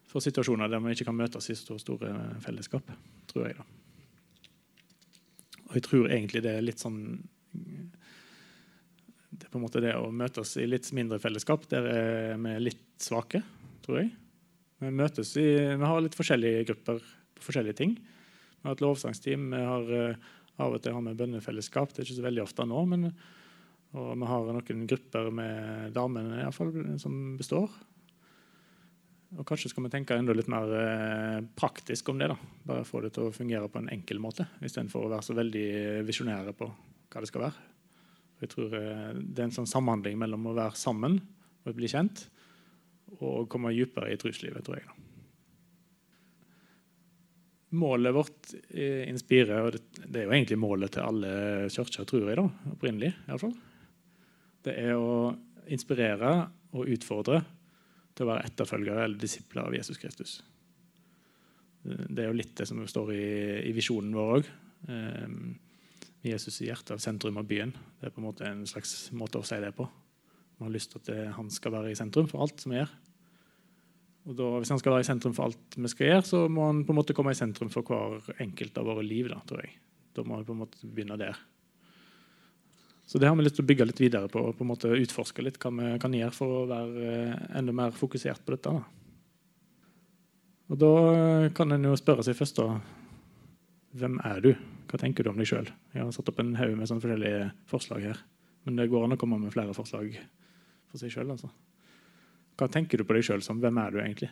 for 0.06 0.22
situasjoner 0.22 0.70
der 0.70 0.84
vi 0.84 0.94
ikke 0.94 1.08
kan 1.08 1.18
møtes 1.18 1.50
i 1.50 1.56
så 1.58 1.74
store 1.82 2.12
fellesskap, 2.44 2.92
tror 3.26 3.48
jeg. 3.48 3.58
da. 3.58 3.66
Og 5.68 5.74
jeg 5.76 5.84
tror 5.88 6.06
egentlig 6.06 6.44
det 6.46 6.54
er 6.54 6.64
litt 6.64 6.80
sånn 6.80 7.00
Det 7.52 9.46
er 9.46 9.52
på 9.52 9.60
en 9.60 9.64
måte 9.64 9.82
det 9.84 9.94
å 9.96 10.10
møtes 10.10 10.56
i 10.58 10.66
litt 10.66 10.88
mindre 10.96 11.20
fellesskap. 11.22 11.66
Der 11.70 11.88
er 11.92 12.40
vi 12.42 12.56
litt 12.62 12.86
svake, 13.02 13.42
tror 13.84 14.02
jeg. 14.02 14.12
Vi 14.82 14.92
møtes 14.94 15.34
i, 15.40 15.48
vi 15.74 15.90
har 15.90 16.02
litt 16.02 16.16
forskjellige 16.18 16.66
grupper 16.70 17.02
på 17.38 17.48
forskjellige 17.48 17.78
ting. 17.80 17.96
Vi 17.98 18.66
har 18.66 18.76
et 18.76 18.84
lovsangsteam. 18.84 19.50
Vi 19.54 19.64
har 19.70 19.90
uh, 19.90 20.30
av 20.58 20.74
og 20.74 20.82
til 20.82 20.94
har 20.94 21.04
vi 21.06 21.18
bønnefellesskap. 21.18 21.92
Det 21.92 22.02
er 22.02 22.08
ikke 22.08 22.20
så 22.20 22.26
veldig 22.28 22.44
ofte 22.44 22.66
nå. 22.66 22.84
men 22.90 23.12
og 23.96 24.10
vi 24.20 24.26
har 24.28 24.50
noen 24.52 24.88
grupper 24.88 25.30
med 25.32 25.94
damene 25.96 26.42
i 26.42 26.42
alle 26.44 26.52
fall, 26.52 26.74
som 27.00 27.14
består. 27.38 27.72
Og 29.36 29.44
kanskje 29.48 29.70
skal 29.72 29.84
vi 29.86 29.92
tenke 29.92 30.16
enda 30.16 30.34
litt 30.36 30.48
mer 30.48 30.70
eh, 30.76 31.38
praktisk 31.56 32.08
om 32.12 32.20
det. 32.20 32.30
da. 32.32 32.36
Bare 32.68 32.84
få 32.88 33.00
det 33.04 33.14
til 33.16 33.28
å 33.28 33.32
fungere 33.32 33.68
på 33.72 33.80
en 33.80 33.90
enkel 33.92 34.20
måte, 34.20 34.46
istedenfor 34.60 35.06
å 35.06 35.10
være 35.12 35.24
så 35.24 35.36
veldig 35.36 35.66
visjonære 36.08 36.54
på 36.56 36.68
hva 37.08 37.22
det 37.22 37.30
skal 37.30 37.46
være. 37.46 37.66
Jeg 38.42 38.52
tror 38.52 38.76
eh, 38.78 39.10
Det 39.18 39.42
er 39.42 39.48
en 39.48 39.56
sånn 39.58 39.70
samhandling 39.70 40.18
mellom 40.20 40.50
å 40.50 40.56
være 40.56 40.78
sammen 40.78 41.18
og 41.64 41.76
bli 41.76 41.90
kjent 41.90 42.26
og 43.18 43.48
komme 43.50 43.72
dypere 43.72 44.12
i 44.12 44.18
truslivet, 44.20 44.64
tror 44.64 44.78
jeg. 44.78 44.88
Målet 47.78 48.14
vårt 48.16 48.50
inspirerer, 48.72 49.66
og 49.66 49.74
det, 49.76 50.22
er 50.22 50.26
jo 50.26 50.32
egentlig 50.32 50.56
målet 50.60 50.92
til 50.92 51.04
alle 51.04 51.32
kirker, 51.72 52.06
tror 52.08 52.28
jeg, 52.28 52.36
da, 52.38 52.44
opprinnelig 52.72 53.10
i 53.12 53.28
alle 53.28 53.40
fall. 53.42 53.56
det 54.64 54.74
er 54.80 54.94
å 54.96 55.34
inspirere 55.72 56.32
og 56.76 56.88
utfordre 56.92 57.42
til 58.16 58.26
å 58.26 58.30
være 58.32 58.48
etterfølgere 58.48 59.04
eller 59.06 59.20
disipler 59.20 59.68
av 59.68 59.76
Jesus 59.76 60.00
Kristus. 60.00 60.38
Det 61.84 62.24
er 62.24 62.28
jo 62.28 62.36
litt 62.36 62.56
det 62.58 62.66
som 62.68 62.80
står 62.88 63.12
i, 63.14 63.28
i 63.70 63.72
visjonen 63.76 64.16
vår 64.16 64.32
òg. 64.38 64.50
Eh, 66.22 66.30
Jesus 66.30 66.60
i 66.62 66.68
hjertet 66.68 66.96
av 66.96 67.02
sentrum 67.02 67.38
av 67.38 67.46
byen. 67.48 67.72
Det 68.00 68.08
er 68.08 68.14
på 68.14 68.22
en 68.22 68.28
måte 68.28 68.46
en 68.46 68.64
slags 68.66 69.10
måte 69.12 69.38
å 69.38 69.46
si 69.46 69.58
det 69.62 69.74
på. 69.76 69.88
Vi 70.58 70.64
har 70.64 70.74
lyst 70.74 70.92
til 70.92 71.02
at 71.02 71.10
det, 71.10 71.20
han 71.36 71.50
skal 71.50 71.72
være 71.72 71.92
i 71.92 71.98
sentrum 71.98 72.26
for 72.30 72.42
alt 72.42 72.60
som 72.60 72.74
vi 72.74 72.80
gjør. 72.80 72.94
Og 74.28 74.36
da, 74.36 74.48
Hvis 74.58 74.72
han 74.74 74.80
skal 74.80 74.92
være 74.92 75.06
i 75.06 75.08
sentrum 75.08 75.34
for 75.36 75.48
alt 75.48 75.76
vi 75.76 75.88
skal 75.88 76.10
gjøre, 76.10 76.24
så 76.26 76.48
må 76.48 76.66
han 76.66 76.82
på 76.84 76.92
en 76.92 76.98
måte 76.98 77.14
komme 77.16 77.32
i 77.32 77.38
sentrum 77.38 77.70
for 77.72 77.86
hver 77.86 78.42
enkelt 78.42 78.76
av 78.78 78.90
våre 78.90 79.06
liv. 79.06 79.30
Da, 79.30 79.38
tror 79.46 79.62
jeg. 79.62 79.78
Da 80.16 80.24
må 80.26 80.40
vi 80.40 80.48
på 80.48 80.56
en 80.56 80.62
måte 80.64 80.82
begynne 80.82 81.16
der. 81.20 81.38
Så 83.08 83.16
det 83.16 83.28
har 83.28 83.36
vi 83.38 83.46
lyst 83.46 83.56
til 83.56 83.64
å 83.64 83.68
bygge 83.70 83.86
litt 83.88 84.00
videre 84.02 84.28
på 84.28 84.42
og 84.50 84.56
på 84.58 84.66
en 84.66 84.68
måte 84.68 84.90
utforske 84.92 85.40
litt 85.40 85.56
hva 85.62 85.70
vi 85.72 85.94
kan 86.02 86.12
gjøre 86.12 86.34
for 86.36 86.58
å 86.58 86.66
være 86.68 87.04
eh, 87.08 87.44
enda 87.56 87.72
mer 87.72 87.94
fokusert 87.96 88.42
på 88.44 88.52
dette. 88.52 88.74
Da. 88.74 88.82
Og 90.68 90.82
da 90.82 90.90
kan 91.56 91.72
en 91.72 91.88
jo 91.88 91.94
spørre 91.96 92.26
seg 92.26 92.36
først 92.36 92.60
da, 92.60 92.66
hvem 93.96 94.18
er 94.28 94.42
du? 94.44 94.50
Hva 94.88 95.00
tenker 95.00 95.24
du 95.24 95.30
om 95.32 95.38
deg 95.40 95.48
sjøl? 95.50 95.68
Jeg 95.92 96.00
har 96.00 96.12
satt 96.16 96.28
opp 96.30 96.40
en 96.40 96.56
haug 96.56 96.74
med 96.78 96.88
sånne 96.88 97.04
forskjellige 97.04 97.48
forslag 97.68 98.04
her. 98.08 98.20
Men 98.64 98.78
det 98.80 98.88
går 98.90 99.04
an 99.04 99.16
å 99.16 99.20
komme 99.20 99.38
med 99.40 99.52
flere 99.52 99.76
forslag 99.76 100.14
for 100.88 101.00
seg 101.00 101.12
sjøl. 101.12 101.32
Altså. 101.34 101.50
Hva 102.58 102.68
tenker 102.72 103.00
du 103.00 103.06
på 103.06 103.16
deg 103.16 103.26
sjøl 103.28 103.44
som? 103.44 103.60
Hvem 103.62 103.80
er 103.82 103.92
du 103.92 104.00
egentlig? 104.00 104.30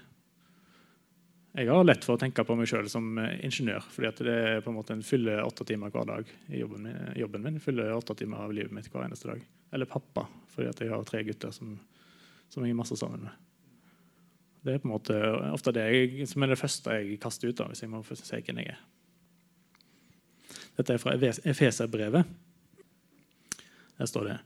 Jeg 1.57 1.71
har 1.73 1.87
lett 1.87 2.05
for 2.05 2.17
å 2.17 2.21
tenke 2.21 2.45
på 2.45 2.55
meg 2.59 2.69
sjøl 2.69 2.89
som 2.93 3.17
eh, 3.23 3.39
ingeniør. 3.47 3.85
fordi 3.89 4.27
det 4.27 4.33
er 4.49 4.59
på 4.65 4.69
en 4.69 4.77
måte 4.77 4.93
en 4.93 5.05
fyller 5.05 5.41
åtte 5.41 5.65
timer 5.65 5.93
hver 5.93 6.09
dag 6.09 6.33
i 6.53 6.61
jobben 6.61 6.85
min. 6.85 6.99
Jobben 7.17 7.47
min 7.47 7.61
fyller 7.65 7.95
åtte 7.97 8.17
timer 8.19 8.45
av 8.45 8.53
livet 8.53 8.75
mitt 8.77 8.91
hver 8.93 9.07
eneste 9.07 9.31
dag. 9.31 9.45
Eller 9.73 9.89
pappa, 9.89 10.27
fordi 10.53 10.73
jeg 10.85 10.93
har 10.93 11.07
tre 11.09 11.23
gutter 11.25 11.55
som, 11.57 11.79
som 12.53 12.65
jeg 12.65 12.75
er 12.75 12.81
masse 12.81 12.99
sammen 13.01 13.25
med. 13.25 13.47
Det 14.67 14.75
er 14.75 14.83
på 14.83 14.89
en 14.91 14.97
måte 14.97 15.17
ofte 15.55 15.73
det 15.73 15.87
jeg, 15.87 16.29
som 16.29 16.45
er 16.45 16.53
det 16.53 16.61
første 16.61 16.99
jeg 16.99 17.21
kaster 17.23 17.49
ut, 17.49 17.57
da, 17.57 17.71
hvis 17.71 17.85
jeg 17.85 17.93
må 17.93 18.03
si 18.11 18.43
hvem 18.43 18.61
jeg 18.61 18.75
er. 18.75 18.85
Dette 20.77 20.95
er 20.95 21.01
fra 21.01 21.15
Efeserbrevet. 21.17 22.27
Der 23.97 24.07
står 24.07 24.29
det 24.29 24.39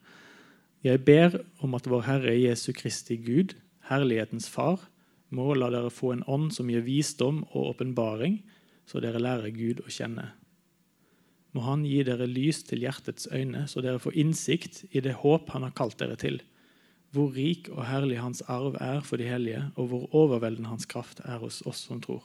Jeg 0.85 1.05
ber 1.05 1.41
om 1.61 1.75
at 1.75 1.89
vår 1.91 2.07
Herre 2.07 2.37
Jesu 2.39 2.73
Kristi 2.73 3.17
Gud, 3.17 3.57
herlighetens 3.91 4.49
Far, 4.49 4.89
må 5.31 5.55
la 5.55 5.71
dere 5.71 5.91
få 5.93 6.15
en 6.15 6.25
ånd 6.27 6.51
som 6.55 6.71
gir 6.71 6.83
visdom 6.87 7.45
og 7.51 7.75
åpenbaring, 7.75 8.41
så 8.87 9.03
dere 9.03 9.23
lærer 9.23 9.53
Gud 9.55 9.83
å 9.85 9.91
kjenne. 9.93 10.31
Må 11.55 11.63
Han 11.67 11.85
gi 11.87 12.03
dere 12.07 12.29
lys 12.31 12.63
til 12.67 12.83
hjertets 12.85 13.29
øyne, 13.31 13.67
så 13.67 13.83
dere 13.83 14.03
får 14.03 14.19
innsikt 14.23 14.85
i 14.91 15.03
det 15.03 15.19
håp 15.23 15.51
Han 15.51 15.67
har 15.67 15.75
kalt 15.75 15.99
dere 15.99 16.17
til, 16.19 16.41
hvor 17.11 17.33
rik 17.35 17.69
og 17.75 17.85
herlig 17.87 18.21
Hans 18.23 18.43
arv 18.47 18.77
er 18.81 19.01
for 19.07 19.19
de 19.19 19.27
hellige, 19.27 19.65
og 19.77 19.91
hvor 19.91 20.15
overveldende 20.15 20.71
Hans 20.71 20.87
kraft 20.87 21.23
er 21.25 21.43
hos 21.43 21.63
oss 21.67 21.87
som 21.89 22.03
tror. 22.03 22.23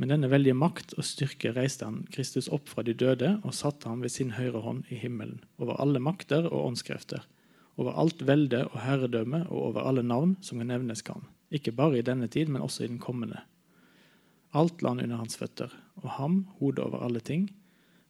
Med 0.00 0.08
denne 0.08 0.30
veldige 0.32 0.56
makt 0.56 0.94
og 0.96 1.04
styrke 1.04 1.52
reiste 1.52 1.84
han 1.84 2.06
Kristus 2.14 2.48
opp 2.48 2.70
fra 2.72 2.82
de 2.86 2.94
døde 2.96 3.34
og 3.44 3.52
satte 3.52 3.90
ham 3.90 4.00
ved 4.00 4.14
sin 4.14 4.32
høyre 4.38 4.64
hånd 4.64 4.86
i 4.88 4.96
himmelen, 4.96 5.42
over 5.60 5.76
alle 5.82 6.00
makter 6.00 6.48
og 6.48 6.70
åndskrefter 6.70 7.26
over 7.80 7.96
alt 7.96 8.24
velde 8.28 8.64
og 8.68 8.80
herredømme 8.84 9.44
og 9.48 9.70
over 9.70 9.86
alle 9.88 10.04
navn 10.04 10.36
som 10.44 10.60
kan 10.60 10.68
nevnes 10.72 11.02
kan, 11.06 11.24
ikke 11.50 11.72
bare 11.76 12.00
i 12.00 12.06
denne 12.06 12.28
tid, 12.28 12.50
men 12.52 12.62
også 12.62 12.84
i 12.84 12.90
den 12.90 13.00
kommende. 13.00 13.40
Alt 14.52 14.82
la 14.82 14.92
han 14.92 15.04
under 15.04 15.22
hans 15.22 15.38
føtter, 15.38 15.72
og 16.02 16.10
ham, 16.18 16.42
hodet 16.58 16.84
over 16.84 17.04
alle 17.06 17.22
ting, 17.24 17.48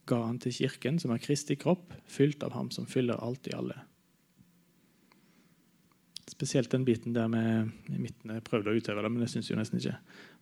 ga 0.09 0.23
han 0.25 0.41
til 0.43 0.57
kirken, 0.57 0.99
som 0.99 1.13
er 1.15 1.23
Kristi 1.23 1.55
kropp, 1.61 1.95
fylt 2.09 2.43
av 2.43 2.57
ham 2.57 2.73
som 2.75 2.89
fyller 2.89 3.21
alt 3.23 3.47
i 3.47 3.55
alle. 3.55 3.77
Spesielt 6.31 6.73
den 6.73 6.87
biten 6.89 7.15
der 7.15 7.29
med 7.29 7.71
i 7.93 7.99
midten. 8.01 8.33
Jeg 8.33 8.47
prøvde 8.47 8.73
å 8.73 8.79
utøve 8.79 9.03
det, 9.05 9.11
men 9.13 9.23
det 9.23 9.29
syns 9.31 9.51
jeg 9.51 9.59
nesten 9.61 9.79
ikke. 9.79 9.99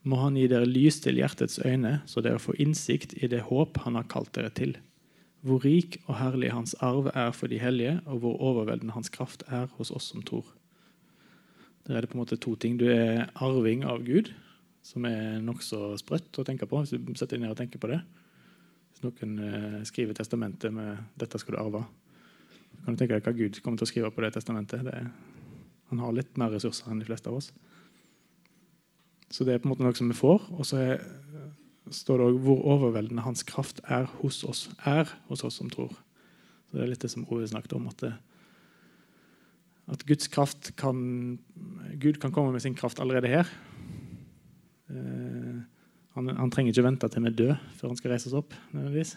Må 0.06 0.20
han 0.22 0.36
gi 0.38 0.46
dere 0.50 0.68
lys 0.68 1.00
til 1.02 1.18
hjertets 1.18 1.58
øyne, 1.64 2.00
så 2.06 2.22
dere 2.22 2.38
får 2.38 2.60
innsikt 2.62 3.16
i 3.18 3.30
det 3.30 3.46
håp 3.48 3.80
han 3.84 3.98
har 3.98 4.06
kalt 4.10 4.34
dere 4.36 4.52
til 4.54 4.76
hvor 5.46 5.62
rik 5.62 5.98
og 6.06 6.16
herlig 6.18 6.50
hans 6.52 6.74
arv 6.82 7.10
er 7.14 7.30
for 7.36 7.50
de 7.50 7.60
hellige, 7.62 7.98
og 8.06 8.22
hvor 8.22 8.40
overveldende 8.42 8.94
hans 8.96 9.10
kraft 9.12 9.44
er 9.46 9.68
hos 9.78 9.92
oss 9.94 10.10
som 10.12 10.22
tror. 10.26 10.46
Der 11.86 11.96
er 11.96 12.00
det 12.04 12.10
på 12.10 12.18
en 12.18 12.24
måte 12.24 12.36
to 12.36 12.54
ting. 12.54 12.78
Du 12.78 12.88
er 12.90 13.28
arving 13.34 13.84
av 13.86 14.02
Gud, 14.04 14.32
som 14.82 15.06
er 15.08 15.38
nokså 15.44 15.94
sprøtt 16.00 16.40
å 16.40 16.44
tenke 16.44 16.66
på. 16.66 16.80
hvis 16.80 16.90
du 16.90 17.14
setter 17.14 17.36
deg 17.36 17.46
ned 17.46 17.54
og 17.54 17.60
tenker 17.60 17.78
på 17.78 17.88
det. 17.88 18.00
Hvis 18.90 19.04
noen 19.06 19.38
eh, 19.38 19.80
skriver 19.84 20.14
testamentet 20.14 20.72
med 20.72 20.98
'dette 21.16 21.38
skal 21.38 21.54
du 21.54 21.60
arve', 21.60 21.86
kan 22.84 22.94
du 22.94 22.98
tenke 22.98 23.14
deg 23.14 23.24
hva 23.24 23.32
Gud 23.32 23.62
kommer 23.62 23.78
til 23.78 23.86
å 23.86 23.92
skrive 23.92 24.10
på 24.10 24.22
det 24.22 24.32
testamentet. 24.34 24.84
Det 24.84 24.94
er, 24.94 25.10
han 25.88 25.98
har 25.98 26.12
litt 26.12 26.36
mer 26.36 26.50
ressurser 26.50 26.90
enn 26.90 26.98
de 26.98 27.06
fleste 27.06 27.28
av 27.28 27.36
oss. 27.36 27.52
Så 29.30 29.44
det 29.44 29.54
er 29.54 29.62
på 29.62 29.68
en 29.68 29.74
måte 29.74 29.84
noe 29.84 29.96
som 29.96 30.08
vi 30.08 30.16
får. 30.16 30.46
Og 30.56 30.66
så 30.68 30.80
er 30.80 31.02
står 31.94 32.18
det 32.18 32.26
også 32.26 32.44
hvor 32.44 32.64
overveldende 32.74 33.24
hans 33.24 33.44
kraft 33.46 33.80
er 33.84 34.08
hos 34.20 34.42
oss, 34.44 34.68
er 34.86 35.08
hos 35.28 35.44
oss 35.46 35.58
som 35.60 35.70
tror. 35.72 35.92
Så 36.68 36.76
Det 36.76 36.84
er 36.84 36.90
litt 36.92 37.04
det 37.04 37.10
som 37.12 37.26
Ove 37.32 37.46
snakket 37.48 37.72
om. 37.76 37.88
At, 37.88 38.02
det, 38.02 38.12
at 39.88 40.04
Guds 40.06 40.28
kraft 40.28 40.72
kan, 40.76 41.38
Gud 41.96 42.20
kan 42.20 42.32
komme 42.32 42.52
med 42.52 42.62
sin 42.62 42.76
kraft 42.76 43.00
allerede 43.00 43.28
her. 43.28 43.52
Eh, 44.90 45.60
han, 46.14 46.28
han, 46.36 46.50
trenger 46.50 46.72
ikke 46.72 46.88
vente 46.88 47.08
til 47.08 47.24
vi 47.24 47.30
er 47.30 47.38
døde 47.38 47.58
før 47.78 47.92
han 47.92 48.00
skal 48.00 48.12
reise 48.12 48.28
oss 48.28 48.36
opp. 48.36 48.54
nødvendigvis. 48.72 49.16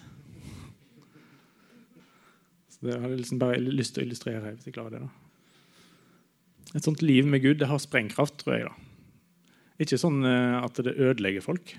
Så 2.69 2.79
Det 2.81 2.99
har 2.99 3.09
jeg 3.09 3.17
liksom 3.17 3.39
bare 3.39 3.59
lyst 3.59 3.95
til 3.95 4.03
å 4.03 4.05
illustrere. 4.05 4.53
hvis 4.55 4.65
jeg 4.65 4.73
klarer 4.73 4.95
det 4.95 5.01
da. 5.01 5.09
Et 6.75 6.83
sånt 6.83 7.01
liv 7.01 7.27
med 7.27 7.41
Gud 7.41 7.59
det 7.59 7.67
har 7.67 7.77
sprengkraft, 7.77 8.37
tror 8.39 8.55
jeg. 8.55 8.69
da. 8.69 8.90
Ikke 9.79 9.99
sånn 9.99 10.23
eh, 10.27 10.57
at 10.59 10.81
det 10.83 10.97
ødelegger 10.97 11.45
folk. 11.45 11.75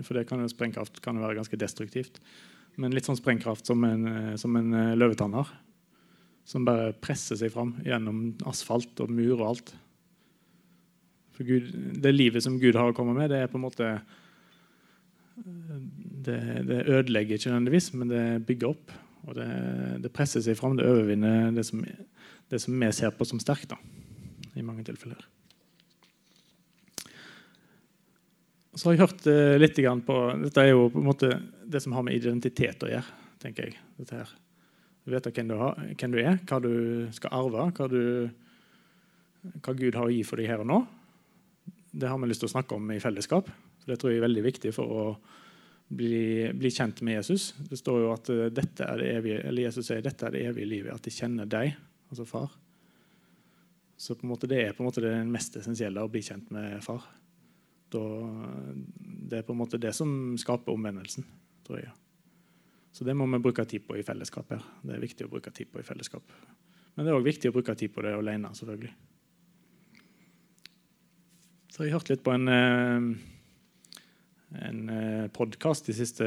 For 0.00 0.16
det 0.16 0.26
kan 0.28 0.40
jo, 0.40 0.48
sprengkraft 0.50 1.02
kan 1.04 1.20
være 1.20 1.36
ganske 1.38 1.58
destruktivt. 1.60 2.18
Men 2.80 2.94
litt 2.96 3.08
sånn 3.08 3.18
sprengkraft 3.18 3.68
som 3.68 3.84
en, 3.84 4.08
eh, 4.08 4.34
som 4.40 4.56
en 4.56 4.72
eh, 4.72 4.94
løvetann 4.96 5.36
har. 5.36 5.52
Som 6.48 6.66
bare 6.66 6.94
presser 7.04 7.38
seg 7.38 7.52
fram 7.54 7.76
gjennom 7.86 8.32
asfalt 8.50 9.04
og 9.04 9.12
mur 9.12 9.36
og 9.38 9.46
alt. 9.52 9.74
For 11.36 11.48
Gud, 11.48 11.70
det 12.02 12.12
livet 12.16 12.44
som 12.44 12.58
Gud 12.60 12.76
har 12.76 12.90
å 12.90 12.96
komme 12.96 13.14
med, 13.16 13.30
det 13.32 13.42
er 13.42 13.52
på 13.52 13.60
en 13.60 13.68
måte 13.68 13.94
Det, 16.22 16.36
det 16.68 16.82
ødelegger 16.92 17.38
ikke 17.38 17.50
nødvendigvis, 17.50 17.86
men 17.96 18.10
det 18.10 18.24
bygger 18.46 18.68
opp. 18.68 18.92
Og 19.26 19.34
det, 19.38 19.46
det 20.04 20.12
presser 20.12 20.42
seg 20.44 20.58
fram. 20.58 20.76
Det 20.76 20.86
overvinner 20.86 21.50
det 21.56 21.64
som, 21.66 21.80
det 22.52 22.60
som 22.62 22.76
vi 22.78 22.90
ser 22.92 23.14
på 23.16 23.26
som 23.26 23.40
sterkt, 23.40 23.72
i 24.54 24.62
mange 24.62 24.84
tilfeller. 24.86 25.24
Så 28.72 28.88
har 28.88 28.94
jeg 28.96 29.02
hørt 29.04 29.26
uh, 29.28 29.56
litt 29.60 29.80
på 30.06 30.20
Dette 30.40 30.62
er 30.62 30.72
jo 30.72 30.86
på 30.92 31.02
en 31.02 31.10
måte 31.10 31.34
det 31.68 31.82
som 31.84 31.92
har 31.92 32.06
med 32.06 32.16
identitet 32.16 32.82
å 32.82 32.88
gjøre. 32.88 33.18
tenker 33.42 33.68
jeg. 33.68 33.76
Dette 33.98 34.22
her. 34.22 34.32
Vite 35.04 35.32
hvem 35.34 35.50
hvem 35.98 36.14
du 36.14 36.18
er, 36.22 36.38
hva 36.46 36.60
du 36.62 36.72
skal 37.12 37.34
arve, 37.34 37.66
hva, 37.74 37.88
du, 37.90 38.30
hva 39.58 39.74
Gud 39.74 39.96
har 39.98 40.06
å 40.06 40.12
gi 40.14 40.22
for 40.22 40.38
deg 40.38 40.48
her 40.52 40.62
og 40.62 40.68
nå. 40.70 40.78
Det 41.92 42.08
har 42.08 42.20
vi 42.22 42.30
lyst 42.30 42.44
til 42.44 42.48
å 42.48 42.54
snakke 42.54 42.78
om 42.78 42.92
i 42.94 43.00
fellesskap. 43.02 43.50
Så 43.82 43.90
det 43.90 43.98
tror 43.98 44.12
jeg 44.12 44.22
er 44.22 44.28
veldig 44.28 44.44
viktig 44.46 44.72
for 44.76 44.94
å 44.94 45.06
bli, 45.92 46.52
bli 46.54 46.70
kjent 46.70 47.02
med 47.02 47.18
Jesus. 47.18 47.50
Det 47.58 47.76
står 47.80 47.98
jo 48.04 48.12
at 48.14 48.30
eh, 48.32 48.50
dette 48.54 48.86
er 48.86 49.02
det 49.02 49.08
evige, 49.18 49.40
eller 49.48 49.66
Jesus 49.66 49.90
sier 49.90 50.04
dette 50.04 50.28
er 50.28 50.36
det 50.36 50.44
evige 50.52 50.70
livet, 50.70 50.94
at 50.94 51.04
de 51.04 51.12
kjenner 51.12 51.50
deg, 51.50 51.74
altså 52.08 52.28
far. 52.28 52.54
Så 53.98 54.16
på 54.16 54.26
en 54.26 54.32
måte, 54.32 54.48
det 54.50 54.62
er 54.62 54.76
på 54.76 54.84
en 54.84 54.88
måte 54.88 55.02
det 55.04 55.16
mest 55.28 55.58
essensielle 55.58 56.02
å 56.02 56.10
bli 56.10 56.22
kjent 56.24 56.48
med 56.54 56.78
far. 56.86 57.04
Da, 57.92 58.02
det 59.28 59.40
er 59.40 59.46
på 59.46 59.54
en 59.54 59.60
måte 59.60 59.80
det 59.80 59.92
som 59.96 60.34
skaper 60.40 60.72
omvendelsen, 60.72 61.26
tror 61.66 61.82
jeg. 61.82 61.92
Så 62.92 63.04
det 63.08 63.14
må 63.16 63.26
vi 63.32 63.40
bruke 63.40 63.64
tid 63.64 63.86
på 63.86 63.96
i 63.96 64.04
fellesskap. 64.04 64.50
her. 64.52 64.64
Det 64.84 64.96
er 64.96 65.00
viktig 65.00 65.26
å 65.26 65.32
bruke 65.32 65.52
tid 65.54 65.70
på 65.72 65.80
i 65.80 65.86
fellesskap. 65.86 66.22
Men 66.94 67.06
det 67.06 67.12
er 67.12 67.16
òg 67.16 67.24
viktig 67.24 67.48
å 67.48 67.54
bruke 67.56 67.74
tid 67.78 67.92
på 67.92 68.04
det 68.04 68.12
alene. 68.12 68.52
selvfølgelig. 68.52 68.92
Så 71.72 71.84
jeg 71.84 71.92
har 71.92 72.00
hørt 72.00 72.10
litt 72.10 72.22
på 72.22 72.34
en, 72.34 72.48
eh, 72.48 73.00
en 74.60 74.88
eh, 74.90 75.28
podkast 75.32 75.86
de 75.86 75.94
siste 75.96 76.24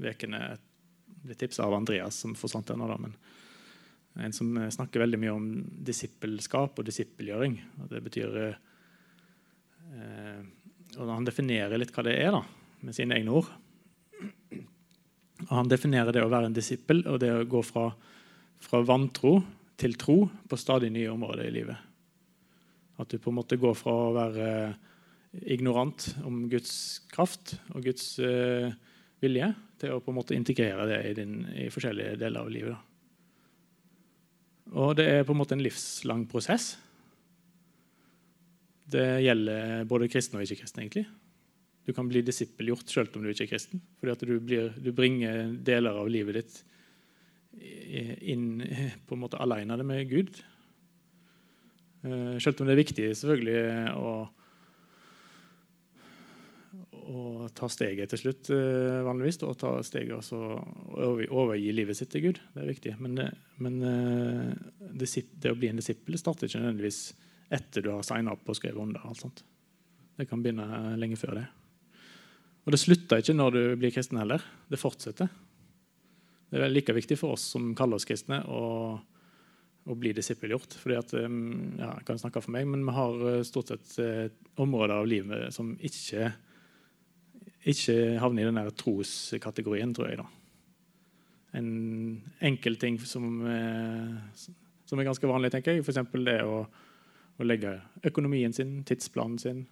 ukene. 0.00 0.52
Eh, 0.52 0.68
Ble 1.22 1.36
tipsa 1.38 1.62
av 1.62 1.74
Andreas, 1.76 2.16
som 2.16 2.34
forsvant 2.34 2.66
ennå, 2.66 2.88
da. 2.88 2.96
Men 2.98 3.12
en 4.24 4.32
som 4.32 4.56
snakker 4.56 4.98
veldig 4.98 5.20
mye 5.20 5.30
om 5.30 5.44
disippelskap 5.86 6.80
og 6.80 6.84
disippelgjøring. 6.84 7.60
Og 7.78 7.88
det 7.92 8.02
betyr 8.02 8.56
og 9.92 11.08
Han 11.08 11.26
definerer 11.26 11.80
litt 11.80 11.92
hva 11.94 12.04
det 12.06 12.16
er, 12.20 12.34
da, 12.34 12.42
med 12.84 12.96
sine 12.96 13.16
egne 13.18 13.34
ord. 13.40 13.48
Og 15.48 15.54
han 15.56 15.70
definerer 15.70 16.14
det 16.14 16.22
å 16.22 16.30
være 16.30 16.50
en 16.50 16.56
disippel 16.56 17.02
og 17.10 17.18
det 17.22 17.32
å 17.34 17.48
gå 17.48 17.62
fra, 17.66 17.88
fra 18.62 18.82
vantro 18.86 19.38
til 19.80 19.96
tro 19.98 20.18
på 20.48 20.58
stadig 20.60 20.92
nye 20.94 21.10
områder 21.10 21.48
i 21.48 21.54
livet. 21.56 21.88
At 23.02 23.10
du 23.10 23.18
på 23.18 23.32
en 23.32 23.40
måte 23.40 23.58
går 23.58 23.74
fra 23.78 23.94
å 24.04 24.14
være 24.14 24.48
ignorant 25.48 26.10
om 26.28 26.44
Guds 26.52 27.02
kraft 27.10 27.56
og 27.72 27.86
Guds 27.86 28.14
uh, 28.20 28.68
vilje, 29.22 29.48
til 29.80 29.94
å 29.94 30.02
på 30.04 30.12
en 30.12 30.18
måte 30.20 30.36
integrere 30.36 30.86
det 30.90 31.00
i, 31.08 31.14
din, 31.16 31.38
i 31.64 31.70
forskjellige 31.72 32.18
deler 32.20 32.44
av 32.44 32.52
livet. 32.52 32.76
Da. 32.76 32.80
Og 34.82 34.94
det 34.98 35.08
er 35.08 35.26
på 35.26 35.34
en 35.34 35.40
måte 35.40 35.56
en 35.56 35.64
livslang 35.64 36.26
prosess. 36.30 36.76
Det 38.92 39.06
gjelder 39.24 39.84
både 39.88 40.10
kristne 40.12 40.40
og 40.40 40.46
ikke-kristne. 40.46 40.84
egentlig. 40.84 41.06
Du 41.86 41.92
kan 41.96 42.08
bli 42.08 42.22
disippelgjort 42.22 42.90
selv 42.90 43.16
om 43.16 43.24
du 43.24 43.32
ikke 43.32 43.46
er 43.48 43.54
kristen. 43.54 43.82
Fordi 43.98 44.14
at 44.14 44.26
du, 44.28 44.36
blir, 44.40 44.70
du 44.78 44.92
bringer 44.94 45.56
deler 45.64 45.98
av 45.98 46.10
livet 46.12 46.38
ditt 46.38 46.60
inn 47.52 48.62
på 49.06 49.16
en 49.16 49.20
måte 49.24 49.40
alene 49.42 49.76
med 49.84 50.06
Gud. 50.10 50.38
Sjøl 52.02 52.40
selv 52.42 52.62
om 52.62 52.70
det 52.70 52.74
er 52.74 52.80
viktig 52.80 53.08
selvfølgelig 53.18 53.58
å, 53.98 54.12
å 57.12 57.50
ta 57.54 57.68
steget 57.70 58.10
til 58.10 58.22
slutt, 58.22 58.50
eh, 58.54 59.02
vanligvis. 59.06 59.42
Og 59.46 59.58
ta 59.60 59.74
steget 59.86 60.32
og 60.38 61.26
overgi 61.28 61.74
livet 61.74 61.98
sitt 61.98 62.10
til 62.14 62.28
Gud. 62.28 62.40
Det 62.54 62.62
er 62.62 62.72
viktig. 62.72 62.96
Men, 63.02 63.18
det, 63.18 63.28
men 63.62 63.82
det, 63.82 65.10
det, 65.10 65.52
å 65.52 65.58
bli 65.58 65.70
en 65.70 65.82
disippel 65.82 66.18
starter 66.18 66.50
ikke 66.50 66.62
nødvendigvis 66.62 67.04
etter 67.50 67.84
du 67.84 67.90
har 67.92 68.04
signa 68.06 68.36
opp 68.36 68.48
og 68.48 68.58
skrevet 68.58 68.82
under. 68.82 69.02
Alt 69.08 69.24
sånt. 69.24 69.42
Det 70.18 70.28
kan 70.28 70.42
begynne 70.44 70.94
lenge 71.00 71.18
før 71.20 71.40
det. 71.40 71.46
Og 72.62 72.74
det 72.74 72.80
slutter 72.82 73.22
ikke 73.22 73.34
når 73.34 73.56
du 73.56 73.62
blir 73.80 73.94
kristen 73.94 74.20
heller. 74.20 74.42
Det 74.70 74.80
fortsetter. 74.80 75.30
Det 76.52 76.60
er 76.60 76.70
like 76.72 76.94
viktig 76.94 77.16
for 77.18 77.34
oss 77.34 77.46
som 77.54 77.72
kaller 77.76 77.96
oss 77.96 78.06
kristne, 78.06 78.42
å, 78.44 78.92
å 79.88 79.96
bli 79.98 80.12
disippelgjort. 80.14 80.76
Fordi 80.78 80.98
at, 80.98 81.14
um, 81.24 81.78
ja, 81.80 81.94
jeg 81.96 82.06
kan 82.10 82.20
snakke 82.20 82.42
for 82.44 82.54
meg, 82.54 82.68
men 82.68 82.84
vi 82.86 82.94
har 82.94 83.24
uh, 83.24 83.40
stort 83.46 83.72
sett 83.72 83.96
eh, 84.02 84.26
områder 84.60 85.00
av 85.00 85.08
livet 85.08 85.56
som 85.56 85.72
ikke, 85.80 86.28
ikke 87.72 87.96
havner 88.22 88.44
i 88.44 88.52
den 88.52 88.76
troskategorien, 88.84 89.96
tror 89.96 90.12
jeg. 90.12 90.20
da. 90.20 90.28
En 91.56 91.72
enkel 92.44 92.76
ting 92.80 93.00
som, 93.00 93.26
eh, 93.48 94.52
som 94.86 95.00
er 95.00 95.08
ganske 95.08 95.28
vanlig, 95.28 95.54
tenker 95.56 95.76
jeg, 95.76 95.86
f.eks. 95.86 96.04
det 96.20 96.38
å, 96.44 96.62
å 97.40 97.46
legge 97.46 97.78
økonomien 98.06 98.52
sin, 98.54 98.80
tidsplanen 98.88 99.40
sin, 99.40 99.64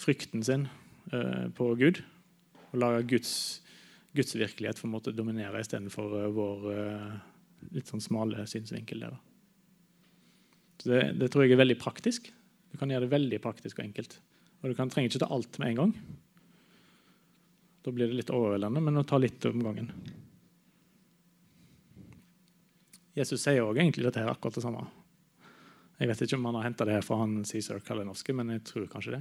frykten 0.00 0.44
sin 0.46 0.68
uh, 1.12 1.48
på 1.56 1.72
Gud 1.80 2.02
og 2.72 2.78
la 2.80 2.94
Guds, 3.04 3.34
Guds 4.16 4.36
virkelighet 4.38 4.80
en 4.88 4.94
måte 4.94 5.14
dominere 5.14 5.60
istedenfor 5.62 6.16
uh, 6.22 6.30
vår 6.32 6.68
uh, 6.72 7.12
litt 7.74 7.90
sånn 7.90 8.02
smale 8.02 8.46
synsvinkel. 8.50 9.04
der. 9.04 9.18
Så 10.82 10.90
det, 10.90 11.02
det, 11.20 11.30
tror 11.30 11.46
jeg 11.46 11.54
er 11.54 11.62
veldig 11.62 11.78
praktisk. 11.78 12.32
Du 12.72 12.78
kan 12.80 12.90
gjøre 12.90 13.06
det 13.06 13.14
veldig 13.14 13.38
praktisk 13.44 13.78
og 13.78 13.86
enkelt. 13.86 14.18
Og 14.62 14.72
du 14.72 14.78
kan, 14.78 14.90
trenger 14.90 15.12
ikke 15.12 15.22
ta 15.22 15.30
alt 15.34 15.58
med 15.60 15.72
en 15.72 15.80
gang. 15.82 15.94
Da 17.82 17.92
blir 17.94 18.10
det 18.10 18.18
litt 18.18 18.32
overveldende, 18.34 18.82
men 18.82 19.00
å 19.00 19.06
ta 19.06 19.18
litt 19.18 19.42
om 19.50 19.62
gangen. 19.62 19.90
Jesus 23.18 23.42
sier 23.42 23.66
òg 23.66 23.76
egentlig 23.76 24.06
dette 24.06 24.22
her 24.22 24.30
akkurat 24.32 24.56
det 24.56 24.64
samme. 24.64 24.86
Jeg 26.02 26.10
vet 26.10 26.24
ikke 26.24 26.34
om 26.34 26.48
han 26.48 26.56
har 26.58 26.64
henta 26.66 26.86
det 26.88 26.96
fra 27.06 27.20
han 27.20 27.44
Cæsar 27.46 27.78
Kalinowski, 27.86 28.34
men 28.34 28.48
jeg 28.50 28.64
tror 28.66 28.88
kanskje 28.90 29.12
det. 29.14 29.20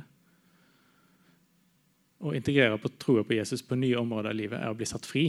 Å 2.26 2.34
integrere 2.34 2.80
på 2.82 2.90
troa 3.02 3.22
på 3.26 3.36
Jesus 3.38 3.62
på 3.66 3.78
nye 3.78 4.00
områder 4.00 4.34
i 4.34 4.40
livet 4.40 4.58
er 4.58 4.74
å 4.74 4.78
bli 4.78 4.88
satt 4.90 5.06
fri. 5.06 5.28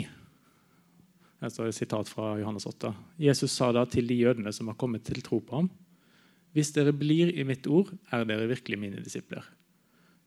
Her 1.42 1.52
står 1.52 1.68
et 1.68 1.76
sitat 1.76 2.08
fra 2.08 2.30
Johannes 2.40 2.64
8. 2.70 2.94
Jesus 3.20 3.52
sa 3.52 3.68
da 3.76 3.82
til 3.84 4.08
de 4.08 4.16
jødene 4.16 4.52
som 4.56 4.70
har 4.72 4.78
kommet 4.80 5.04
til 5.04 5.20
tro 5.24 5.42
på 5.44 5.58
ham.: 5.58 5.68
Hvis 6.56 6.72
dere 6.72 6.94
blir 6.96 7.34
i 7.36 7.44
mitt 7.44 7.68
ord, 7.68 7.92
er 8.08 8.24
dere 8.24 8.48
virkelig 8.48 8.78
mine 8.80 9.04
disipler. 9.04 9.44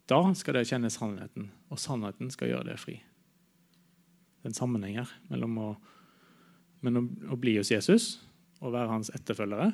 Da 0.05 0.21
skal 0.37 0.59
dere 0.59 0.69
kjenne 0.69 0.93
sannheten, 0.93 1.49
og 1.73 1.81
sannheten 1.81 2.29
skal 2.29 2.51
gjøre 2.51 2.69
dere 2.69 2.81
fri. 2.81 2.99
Det 3.01 4.45
er 4.45 4.53
en 4.53 4.61
sammenheng 4.61 4.99
her 5.01 5.09
mellom 5.33 5.57
å, 5.57 5.69
mellom 6.85 7.09
å 7.33 7.39
bli 7.41 7.57
hos 7.57 7.73
Jesus 7.73 8.19
og 8.61 8.77
være 8.77 8.93
hans 8.93 9.09
etterfølgere. 9.09 9.71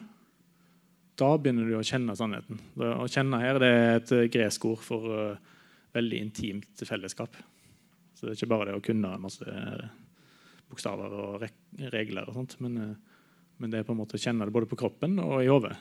Da 1.21 1.35
begynner 1.37 1.67
du 1.69 1.75
å 1.77 1.85
kjenne 1.85 2.15
sannheten. 2.17 2.57
Å 2.81 3.05
kjenne 3.11 3.39
her 3.43 3.59
det 3.61 3.69
er 3.69 3.99
et 3.99 4.13
gresk 4.33 4.65
ord 4.71 4.81
for 4.81 5.05
uh, 5.05 5.51
veldig 5.93 6.21
intimt 6.25 6.81
fellesskap. 6.87 7.35
Så 8.15 8.25
det 8.25 8.33
er 8.33 8.39
ikke 8.39 8.51
bare 8.53 8.69
det 8.69 8.77
å 8.77 8.83
kunne 8.85 9.15
masse 9.21 9.45
eh, 9.49 9.85
bokstaver 10.69 11.13
og 11.17 11.45
regler, 11.89 12.27
og 12.29 12.35
sånt, 12.37 12.53
men, 12.61 12.75
eh, 12.77 13.23
men, 13.57 13.71
det 13.73 13.79
er 13.79 13.87
på 13.87 13.95
en 13.95 13.97
måte 13.97 14.13
å 14.19 14.21
kjenne 14.21 14.45
det 14.45 14.53
både 14.53 14.69
på 14.69 14.77
kroppen 14.77 15.17
og 15.23 15.39
i 15.41 15.49
hodet. 15.49 15.73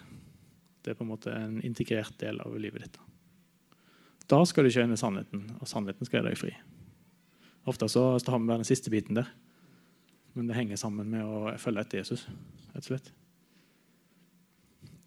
Det 0.81 0.95
er 0.95 0.97
på 0.97 1.05
en 1.05 1.11
måte 1.13 1.35
en 1.37 1.59
integrert 1.69 2.17
del 2.23 2.41
av 2.41 2.57
livet 2.57 2.87
ditt. 2.87 2.97
Da 4.31 4.41
skal 4.49 4.65
du 4.65 4.73
kjenne 4.73 4.97
sannheten, 4.97 5.51
og 5.61 5.69
sannheten 5.69 6.09
skal 6.09 6.23
gjøre 6.23 6.33
deg 6.33 6.41
fri. 6.41 6.55
Ofte 7.69 7.91
så 7.93 8.07
har 8.17 8.41
vi 8.41 8.49
den 8.55 8.69
siste 8.69 8.93
biten 8.95 9.21
der, 9.21 9.29
men 10.33 10.49
det 10.49 10.57
henger 10.57 10.81
sammen 10.81 11.13
med 11.13 11.27
å 11.27 11.57
følge 11.61 11.85
etter 11.85 12.01
Jesus. 12.01 12.25
rett 12.73 12.87
og 12.87 12.89
slett. 12.89 13.13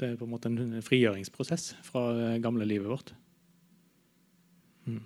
Det 0.03 0.09
er 0.11 0.19
på 0.19 0.27
en 0.27 0.33
måte 0.33 0.49
en 0.51 0.81
frigjøringsprosess 0.83 1.69
fra 1.87 2.09
det 2.17 2.31
gamle 2.43 2.67
livet 2.67 2.91
vårt. 2.91 3.13
Mm. 4.83 4.99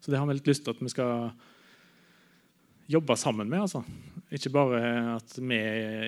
Så 0.00 0.10
det 0.10 0.16
har 0.16 0.24
vi 0.30 0.38
litt 0.38 0.48
lyst 0.48 0.64
til 0.64 0.72
at 0.72 0.80
vi 0.80 0.88
skal 0.88 1.34
jobbe 2.88 3.16
sammen 3.20 3.50
med. 3.52 3.66
altså. 3.66 3.82
Ikke 4.32 4.52
bare 4.54 4.80
at 5.18 5.34
vi 5.36 5.58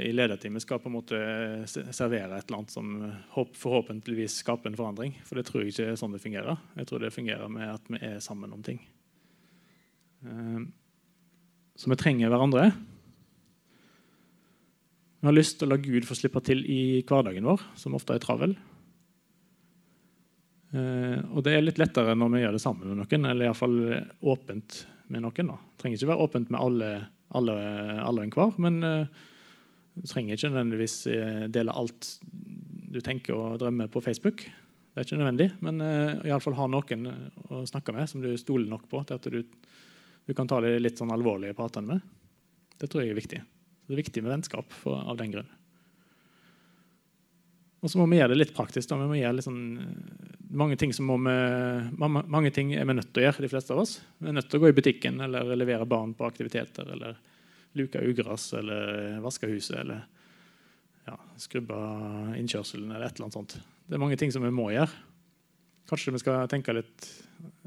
i 0.09 0.15
lederteamet 0.17 0.65
skal 0.65 0.81
på 0.81 0.89
en 0.89 0.97
måte 0.97 1.21
servere 1.69 2.39
et 2.39 2.49
eller 2.49 2.63
annet 2.63 2.73
som 2.73 2.95
forhåpentligvis 3.35 4.39
skaper 4.41 4.73
en 4.73 4.81
forandring. 4.81 5.19
For 5.29 5.37
det 5.37 5.45
tror 5.51 5.61
jeg 5.61 5.75
ikke 5.75 5.91
er 5.93 6.01
sånn 6.01 6.17
det 6.17 6.23
fungerer. 6.25 6.57
Jeg 6.81 6.89
tror 6.89 7.05
det 7.05 7.13
fungerer 7.13 7.53
med 7.53 7.69
at 7.69 7.93
vi 7.93 8.01
er 8.01 8.17
sammen 8.25 8.57
om 8.57 8.65
ting. 8.65 8.81
Eh, 10.25 10.65
så 11.77 11.93
vi 11.93 12.01
trenger 12.01 12.33
hverandre. 12.33 12.71
Vi 15.25 15.29
har 15.31 15.39
lyst 15.39 15.55
til 15.57 15.65
å 15.65 15.73
la 15.73 15.79
Gud 15.81 16.05
få 16.05 16.13
slippe 16.19 16.43
til 16.45 16.59
i 16.69 17.01
hverdagen 17.09 17.47
vår, 17.49 17.63
som 17.81 17.95
ofte 17.97 18.13
er 18.13 18.21
travel. 18.21 18.51
Eh, 20.77 21.23
og 21.33 21.39
det 21.47 21.55
er 21.57 21.63
litt 21.65 21.81
lettere 21.81 22.13
når 22.13 22.35
vi 22.35 22.43
gjør 22.43 22.53
det 22.59 22.61
sammen 22.61 22.91
med 22.91 22.99
noen, 23.01 23.25
eller 23.31 23.49
iallfall 23.49 23.79
åpent 24.21 24.83
med 25.09 25.25
noen. 25.25 25.53
Det 25.55 25.81
trenger 25.81 25.97
ikke 25.97 26.11
være 26.11 26.27
åpent 26.27 26.53
med 26.53 26.61
alle, 26.61 26.91
alle, 27.41 27.55
alle 28.05 28.27
enhver, 28.27 28.53
men 28.67 28.77
uh, 28.85 29.25
du 29.97 30.05
trenger 30.13 30.37
ikke 30.37 30.53
nødvendigvis 30.53 30.99
uh, 31.09 31.41
dele 31.57 31.73
alt 31.73 32.11
du 32.93 33.01
tenker 33.01 33.33
og 33.33 33.57
drømmer 33.65 33.89
på 33.97 34.05
Facebook. 34.05 34.45
Det 34.45 35.01
er 35.01 35.09
ikke 35.09 35.23
nødvendig, 35.23 35.49
men 35.65 35.81
uh, 35.81 36.21
iallfall 36.29 36.61
ha 36.61 36.69
noen 36.69 37.09
å 37.49 37.65
snakke 37.73 37.97
med 37.97 38.13
som 38.13 38.21
du 38.21 38.29
stoler 38.37 38.69
nok 38.69 38.85
på 38.93 39.01
til 39.09 39.17
at 39.17 39.33
du, 39.33 39.41
du 39.41 40.37
kan 40.37 40.53
ta 40.53 40.61
de 40.61 40.77
litt 40.85 41.01
sånn 41.01 41.17
alvorlige 41.17 41.57
pratene 41.57 41.95
med. 41.97 42.15
Det 42.77 42.93
tror 42.93 43.07
jeg 43.07 43.17
er 43.17 43.23
viktig. 43.25 43.45
Det 43.85 43.95
er 43.95 44.01
viktig 44.01 44.23
med 44.25 44.33
vennskap 44.33 44.73
for, 44.73 45.03
av 45.05 45.19
den 45.21 45.35
grunn. 45.35 45.51
Og 47.85 47.93
så 47.93 48.01
må 48.01 48.07
vi 48.09 48.17
gjøre 48.17 48.33
det 48.33 48.39
litt 48.41 48.55
praktisk. 48.57 48.89
Da. 48.89 48.97
Vi 48.97 49.11
må 49.11 49.19
gjøre 49.19 49.37
litt 49.37 49.45
sånn 49.45 49.65
mange 50.57 50.79
ting, 50.81 50.95
vi, 50.95 52.09
mange 52.09 52.53
ting, 52.55 52.73
er 52.73 52.87
vi 52.89 52.97
nødt 52.97 53.11
til 53.13 53.21
å 53.21 53.27
gjøre, 53.27 53.45
de 53.45 53.51
fleste 53.53 53.75
av 53.75 53.83
oss. 53.83 53.99
Vi 54.23 54.31
er 54.31 54.37
nødt 54.39 54.49
til 54.49 54.61
å 54.61 54.65
gå 54.65 54.71
i 54.71 54.77
butikken 54.77 55.21
eller 55.27 55.53
levere 55.53 55.89
barn 55.89 56.15
på 56.17 56.25
aktiviteter 56.25 56.89
eller 56.95 57.19
luke 57.77 58.01
ugress 58.01 58.53
eller 58.57 59.19
vaske 59.21 59.51
huset 59.51 59.77
eller 59.83 60.05
ja, 61.05 61.19
skrubbe 61.43 61.77
innkjørselen 62.39 62.89
eller 62.89 63.05
et 63.05 63.19
eller 63.19 63.27
annet 63.27 63.37
sånt. 63.37 63.59
Det 63.85 63.99
er 63.99 64.01
mange 64.01 64.17
ting 64.17 64.33
som 64.33 64.47
vi 64.47 64.55
må 64.55 64.71
gjøre. 64.73 64.89
Kanskje 65.91 66.15
vi 66.15 66.23
skal 66.23 66.49
tenke 66.49 66.73
litt 66.73 67.11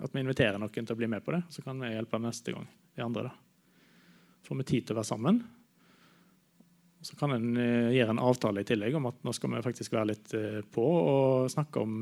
at 0.01 0.15
vi 0.15 0.23
inviterer 0.23 0.57
noen 0.57 0.73
til 0.73 0.95
å 0.95 0.97
bli 0.97 1.11
med 1.11 1.21
på 1.25 1.35
det, 1.35 1.43
så 1.53 1.61
kan 1.61 1.77
vi 1.83 1.91
hjelpe 1.93 2.17
neste 2.23 2.55
gang 2.55 2.65
de 2.97 3.05
andre. 3.05 3.27
da. 3.29 3.35
Får 4.47 4.63
vi 4.63 4.69
tid 4.71 4.87
til 4.87 4.95
å 4.95 5.01
være 5.03 5.11
sammen. 5.11 5.43
Så 7.05 7.15
kan 7.19 7.31
en 7.35 7.51
uh, 7.57 7.93
gjøre 7.93 8.15
en 8.15 8.23
avtale 8.25 8.63
i 8.63 8.67
tillegg 8.67 8.95
om 8.97 9.09
at 9.09 9.19
nå 9.25 9.33
skal 9.35 9.53
vi 9.53 9.63
faktisk 9.65 9.93
være 9.93 10.09
litt 10.13 10.33
uh, 10.33 10.61
på 10.73 10.85
og 10.85 11.51
snakke 11.53 11.83
om 11.83 11.93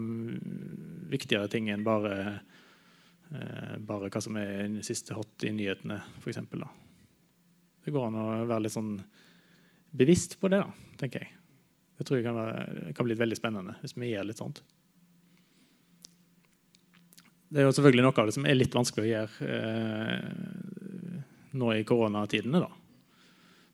viktigere 1.11 1.51
ting 1.51 1.67
enn 1.73 1.83
bare, 1.85 2.15
uh, 3.33 3.75
bare 3.83 4.09
hva 4.09 4.23
som 4.23 4.39
er 4.39 4.79
siste 4.87 5.17
hot 5.17 5.45
i 5.45 5.51
nyhetene, 5.55 5.99
f.eks. 6.21 6.41
Det 7.85 7.93
går 7.93 8.07
an 8.07 8.21
å 8.21 8.29
være 8.47 8.63
litt 8.65 8.75
sånn 8.75 8.95
bevisst 9.95 10.39
på 10.39 10.49
det, 10.51 10.63
da, 10.63 10.95
tenker 10.99 11.25
jeg. 11.25 11.35
Det 11.95 12.07
tror 12.07 12.19
jeg 12.19 12.25
kan, 12.27 12.39
være, 12.39 12.95
kan 12.95 13.07
bli 13.07 13.19
veldig 13.19 13.37
spennende 13.39 13.77
hvis 13.81 13.95
vi 13.95 14.11
gjør 14.11 14.27
litt 14.27 14.41
sånt. 14.41 14.63
Det 17.55 17.61
er 17.61 17.69
jo 17.69 17.75
selvfølgelig 17.77 18.03
noe 18.03 18.19
av 18.19 18.27
det 18.27 18.35
som 18.35 18.47
er 18.49 18.57
litt 18.57 18.75
vanskelig 18.75 19.05
å 19.05 19.11
gjøre 19.11 19.55
eh, 19.55 21.19
nå 21.55 21.69
i 21.71 21.85
koronatidene. 21.87 22.59
da. 22.65 22.84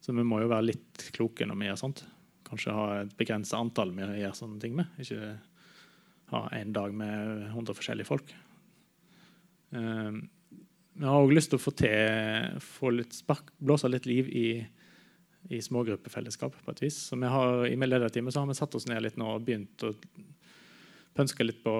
Så 0.01 0.15
vi 0.17 0.25
må 0.25 0.41
jo 0.41 0.49
være 0.49 0.71
litt 0.71 1.07
kloke 1.13 1.45
når 1.45 1.59
vi 1.59 1.69
gjør 1.69 1.79
sånt. 1.83 2.03
Kanskje 2.47 2.75
ha 2.75 2.85
et 3.03 3.15
begrensa 3.19 3.59
antall 3.61 3.93
vi 3.95 4.07
gjør 4.23 4.35
sånne 4.37 4.59
ting 4.63 4.73
med. 4.79 4.89
Ikke 5.01 5.35
ha 6.31 6.45
en 6.57 6.73
dag 6.73 6.93
med 6.95 7.51
100 7.51 7.77
forskjellige 7.77 8.09
folk. 8.09 8.33
Eh, 9.75 10.11
vi 10.91 11.07
har 11.07 11.23
òg 11.23 11.33
lyst 11.35 11.53
til 11.53 11.59
å 11.59 11.63
få 11.63 11.73
til 11.77 12.59
få 12.65 12.91
litt 12.95 13.15
spark, 13.15 13.53
blåse 13.61 13.89
litt 13.91 14.09
liv 14.09 14.27
i, 14.27 14.47
i 15.53 15.61
smågruppefellesskap. 15.63 16.57
på 16.65 16.73
et 16.73 16.83
vis. 16.83 16.97
Så 17.09 17.19
vi 17.19 17.29
har, 17.31 17.65
I 17.65 17.75
lederteamet 17.75 18.35
har 18.35 18.47
vi 18.49 18.57
satt 18.57 18.75
oss 18.75 18.87
ned 18.89 19.01
litt 19.05 19.17
nå 19.21 19.35
og 19.37 19.45
begynt 19.45 19.85
å 19.87 19.93
pønske 21.15 21.45
litt 21.45 21.63
på 21.63 21.73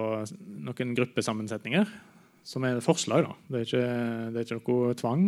noen 0.68 0.96
gruppesammensetninger. 0.96 1.90
Som 2.44 2.64
er 2.66 2.82
forslag. 2.82 3.28
da. 3.28 3.36
Det 3.48 3.60
er 3.60 3.68
ikke, 3.68 3.88
det 4.32 4.40
er 4.40 4.46
ikke 4.46 4.62
noe 4.62 4.96
tvang, 4.98 5.28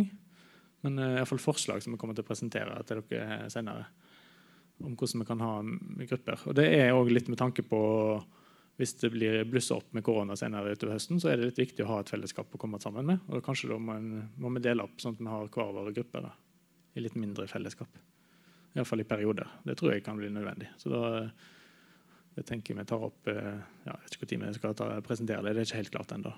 men 0.84 1.00
uh, 1.00 1.16
iallfall 1.16 1.42
forslag 1.42 1.82
som 1.82 1.94
vi 1.94 2.00
kommer 2.00 2.16
til 2.16 2.24
å 2.24 2.28
presentere 2.28 2.76
til 2.86 3.02
dere 3.10 3.48
senere. 3.52 3.88
Om 4.84 4.96
hvordan 4.98 5.22
vi 5.22 5.26
kan 5.28 5.42
ha 5.44 5.52
grupper. 6.10 6.48
Og 6.50 6.56
Det 6.58 6.66
er 6.76 6.94
òg 6.94 7.12
litt 7.12 7.30
med 7.30 7.38
tanke 7.40 7.62
på 7.66 7.80
hvis 8.76 8.96
det 8.98 9.12
blir 9.14 9.44
blusser 9.46 9.78
opp 9.78 9.92
med 9.94 10.02
korona 10.02 10.34
senere 10.36 10.72
utover 10.74 10.96
høsten, 10.96 11.20
så 11.22 11.30
er 11.30 11.38
det 11.38 11.52
litt 11.52 11.60
viktig 11.62 11.84
å 11.84 11.92
ha 11.92 12.00
et 12.02 12.10
fellesskap 12.10 12.50
å 12.50 12.58
komme 12.58 12.80
sammen 12.82 13.06
med. 13.06 13.28
Og 13.30 13.44
kanskje 13.46 13.70
da 13.70 13.78
må, 13.78 13.94
en, 13.94 14.24
må 14.42 14.50
vi 14.56 14.64
dele 14.64 14.82
opp 14.82 14.98
sånn 15.02 15.14
at 15.14 15.22
vi 15.22 15.30
har 15.30 15.52
hver 15.54 15.70
våre 15.76 15.92
grupper 15.94 16.26
da, 16.26 16.32
i 16.98 17.04
litt 17.04 17.14
mindre 17.14 17.46
fellesskap. 17.50 18.00
Iallfall 18.74 19.04
i 19.04 19.06
perioder. 19.06 19.52
Det 19.62 19.76
tror 19.78 19.94
jeg 19.94 20.02
kan 20.02 20.18
bli 20.18 20.32
nødvendig. 20.34 20.72
Så 20.82 20.90
da 20.90 21.04
jeg 22.34 22.48
tenker 22.48 22.74
vi 22.74 22.86
tar 22.90 23.06
opp 23.06 23.30
eh, 23.30 23.62
ja, 23.86 23.94
Jeg 23.94 24.02
vet 24.02 24.16
ikke 24.18 24.40
når 24.40 24.50
vi 24.50 24.58
skal 24.58 24.74
ta, 24.74 24.90
presentere 25.06 25.46
det. 25.46 25.54
Det 25.54 25.62
er 25.62 25.68
ikke 25.68 25.82
helt 25.84 25.94
klart 25.94 26.14
ennå. 26.16 26.34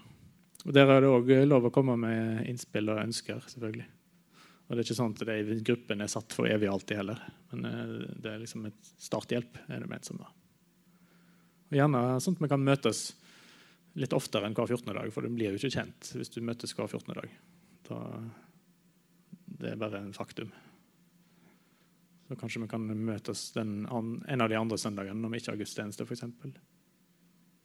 Der 0.76 0.90
er 0.92 1.00
det 1.00 1.08
òg 1.08 1.30
lov 1.46 1.68
å 1.68 1.72
komme 1.72 1.96
med 2.00 2.44
innspill 2.50 2.90
og 2.92 3.00
ønsker. 3.00 3.40
selvfølgelig. 3.48 3.86
Og 4.66 4.74
det 4.74 4.80
er 4.80 4.86
ikke 4.88 4.98
sånn 4.98 5.14
at 5.14 5.22
de 5.28 5.58
gruppene 5.62 6.06
er 6.06 6.10
satt 6.10 6.34
for 6.34 6.50
evig 6.50 6.66
alltid 6.70 6.98
heller. 6.98 7.20
Men 7.52 7.68
eh, 7.68 7.92
det 8.18 8.32
er 8.32 8.42
liksom 8.42 8.66
et 8.66 8.90
starthjelp. 8.98 9.60
er 9.68 9.84
det 9.84 9.90
ment 9.90 10.08
som 10.08 10.18
da. 10.18 10.30
Og 11.70 11.78
Gjerne 11.78 12.02
sånn 12.22 12.36
at 12.38 12.42
vi 12.42 12.50
kan 12.50 12.66
møtes 12.66 13.06
litt 13.96 14.14
oftere 14.14 14.48
enn 14.48 14.56
hver 14.56 14.68
14. 14.68 14.92
dag, 14.92 15.12
for 15.14 15.24
du 15.24 15.32
blir 15.32 15.54
jo 15.54 15.60
ikke 15.60 15.78
kjent 15.78 16.10
hvis 16.18 16.32
du 16.34 16.42
møtes 16.44 16.74
hver 16.76 16.90
14. 16.90 17.14
dag. 17.16 17.36
Da, 17.88 18.00
det 19.62 19.72
er 19.72 19.80
bare 19.80 20.02
en 20.02 20.14
faktum. 20.16 20.50
Så 22.26 22.36
kanskje 22.38 22.64
vi 22.64 22.70
kan 22.70 22.82
møtes 22.82 23.52
den, 23.54 23.84
en 23.86 24.42
av 24.42 24.50
de 24.50 24.58
andre 24.58 24.78
søndagene 24.82 25.20
når 25.22 25.32
vi 25.32 25.40
ikke 25.40 25.54
har 25.54 25.60
gudstjeneste, 25.60 26.06
f.eks. 26.06 26.26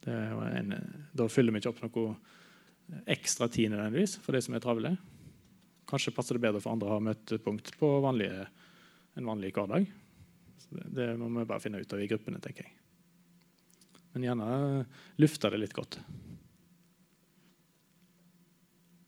Da 0.06 1.28
fyller 1.30 1.54
vi 1.54 1.62
ikke 1.62 1.74
opp 1.74 1.82
noe 1.82 2.14
ekstra 3.10 3.48
tid 3.50 3.72
nødvendigvis 3.74 4.20
for 4.22 4.38
de 4.38 4.42
som 4.46 4.56
er 4.58 4.64
travle. 4.64 4.94
Kanskje 5.92 6.14
passer 6.16 6.38
det 6.38 6.44
bedre 6.46 6.62
for 6.64 6.74
andre 6.74 6.88
å 6.88 6.96
ha 6.96 7.04
møtepunkt 7.04 7.74
på 7.80 7.90
vanlige, 8.04 8.46
en 9.20 9.28
vanlig 9.28 9.52
hverdag. 9.58 9.90
Det, 10.72 10.86
det, 10.96 11.10
må 11.20 11.28
vi 11.36 11.50
bare 11.50 11.64
finne 11.64 11.82
ut 11.84 11.94
av 11.94 12.02
i 12.02 12.08
gruppene, 12.08 12.40
tenker 12.44 12.68
jeg. 12.68 12.78
Men 14.16 14.28
gjerne 14.28 14.48
lufte 15.20 15.52
det 15.52 15.60
litt 15.60 15.76
godt. 15.76 16.00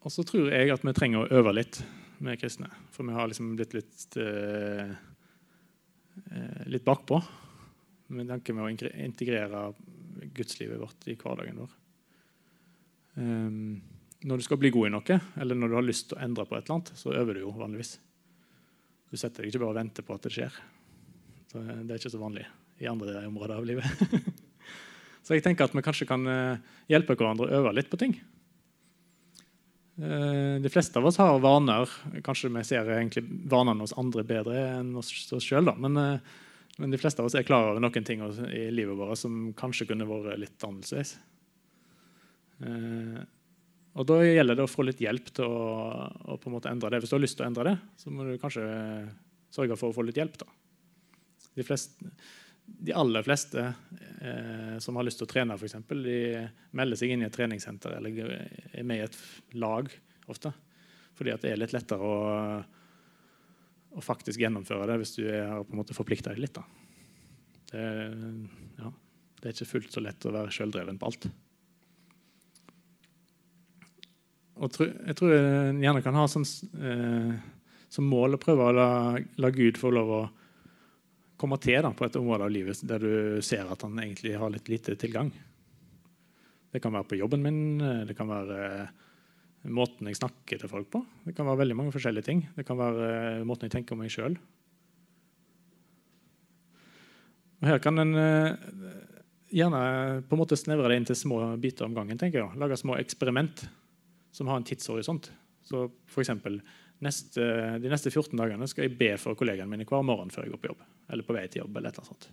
Og 0.04 0.12
så 0.12 0.26
tror 0.28 0.52
jeg 0.52 0.72
at 0.72 0.84
vi 0.84 0.96
trenger 0.96 1.24
å 1.24 1.39
øve 1.39 1.56
litt 1.56 1.80
med 2.24 2.39
kristne. 2.39 2.67
For 2.91 3.08
vi 3.08 3.15
har 3.15 3.32
liksom 3.32 3.56
blitt 3.56 3.76
litt 3.76 4.19
eh, 4.19 4.91
Eh, 6.15 6.67
litt 6.67 6.86
bakpå 6.86 7.22
med 8.13 8.30
tanke 8.30 8.54
med 8.54 8.65
å 8.65 8.89
integrere 9.02 9.62
gudslivet 10.36 10.82
vårt 10.82 11.08
i 11.10 11.15
hverdagen 11.17 11.58
vår. 11.63 11.72
Um, 13.15 13.82
når 14.24 14.40
du 14.40 14.46
skal 14.46 14.60
bli 14.62 14.72
god 14.74 14.90
i 14.90 14.94
noe, 14.94 15.20
eller 15.42 15.58
når 15.60 15.72
du 15.72 15.78
har 15.78 15.88
lyst 15.88 16.10
til 16.10 16.18
å 16.18 16.24
endre 16.26 16.46
på 16.48 16.58
et 16.58 16.64
eller 16.66 16.78
annet, 16.78 16.94
så 17.00 17.16
øver 17.16 17.38
du 17.38 17.44
jo 17.44 17.56
vanligvis. 17.58 17.98
Du 19.12 19.20
setter 19.20 19.44
deg 19.44 19.52
ikke 19.52 19.64
bare 19.64 19.76
og 19.76 19.80
venter 19.82 20.06
på 20.08 20.16
at 20.16 20.28
det 20.28 20.34
skjer. 20.34 20.62
Så 21.52 21.62
eh, 21.62 21.82
det 21.84 21.96
er 21.96 22.02
ikke 22.02 22.14
så 22.16 22.22
vanlig 22.22 22.46
i 22.82 22.90
andre 22.90 23.26
områder 23.30 23.60
av 23.60 23.68
livet. 23.68 24.06
så 25.26 25.38
jeg 25.38 25.46
tenker 25.46 25.68
at 25.68 25.76
vi 25.76 25.84
kanskje 25.86 26.10
kan 26.10 26.26
hjelpe 26.90 27.16
hverandre 27.16 27.48
å 27.48 27.60
øve 27.60 27.76
litt 27.78 27.92
på 27.92 28.00
ting. 28.02 28.16
De 29.96 30.70
fleste 30.74 30.98
av 30.98 31.06
oss 31.06 31.20
har 31.22 31.38
vaner. 31.40 31.90
Kanskje 32.26 32.50
vi 32.50 32.64
ser 32.66 32.90
egentlig 32.96 33.28
vanene 33.50 33.86
hos 33.86 33.94
andre 34.00 34.24
bedre 34.26 34.64
enn 34.80 34.96
oss 34.98 35.12
sjøl. 35.46 35.70
Men, 35.78 35.98
eh, 35.98 36.20
men, 36.80 36.92
de 36.92 36.98
fleste 36.98 37.22
av 37.22 37.30
oss 37.30 37.36
er 37.36 37.46
klar 37.46 37.70
over 37.70 37.80
noen 37.84 38.06
ting 38.06 38.24
i 38.50 38.72
livet 38.74 38.98
vårt 38.98 39.22
som 39.22 39.54
kanskje 39.54 39.92
kunne 39.92 40.10
vært 40.10 40.42
litt 40.42 40.66
annerledes. 40.66 41.14
Og 43.93 44.08
Da 44.10 44.17
gjelder 44.25 44.58
det 44.58 44.65
å 44.65 44.71
få 44.71 44.86
litt 44.88 45.01
hjelp 45.03 45.27
til 45.38 45.45
å, 45.45 45.65
å 46.34 46.38
på 46.41 46.49
en 46.49 46.56
måte 46.56 46.71
endre 46.71 46.89
det. 46.93 47.03
Hvis 47.03 47.13
du 47.13 47.17
har 47.17 47.23
lyst 47.23 47.38
til 47.38 47.45
å 47.45 47.49
endre 47.51 47.67
det, 47.67 47.75
så 48.01 48.13
må 48.13 48.25
du 48.25 48.38
kanskje 48.41 48.63
sørge 49.53 49.77
for 49.77 49.91
å 49.91 49.97
få 49.97 50.06
litt 50.08 50.17
hjelp. 50.17 50.39
da. 50.41 50.47
De 51.53 51.65
fleste, 51.65 52.10
de 52.65 52.95
aller 52.97 53.25
fleste 53.25 53.67
eh, 53.69 54.77
som 54.82 54.97
har 54.97 55.06
lyst 55.06 55.21
til 55.21 55.27
å 55.27 55.34
trene, 55.34 55.58
for 55.60 55.69
eksempel, 55.69 56.01
de 56.06 56.17
melder 56.73 56.99
seg 56.99 57.13
inn 57.13 57.21
i 57.21 57.27
et 57.27 57.36
treningssenter 57.36 57.99
eller 57.99 58.34
er 58.34 58.88
med 58.88 59.03
i 59.03 59.06
et 59.06 59.19
lag 59.62 59.91
ofte. 60.32 60.53
Fordi 61.13 61.36
det 61.43 61.51
er 61.51 61.62
litt 61.62 61.75
lettere 61.75 62.01
å, 62.10 62.15
å, 63.93 64.01
faktisk 64.01 64.41
gjennomføre 64.41 64.89
det 64.89 64.99
hvis 65.03 65.17
du 65.19 65.27
har 65.29 65.62
på 65.62 65.75
en 65.75 65.84
måte 65.84 65.97
forplikta 65.97 66.34
deg 66.34 66.41
litt. 66.47 66.58
Det, 67.69 67.84
ja, 68.79 68.89
det, 68.89 69.45
er 69.45 69.53
ikke 69.53 69.71
fullt 69.75 69.93
så 69.93 70.01
lett 70.01 70.25
å 70.25 70.34
være 70.34 70.53
sjøldreven 70.56 70.97
på 70.97 71.12
alt. 71.12 71.29
Og 74.63 74.71
tro, 74.71 74.88
jeg 74.88 75.17
tror 75.19 75.34
en 75.36 75.82
gjerne 75.84 76.04
kan 76.06 76.15
ha 76.15 76.23
sånn, 76.32 76.45
eh, 76.80 77.34
som 77.91 78.08
mål 78.08 78.38
å 78.38 78.41
prøve 78.41 78.69
å 78.69 78.76
la, 78.76 78.89
la 79.43 79.52
Gud 79.54 79.80
få 79.80 79.91
lov 79.91 80.12
å 80.15 80.21
komme 81.39 81.60
til 81.60 81.82
da, 81.84 81.91
på 81.91 82.08
et 82.08 82.15
område 82.15 82.47
av 82.47 82.54
livet 82.54 82.80
der 82.88 83.04
du 83.04 83.41
ser 83.43 83.67
at 83.67 83.84
han 83.84 83.99
egentlig 83.99 84.38
har 84.39 84.54
litt 84.54 84.71
lite 84.71 84.95
tilgang. 84.99 85.34
Det 86.73 86.82
kan 86.82 86.95
være 86.95 87.10
på 87.12 87.19
jobben 87.19 87.43
min, 87.43 87.60
det 88.08 88.15
kan 88.17 88.32
være 88.32 88.60
eh, 88.69 88.93
måten 89.69 90.08
jeg 90.10 90.17
snakker 90.21 90.63
til 90.63 90.71
folk 90.71 90.89
på. 90.95 91.04
Det 91.28 91.36
kan 91.36 91.47
være 91.47 91.62
veldig 91.65 91.78
mange 91.78 91.93
forskjellige 91.95 92.28
ting. 92.30 92.41
Det 92.56 92.65
kan 92.67 92.80
være 92.80 93.10
eh, 93.12 93.45
måten 93.47 93.67
jeg 93.67 93.76
tenker 93.76 93.95
om 93.95 94.04
meg 94.04 94.13
sjøl. 94.13 94.39
Her 97.63 97.80
kan 97.84 97.99
en 98.02 98.17
eh, 98.19 98.56
gjerne 99.54 99.84
på 100.28 100.36
en 100.36 100.41
måte 100.41 100.58
snevre 100.60 100.89
det 100.91 100.99
inn 100.99 101.08
til 101.08 101.19
små 101.19 101.43
biter 101.62 101.88
om 101.88 101.95
gangen. 101.95 102.17
tenker 102.19 102.41
jeg. 102.41 102.60
Lage 102.60 102.80
små 102.80 102.97
eksperiment 102.99 103.67
som 104.34 104.50
har 104.50 104.60
en 104.60 104.65
tidshorisont. 104.67 105.30
Så 105.63 105.86
for 106.10 106.24
eksempel, 106.24 106.58
neste, 107.04 107.43
De 107.80 107.91
neste 107.91 108.12
14 108.12 108.36
dagene 108.39 108.67
skal 108.67 108.88
jeg 108.88 108.98
be 109.00 109.13
for 109.22 109.38
kollegaene 109.39 109.69
mine 109.69 109.88
hver 109.88 110.04
morgen 110.06 110.34
før 110.34 110.48
jeg 110.48 110.56
går 110.56 110.63
på 110.63 110.72
jobb. 110.72 110.82
Eller 111.13 111.28
på 111.28 111.36
vei 111.36 111.46
til 111.48 111.63
jobb. 111.63 111.78
eller 111.78 111.91
et 111.93 112.00
eller 112.00 112.10
annet 112.10 112.26
sånt. 112.26 112.32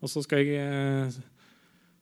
Og 0.00 0.12
så 0.12 0.22
skal 0.24 0.44
jeg 0.44 0.60
eh, 0.60 1.18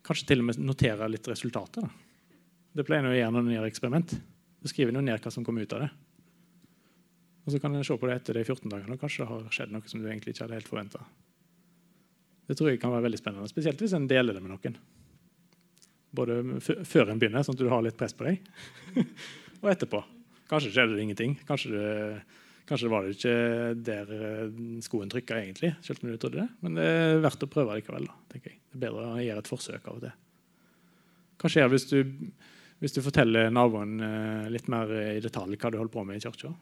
kanskje 0.06 0.28
til 0.28 0.42
og 0.42 0.50
med 0.50 0.60
notere 0.62 1.08
litt 1.10 1.26
resultater. 1.30 1.86
Da. 1.86 2.36
Det 2.78 2.84
pleier 2.86 3.08
jeg 3.08 3.16
å 3.16 3.18
gjøre 3.22 3.34
når 3.34 3.46
en 3.46 3.56
gjør 3.56 3.70
eksperiment. 3.70 4.14
Så 4.62 4.70
skriver 4.70 4.94
en 4.94 5.08
ned 5.08 5.24
hva 5.24 5.32
som 5.34 5.46
kommer 5.46 5.64
ut 5.64 5.74
av 5.74 5.86
det. 5.86 5.88
Og 7.46 7.54
Så 7.54 7.60
kan 7.62 7.74
en 7.74 7.86
se 7.86 7.96
på 7.96 8.06
det 8.06 8.18
etter 8.18 8.36
de 8.36 8.44
14 8.44 8.68
dagene, 8.68 8.92
og 8.92 9.00
kanskje 9.00 9.24
det 9.24 9.30
har 9.30 9.44
skjedd 9.56 9.70
noe 9.72 9.88
som 9.88 10.02
du 10.02 10.08
egentlig 10.10 10.34
ikke 10.34 10.44
hadde 10.44 10.58
helt 10.58 10.68
forventa. 10.68 11.00
Det 12.48 12.56
tror 12.58 12.70
jeg 12.70 12.80
kan 12.82 12.92
være 12.92 13.06
veldig 13.06 13.20
spennende, 13.20 13.48
spesielt 13.48 13.80
hvis 13.80 13.94
en 13.96 14.08
deler 14.08 14.36
det 14.36 14.42
med 14.44 14.52
noen. 14.52 14.76
Både 16.16 16.40
før 16.62 17.10
en 17.12 17.20
begynner, 17.20 17.44
sånn 17.44 17.56
at 17.58 17.60
du 17.60 17.68
har 17.68 17.82
litt 17.84 17.98
press 17.98 18.14
på 18.16 18.24
deg, 18.24 18.44
og 19.62 19.72
etterpå. 19.72 20.02
Kanskje 20.48 20.72
skjedde 20.72 20.96
det 20.96 21.04
ingenting. 21.04 21.34
Kanskje 21.48 21.72
det, 21.74 21.88
kanskje 22.68 22.92
var 22.92 23.04
det 23.04 23.16
ikke 23.18 23.34
der 23.84 24.12
eh, 24.16 24.60
skoen 24.84 25.12
trykka 25.12 25.42
egentlig. 25.42 25.74
selv 25.84 26.04
om 26.04 26.12
du 26.12 26.16
trodde 26.16 26.40
det. 26.40 26.48
Men 26.64 26.78
det 26.78 26.86
er 26.88 27.20
verdt 27.24 27.44
å 27.44 27.50
prøve 27.52 27.76
likevel. 27.76 28.08
Da, 28.08 28.16
tenker 28.32 28.54
jeg. 28.54 28.62
Det 28.70 28.78
er 28.78 28.84
bedre 28.86 29.10
å 29.12 29.20
gjøre 29.20 29.44
et 29.44 29.52
forsøk 29.52 29.90
av 29.92 30.00
det. 30.06 30.14
Hva 31.38 31.52
skjer 31.52 31.68
hvis 31.70 31.86
du, 31.92 31.98
hvis 32.80 32.96
du 32.96 33.02
forteller 33.04 33.52
naboen 33.52 33.98
eh, 34.00 34.48
litt 34.54 34.72
mer 34.72 34.90
i 35.12 35.20
detalj 35.24 35.60
hva 35.60 35.72
du 35.72 35.78
holder 35.82 35.94
på 35.94 36.06
med 36.08 36.18
i 36.18 36.24
kirka? 36.24 36.54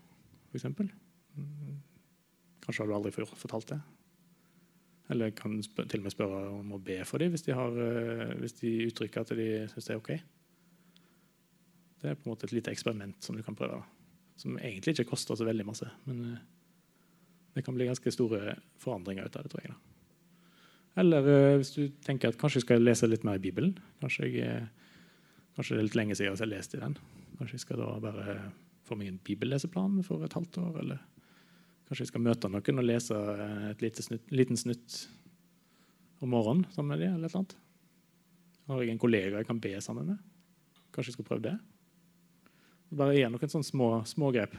Kanskje 2.66 2.82
har 2.82 2.90
du 2.90 2.96
aldri 2.96 3.14
fortalt 3.14 3.70
det. 3.70 3.78
Eller 5.12 5.30
kan 5.30 5.58
til 5.62 6.00
og 6.00 6.06
med 6.06 6.14
spørre 6.14 6.40
om 6.50 6.72
å 6.74 6.82
be 6.82 6.98
for 7.06 7.22
dem 7.22 7.34
hvis 7.34 7.46
de, 7.46 7.54
har, 7.54 7.76
eh, 7.78 8.34
hvis 8.40 8.56
de 8.58 8.72
uttrykker 8.88 9.22
at 9.22 9.34
de 9.38 9.48
syns 9.70 9.86
det 9.86 9.94
er 9.94 10.00
OK. 10.00 10.12
Det 12.02 12.10
er 12.10 12.18
på 12.18 12.26
en 12.26 12.32
måte 12.32 12.48
et 12.48 12.54
lite 12.56 12.72
eksperiment 12.74 13.16
som 13.22 13.38
du 13.38 13.44
kan 13.46 13.56
prøve. 13.58 13.78
Som 14.36 14.58
egentlig 14.58 14.96
ikke 14.96 15.12
koster 15.14 15.38
så 15.38 15.46
veldig 15.46 15.66
masse. 15.68 15.88
Men 16.08 16.24
eh, 16.32 16.40
det 17.56 17.64
kan 17.64 17.76
bli 17.76 17.86
ganske 17.88 18.12
store 18.12 18.58
forandringer 18.82 19.28
ut 19.28 19.38
av 19.38 19.46
det. 19.46 19.54
tror 19.54 19.64
jeg. 19.64 19.76
Da. 19.76 19.96
Eller 21.02 21.30
eh, 21.30 21.56
hvis 21.60 21.74
du 21.76 21.82
tenker 22.04 22.32
at 22.32 22.40
kanskje 22.40 22.62
jeg 22.62 22.66
skal 22.66 22.84
lese 22.84 23.08
litt 23.08 23.24
mer 23.24 23.38
i 23.38 23.46
Bibelen. 23.46 23.76
Kanskje, 24.02 24.30
jeg, 24.34 24.68
kanskje 25.56 25.76
det 25.76 25.84
er 25.84 25.90
litt 25.90 25.98
lenge 26.02 26.18
siden 26.18 26.32
jeg 26.32 26.42
har 26.42 26.50
lest 26.50 26.74
i 26.74 26.82
den. 26.82 26.98
Kanskje 27.38 27.60
jeg 27.60 27.66
skal 27.68 27.84
da 27.84 27.92
bare 28.02 28.38
få 28.86 28.98
meg 28.98 29.12
en 29.12 29.22
bibelleseplan 29.22 30.00
for 30.06 30.24
et 30.26 30.34
halvt 30.34 30.58
år. 30.62 30.80
eller 30.82 31.04
Kanskje 31.87 32.07
vi 32.07 32.11
skal 32.11 32.25
møte 32.25 32.51
noen 32.51 32.83
og 32.83 32.87
lese 32.87 33.18
et 33.70 33.83
lite 33.85 34.03
snutt, 34.03 34.27
liten 34.35 34.59
snutt 34.59 34.96
om 36.25 36.33
morgenen 36.33 36.66
sammen 36.75 36.94
med 36.94 37.05
dem. 37.05 37.14
eller 37.14 37.31
eller. 37.31 37.57
Har 38.66 38.83
jeg 38.83 38.90
en 38.90 38.99
kollega 38.99 39.38
jeg 39.38 39.46
kan 39.46 39.61
be 39.62 39.75
sammen 39.81 40.07
med? 40.11 40.22
Kanskje 40.90 41.12
jeg 41.12 41.18
skal 41.20 41.29
prøve 41.29 41.44
det? 41.44 41.59
Bare 42.96 43.14
gjøre 43.14 43.35
noen 43.35 43.53
sånne 43.53 43.68
små, 43.68 43.90
små 44.07 44.33
grep. 44.35 44.57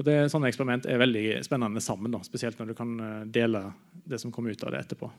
Og 0.00 0.06
det, 0.06 0.16
Sånne 0.32 0.48
eksperiment 0.48 0.86
er 0.88 0.98
veldig 0.98 1.26
spennende 1.46 1.82
sammen, 1.84 2.10
da, 2.14 2.22
spesielt 2.26 2.58
når 2.58 2.72
du 2.72 2.74
kan 2.78 2.94
eh, 2.98 3.26
dele 3.30 3.66
det 4.08 4.18
som 4.18 4.32
kommer 4.34 4.50
ut 4.54 4.64
av 4.64 4.72
det 4.74 4.80
etterpå. 4.82 5.10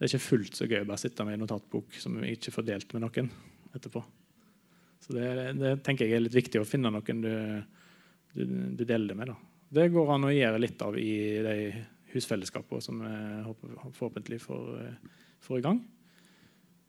Det 0.00 0.06
er 0.06 0.10
ikke 0.14 0.24
fullt 0.24 0.56
så 0.56 0.66
gøy 0.66 0.80
å 0.80 0.88
bare 0.88 1.02
sitte 1.02 1.26
med 1.28 1.36
en 1.36 1.44
notatbok 1.44 1.98
som 2.00 2.16
vi 2.22 2.32
ikke 2.32 2.54
får 2.54 2.66
delt 2.66 2.94
med 2.96 3.04
noen 3.04 3.28
etterpå. 3.76 4.02
Så 5.04 5.14
det, 5.14 5.28
det 5.60 5.74
tenker 5.84 6.08
jeg 6.08 6.16
er 6.16 6.24
litt 6.24 6.38
viktig 6.38 6.62
å 6.62 6.66
finne 6.68 6.90
noen 6.92 7.20
du, 7.22 7.34
du, 8.34 8.44
du 8.76 8.84
deler 8.84 9.08
det 9.10 9.16
med. 9.18 9.32
Da. 9.32 9.36
Det 9.70 9.88
går 9.94 10.12
an 10.14 10.26
å 10.26 10.34
gjøre 10.34 10.60
litt 10.62 10.82
av 10.82 10.98
i 10.98 11.14
de 11.46 11.56
husfellesskapene 12.10 12.82
som 12.82 13.00
vi 13.04 13.54
forhåpentlig 13.98 14.40
får, 14.42 14.70
får, 15.40 15.58
i 15.58 15.64
gang. 15.66 15.80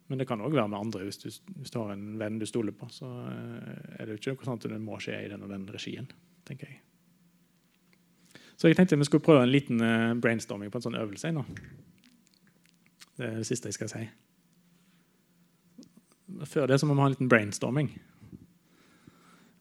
Men 0.10 0.20
det 0.20 0.28
kan 0.28 0.42
òg 0.42 0.56
være 0.56 0.72
med 0.72 0.80
andre. 0.80 1.06
Hvis 1.08 1.22
du, 1.22 1.28
hvis 1.30 1.72
du, 1.72 1.78
har 1.80 1.94
en 1.94 2.18
venn 2.20 2.40
du 2.42 2.48
stoler 2.50 2.76
på, 2.76 2.90
så 2.92 3.10
eh, 3.30 4.00
er 4.02 4.08
det 4.08 4.18
jo 4.18 4.34
ikke 4.34 4.34
noe 4.42 4.50
sånt 4.50 4.66
at 4.66 4.74
det 4.74 4.82
må 4.84 4.98
skje 5.00 5.20
i 5.24 5.30
den 5.32 5.46
og 5.46 5.54
den 5.54 5.68
regien. 5.72 6.10
tenker 6.48 6.68
jeg. 6.68 6.82
Så 8.58 8.70
jeg 8.70 8.78
tenkte 8.78 9.00
vi 9.00 9.08
skulle 9.08 9.26
prøve 9.26 9.46
en 9.46 9.54
liten 9.54 9.82
eh, 9.82 10.12
brainstorming 10.22 10.74
på 10.74 10.82
en 10.82 10.88
sånn 10.90 11.00
øvelse. 11.00 11.32
Nå. 11.38 11.46
Det 13.16 13.30
er 13.30 13.40
det 13.40 13.48
siste 13.48 13.72
jeg 13.72 13.78
skal 13.78 13.94
si. 13.94 14.04
Før 16.50 16.68
det 16.70 16.82
så 16.82 16.90
må 16.90 16.98
vi 16.98 17.06
ha 17.06 17.08
en 17.12 17.16
liten 17.16 17.32
brainstorming. 17.32 17.94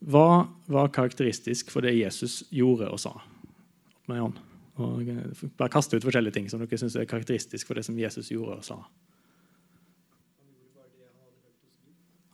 Hva 0.01 0.49
var 0.71 0.93
karakteristisk 0.95 1.71
for 1.73 1.85
det 1.85 1.93
Jesus 1.99 2.41
gjorde 2.55 2.89
og 2.89 3.01
sa? 3.03 3.13
Opp 3.21 4.09
med 4.09 4.23
hånd. 4.23 4.39
Og 4.81 5.09
eh, 5.13 5.45
bare 5.61 5.73
kaste 5.73 5.99
ut 5.99 6.07
forskjellige 6.07 6.39
ting 6.39 6.49
som 6.49 6.63
dere 6.63 6.81
syns 6.81 6.97
er 6.97 7.09
karakteristisk 7.09 7.69
for 7.69 7.77
det 7.77 7.85
som 7.85 7.99
Jesus 7.99 8.31
gjorde 8.33 8.61
og 8.61 8.65
sa. 8.65 8.79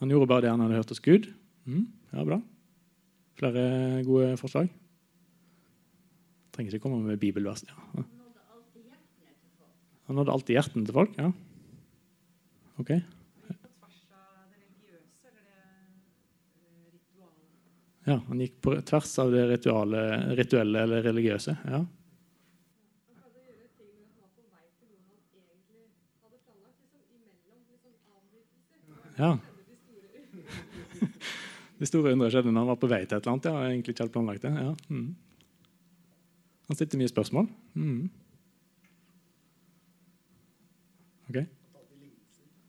Han 0.02 0.12
gjorde 0.12 0.28
bare 0.30 0.44
det 0.44 0.52
han 0.52 0.62
hadde 0.62 0.78
hørt 0.78 0.92
hos 0.92 1.02
Gud. 1.02 1.30
Mm, 1.64 1.86
ja, 2.12 2.24
bra. 2.28 2.38
Flere 3.40 4.04
gode 4.06 4.36
forslag? 4.40 4.68
Trenger 6.54 6.76
ikke 6.76 6.86
komme 6.86 7.02
med 7.04 7.18
bibelvers. 7.20 7.64
Ja. 7.66 8.04
Han 10.06 10.20
nådde 10.20 10.32
alltid 10.32 10.54
hjertene 10.54 10.86
til 10.86 10.94
folk? 10.94 11.16
Ja. 11.18 11.32
Ok. 12.78 12.92
Ja, 18.06 18.20
Han 18.28 18.38
gikk 18.40 18.60
på 18.62 18.70
tvers 18.86 19.18
av 19.18 19.32
det 19.34 19.42
rituale, 19.50 20.00
rituelle 20.38 20.82
eller 20.86 21.02
religiøse. 21.02 21.56
Ja. 21.66 21.80
Ja. 29.16 29.30
Det 31.78 31.88
store 31.88 32.12
undret 32.12 32.32
skjedde 32.32 32.52
når 32.52 32.62
han 32.62 32.70
var 32.70 32.78
på 32.80 32.88
vei 32.88 33.00
til 33.04 33.16
et 33.16 33.26
eller 33.26 33.32
annet. 33.32 33.48
Ja, 33.48 33.64
egentlig 33.72 33.94
ikke 33.94 34.04
hadde 34.04 34.14
planlagt 34.14 34.44
det. 34.44 34.52
Ja. 34.54 34.70
Mm. 34.92 35.08
Han 36.68 36.78
stilte 36.78 37.00
mye 37.00 37.10
spørsmål. 37.10 37.50
Mm. 37.74 38.06
Ok. 41.26 41.42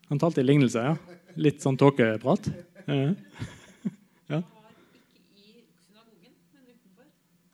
Han 0.10 0.19
talte 0.23 0.41
i 0.41 0.47
lignelser, 0.47 0.91
ja. 0.91 1.21
Litt 1.38 1.62
sånn 1.62 1.78
tåkeprat. 1.80 2.52
Ja. 2.88 4.41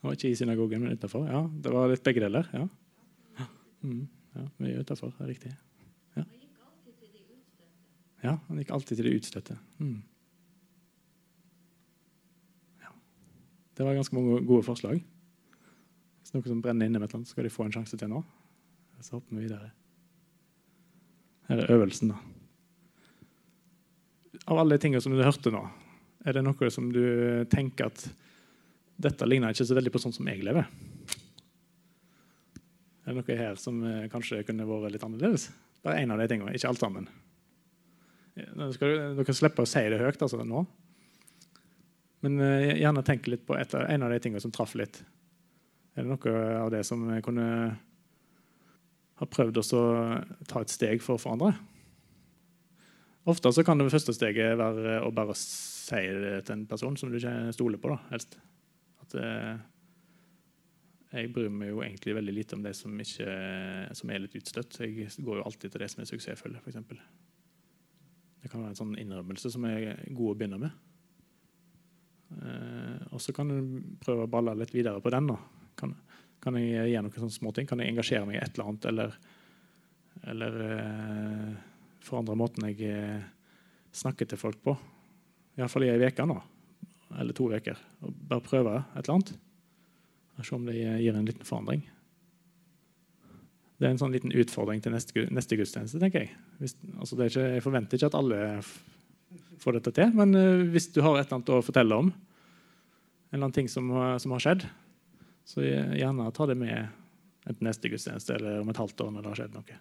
Han 0.04 0.10
var 0.10 0.18
ikke 0.18 0.34
i 0.34 0.36
synagogen, 0.36 0.82
men 0.84 0.98
utenfor. 0.98 1.30
Ja, 1.32 1.46
det 1.48 1.72
var 1.72 1.88
litt 1.88 2.04
begge 2.04 2.20
deler. 2.20 2.48
Ja. 2.52 2.66
Mm. 3.88 4.02
ja 4.36 4.42
mye 4.60 4.82
er 4.84 5.30
riktig. 5.30 5.52
Ja. 6.18 6.24
ja, 8.26 8.34
han 8.50 8.60
gikk 8.60 8.74
alltid 8.76 9.00
til 9.00 9.08
de 9.08 9.14
utstøtte. 9.16 9.56
Mm. 9.80 10.02
Ja. 12.84 12.92
Det 13.80 13.88
var 13.88 13.96
ganske 13.96 14.16
mange 14.16 14.42
gode 14.44 14.68
forslag 14.68 15.00
Hvis 16.20 16.36
noe 16.36 16.52
som 16.52 16.60
brenner 16.60 16.92
inne 16.92 17.00
med 17.00 17.08
et 17.08 17.14
eller 17.14 17.22
annet, 17.22 17.32
skal 17.32 17.48
de 17.48 17.54
få 17.56 17.64
en 17.70 17.72
sjanse 17.78 17.96
til 17.96 18.12
nå. 18.12 18.20
Så 19.00 19.16
hopper 19.16 19.40
vi 19.40 19.46
videre. 19.46 19.72
Her 21.48 21.64
er 21.64 21.72
øvelsen, 21.78 22.12
da. 22.12 22.20
Av 24.52 24.60
alle 24.60 24.82
tingene 24.84 25.00
som 25.00 25.16
du 25.16 25.24
hørte 25.24 25.52
nå, 25.56 25.64
er 26.28 26.36
det 26.36 26.44
noe 26.44 26.70
som 26.76 26.92
du 26.92 27.04
tenker 27.52 27.88
at 27.88 28.04
dette 29.02 29.28
ligner 29.28 29.54
ikke 29.54 29.66
så 29.68 29.78
veldig 29.78 29.94
på 29.94 30.02
sånn 30.04 30.16
som 30.16 30.28
jeg 30.30 30.44
lever? 30.46 30.68
Er 33.04 33.12
det 33.12 33.20
noe 33.20 33.38
her 33.38 33.60
som 33.60 33.82
eh, 33.88 34.08
kanskje 34.12 34.44
kunne 34.48 34.68
vært 34.68 34.96
litt 34.96 35.06
annerledes? 35.06 35.50
Bare 35.84 36.00
én 36.00 36.14
av 36.14 36.22
de 36.22 36.28
tingene, 36.32 36.54
ikke 36.56 36.70
alt 36.70 36.80
sammen. 36.80 37.10
Skal 38.74 39.18
dere 39.18 39.36
slipper 39.36 39.66
å 39.66 39.70
si 39.70 39.84
det 39.92 40.00
høyt 40.00 40.22
altså, 40.24 40.40
nå. 40.48 40.64
Men 42.24 42.40
uh, 42.40 42.72
gjerne 42.80 43.04
tenk 43.06 43.28
litt 43.28 43.44
på 43.46 43.58
et, 43.60 43.76
en 43.76 44.06
av 44.06 44.14
de 44.14 44.22
tingene 44.24 44.42
som 44.42 44.54
traff 44.56 44.78
litt. 44.80 45.02
Er 45.94 46.06
det 46.06 46.14
noe 46.14 46.46
av 46.64 46.72
det 46.74 46.82
som 46.88 47.04
kunne 47.26 47.48
ha 49.20 49.28
prøvd 49.30 49.60
å 49.60 49.84
ta 50.50 50.64
et 50.64 50.74
steg 50.74 51.04
for 51.04 51.20
å 51.20 51.22
forandre? 51.22 51.52
Ofte 53.30 53.52
så 53.56 53.64
kan 53.64 53.80
det 53.80 53.92
første 53.92 54.16
steget 54.16 54.58
være 54.60 54.98
å 55.04 55.12
bare 55.16 55.36
si 55.38 56.00
det 56.00 56.42
til 56.48 56.58
en 56.58 56.66
person 56.68 56.96
som 57.00 57.12
du 57.12 57.20
ikke 57.20 57.54
stoler 57.56 57.80
på. 57.80 57.92
Da, 57.94 58.00
helst. 58.16 58.40
At 59.04 59.16
eh, 59.20 59.62
jeg 61.14 61.34
bryr 61.36 61.52
meg 61.54 61.70
jo 61.70 61.84
egentlig 61.86 62.16
veldig 62.18 62.34
lite 62.34 62.58
om 62.58 62.64
det 62.66 62.74
som, 62.78 62.96
som 63.06 64.10
er 64.10 64.24
litt 64.24 64.40
utstøtt. 64.40 64.80
Jeg 64.82 65.12
går 65.22 65.40
jo 65.40 65.46
alltid 65.46 65.76
til 65.76 65.84
det 65.84 65.92
som 65.94 66.02
er 66.02 66.10
suksessfulle, 66.10 66.64
f.eks. 66.64 66.80
Det 68.44 68.50
kan 68.50 68.64
være 68.64 68.74
en 68.74 68.80
sånn 68.80 68.98
innrømmelse 69.00 69.52
som 69.54 69.68
er 69.70 69.94
god 70.10 70.34
å 70.34 70.40
begynne 70.40 70.58
med. 70.66 70.74
Eh, 72.42 73.04
og 73.14 73.22
så 73.22 73.34
kan 73.36 73.52
du 73.52 73.84
prøve 74.04 74.26
å 74.26 74.32
balle 74.32 74.56
litt 74.58 74.74
videre 74.74 75.02
på 75.04 75.12
den. 75.14 75.30
da. 75.30 75.38
Kan, 75.80 75.94
kan 76.44 76.58
jeg 76.60 76.90
gjøre 76.92 77.06
noen 77.06 77.16
sånne 77.16 77.38
småting? 77.38 77.70
Kan 77.70 77.84
jeg 77.84 77.94
engasjere 77.94 78.28
meg 78.28 78.40
i 78.40 78.42
et 78.42 78.58
eller 78.58 78.72
annet? 78.72 78.90
Eller, 78.92 79.18
eller 80.34 80.60
eh, 80.68 81.54
forandre 82.04 82.36
måten 82.40 82.68
jeg 82.68 82.90
uh, 82.90 83.24
snakker 83.96 84.28
til 84.28 84.42
folk 84.42 84.60
på? 84.66 84.76
Iallfall 85.56 85.88
i 85.88 85.94
ei 85.94 86.02
uke 86.04 86.26
nå. 86.28 86.40
Eller 87.20 87.36
to 87.38 87.50
uker. 87.52 87.80
Bare 88.02 88.44
prøve 88.44 88.78
et 88.82 89.04
eller 89.04 89.16
annet. 89.18 89.34
Og 90.38 90.48
se 90.48 90.56
om 90.56 90.66
det 90.66 90.78
gir 90.78 91.16
en 91.16 91.28
liten 91.28 91.46
forandring. 91.48 91.84
Det 93.78 93.90
er 93.90 93.94
en 93.94 94.00
sånn 94.02 94.14
liten 94.14 94.32
utfordring 94.32 94.82
til 94.82 94.94
neste, 94.94 95.26
neste 95.34 95.58
gudstjeneste. 95.60 96.00
tenker 96.02 96.24
Jeg 96.24 96.36
hvis, 96.62 96.78
altså 96.96 97.18
ikke, 97.20 97.48
jeg 97.58 97.66
forventer 97.66 98.00
ikke 98.00 98.10
at 98.12 98.18
alle 98.18 98.40
får 99.60 99.78
dette 99.78 99.94
til, 99.98 100.14
men 100.16 100.36
uh, 100.38 100.64
hvis 100.72 100.88
du 100.94 101.02
har 101.04 101.18
et 101.18 101.26
eller 101.26 101.40
annet 101.40 101.52
å 101.52 101.64
fortelle 101.66 101.98
om, 102.06 102.12
en 102.14 103.36
eller 103.36 103.48
annen 103.48 103.56
ting 103.56 103.70
som, 103.72 103.90
som 104.22 104.36
har 104.36 104.44
skjedd, 104.44 104.66
så 105.50 105.64
gjerne 105.66 106.30
ta 106.36 106.46
det 106.48 106.56
med 106.60 106.86
enten 107.50 107.68
neste 107.68 107.90
gudstjeneste 107.92 108.38
eller 108.38 108.62
om 108.62 108.70
et 108.72 108.80
halvt 108.80 109.04
år 109.04 109.12
når 109.12 109.26
det 109.26 109.32
har 109.32 109.40
skjedd 109.42 109.58
noe. 109.58 109.80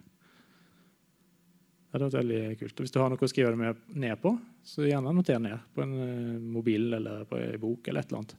Det 1.93 1.99
hadde 1.99 2.07
vært 2.09 2.23
veldig 2.23 2.57
kult. 2.57 2.73
Og 2.73 2.87
hvis 2.87 2.93
du 2.95 2.95
har 2.97 3.11
noe 3.13 3.21
å 3.21 3.27
skrive 3.29 3.51
det 3.53 3.99
ned 4.01 4.17
på, 4.17 4.31
så 4.65 4.87
gjerne 4.87 5.11
noter 5.13 5.41
ned 5.43 5.67
på 5.77 5.83
en 5.83 5.91
eh, 6.01 6.39
mobil 6.55 6.87
eller 6.97 7.27
på 7.29 7.37
en 7.37 7.59
bok. 7.61 7.87
eller 7.87 8.01
et 8.01 8.09
eller 8.09 8.23
annet. 8.23 8.33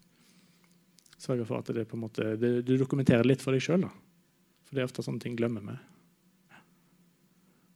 Sørge 1.22 1.46
for 1.46 1.62
at 1.62 1.70
det 1.76 1.84
på 1.86 1.94
en 1.94 2.02
måte, 2.02 2.32
det, 2.34 2.50
du 2.66 2.72
dokumenterer 2.80 3.22
litt 3.22 3.44
for 3.44 3.55
deg 3.55 3.62
sjøl. 3.62 3.86
For 4.66 4.74
det 4.74 4.82
er 4.82 4.88
ofte 4.90 5.05
sånne 5.07 5.22
ting 5.22 5.38
glemmer 5.38 5.62
vi. 5.68 5.76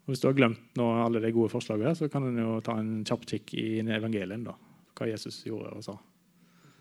Og 0.03 0.11
Hvis 0.11 0.25
du 0.25 0.27
har 0.27 0.35
glemt 0.35 0.83
alle 0.83 1.23
de 1.23 1.31
gode 1.37 1.53
forslagene, 1.53 1.95
så 1.95 2.11
kan 2.11 2.27
du 2.27 2.43
jo 2.43 2.59
ta 2.65 2.75
en 2.81 3.05
kjapp 3.07 3.29
kikk 3.31 3.55
i 3.55 3.69
evangelien. 3.79 4.49
da, 4.51 4.57
Hva 4.99 5.07
Jesus 5.07 5.45
gjorde 5.47 5.79
og 5.79 5.87
sa 5.87 5.95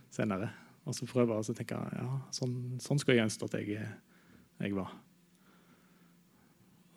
senere. 0.09 0.49
Og 0.89 0.97
så 0.97 1.05
prøver 1.05 1.37
jeg 1.37 1.53
å 1.53 1.57
tenke 1.61 1.77
ja, 1.99 2.09
sånn, 2.33 2.79
sånn 2.81 2.97
skulle 2.97 3.19
jeg 3.19 3.29
ønske 3.29 3.45
at 3.45 3.59
jeg, 3.61 3.77
jeg 4.57 4.73
var. 4.73 4.97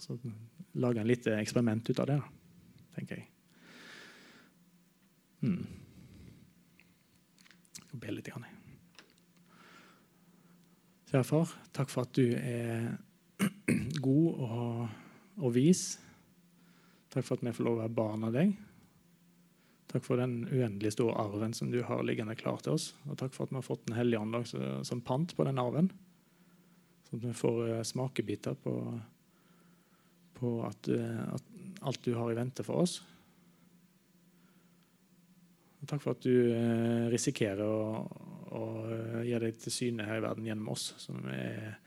Så 0.00 0.16
lager 0.80 1.02
en 1.02 1.10
litt 1.10 1.26
eksperiment 1.28 1.90
ut 1.90 2.00
av 2.00 2.08
det, 2.08 2.16
da, 2.20 2.86
tenker 2.96 3.20
jeg. 3.20 3.28
Mm. 5.44 5.60
Jeg 7.90 8.00
be 8.00 8.14
litt. 8.14 8.30
Grann. 8.30 8.48
Kjære 11.10 11.26
far, 11.26 11.52
takk 11.74 11.90
for 11.90 12.06
at 12.06 12.12
du 12.14 12.36
er 12.38 12.92
god 14.06 14.42
og, 14.46 14.82
og 15.40 15.54
vis. 15.56 15.84
Takk 17.10 17.26
for 17.26 17.36
at 17.36 17.46
vi 17.46 17.54
får 17.56 17.66
lov 17.66 17.78
å 17.78 17.82
være 17.82 17.96
barn 17.96 18.28
av 18.28 18.36
deg. 18.36 18.52
Takk 19.90 20.04
for 20.06 20.20
den 20.20 20.44
uendelig 20.46 20.92
store 20.94 21.16
arven 21.18 21.54
som 21.56 21.72
du 21.72 21.80
har 21.82 22.04
liggende 22.06 22.36
klar 22.38 22.60
til 22.62 22.76
oss. 22.76 22.92
Og 23.08 23.18
takk 23.18 23.34
for 23.34 23.48
at 23.48 23.50
vi 23.50 23.58
har 23.58 23.66
fått 23.66 23.88
Den 23.88 23.98
hellige 23.98 24.20
ånd 24.22 24.86
som 24.86 25.02
pant 25.02 25.34
på 25.34 25.46
den 25.48 25.58
arven. 25.58 25.90
Sånn 27.08 27.18
at 27.18 27.26
vi 27.26 27.34
får 27.34 27.58
eh, 27.66 27.82
smakebiter 27.88 28.54
på, 28.62 28.74
på 30.40 30.56
at, 30.66 30.90
eh, 30.92 31.22
at, 31.36 31.46
alt 31.86 32.04
du 32.04 32.14
har 32.16 32.32
i 32.32 32.36
vente 32.36 32.64
for 32.66 32.82
oss. 32.84 32.98
Og 35.80 35.88
takk 35.88 36.02
for 36.02 36.16
at 36.16 36.24
du 36.26 36.52
eh, 36.52 37.06
risikerer 37.12 37.64
å, 37.64 38.02
å 38.56 38.64
gi 39.24 39.40
deg 39.44 39.60
til 39.62 39.74
syne 39.74 40.08
her 40.08 40.20
i 40.20 40.24
verden 40.24 40.48
gjennom 40.48 40.72
oss, 40.74 40.90
som 41.00 41.22
er, 41.32 41.78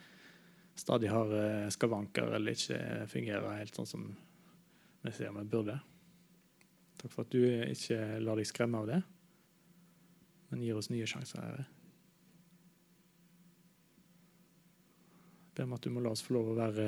stadig 0.74 1.12
har 1.14 1.30
skavanker 1.74 2.34
eller 2.34 2.56
ikke 2.56 3.06
fungerer 3.12 3.60
helt 3.60 3.76
sånn 3.78 3.89
som 3.89 4.08
vi 5.04 5.12
ser 5.14 5.36
vi 5.36 5.43
burde. 5.45 5.76
Takk 6.97 7.12
for 7.12 7.28
at 7.28 7.36
du 7.36 7.43
ikke 7.43 7.99
lar 8.24 8.39
deg 8.39 8.47
skremme 8.47 8.80
av 8.80 8.89
det, 8.89 8.99
men 10.49 10.64
gir 10.64 10.80
oss 10.80 10.89
nye 10.89 11.06
sjanser. 11.10 11.43
Herre. 11.43 11.66
Ber 15.54 15.68
om 15.68 15.76
at 15.76 15.84
du 15.86 15.91
må 15.93 16.01
la 16.01 16.14
oss 16.14 16.24
få 16.26 16.38
lov 16.38 16.54
å 16.54 16.58
være 16.58 16.88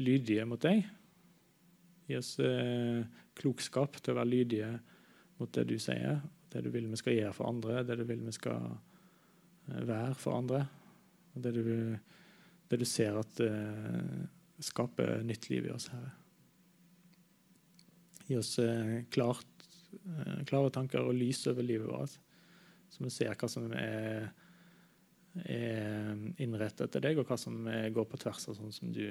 lydige 0.00 0.46
mot 0.48 0.62
deg. 0.62 0.84
Gi 2.08 2.18
oss 2.18 2.34
eh, 2.42 3.04
klokskap 3.38 4.00
til 4.00 4.14
å 4.14 4.20
være 4.20 4.32
lydige 4.32 4.70
mot 5.40 5.52
det 5.54 5.66
du 5.70 5.76
sier, 5.80 6.20
det 6.50 6.64
du 6.64 6.70
vil 6.74 6.88
vi 6.90 6.98
skal 6.98 7.16
gjøre 7.16 7.36
for 7.36 7.48
andre, 7.52 7.84
det 7.86 8.00
du 8.00 8.04
vil 8.08 8.24
vi 8.26 8.34
skal 8.34 8.72
eh, 9.70 9.82
være 9.88 10.16
for 10.18 10.40
andre. 10.40 10.64
Og 11.34 11.44
det 11.44 11.52
du, 11.54 11.64
det 12.70 12.80
du 12.80 12.86
ser 12.88 13.18
at 13.20 13.40
eh, 13.44 14.26
skaper 14.62 15.22
nytt 15.26 15.48
liv 15.50 15.68
i 15.68 15.74
oss, 15.74 15.88
Herre. 15.92 16.12
Gi 18.28 18.38
oss 18.38 18.52
eh, 18.62 19.00
klart, 19.10 19.66
eh, 19.94 20.42
klare 20.50 20.72
tanker 20.74 21.06
og 21.06 21.16
lys 21.18 21.44
over 21.50 21.66
livet 21.66 21.90
vårt, 21.90 22.18
så 22.90 23.04
vi 23.04 23.12
ser 23.14 23.34
hva 23.38 23.48
som 23.50 23.70
er, 23.74 24.30
er 25.46 26.14
innrettet 26.42 26.90
til 26.90 27.04
deg, 27.04 27.18
og 27.18 27.30
hva 27.30 27.38
som 27.38 27.62
går 27.66 28.08
på 28.10 28.18
tvers 28.22 28.48
av 28.50 28.58
sånn 28.58 28.74
som, 28.74 28.90
du, 28.94 29.06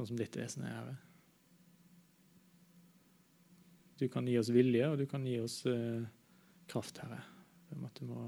sånn 0.00 0.10
som 0.10 0.20
ditt 0.20 0.36
vesen 0.40 0.64
er. 0.66 0.76
Herre. 0.80 0.96
Du 4.00 4.06
kan 4.08 4.28
gi 4.28 4.38
oss 4.40 4.48
vilje, 4.52 4.86
og 4.88 4.96
du 4.96 5.04
kan 5.08 5.26
gi 5.28 5.36
oss 5.42 5.60
uh, 5.68 6.00
kraft, 6.70 7.02
Herre. 7.04 7.20
Om 7.76 7.84
at 7.86 8.00
du 8.00 8.08
må 8.08 8.22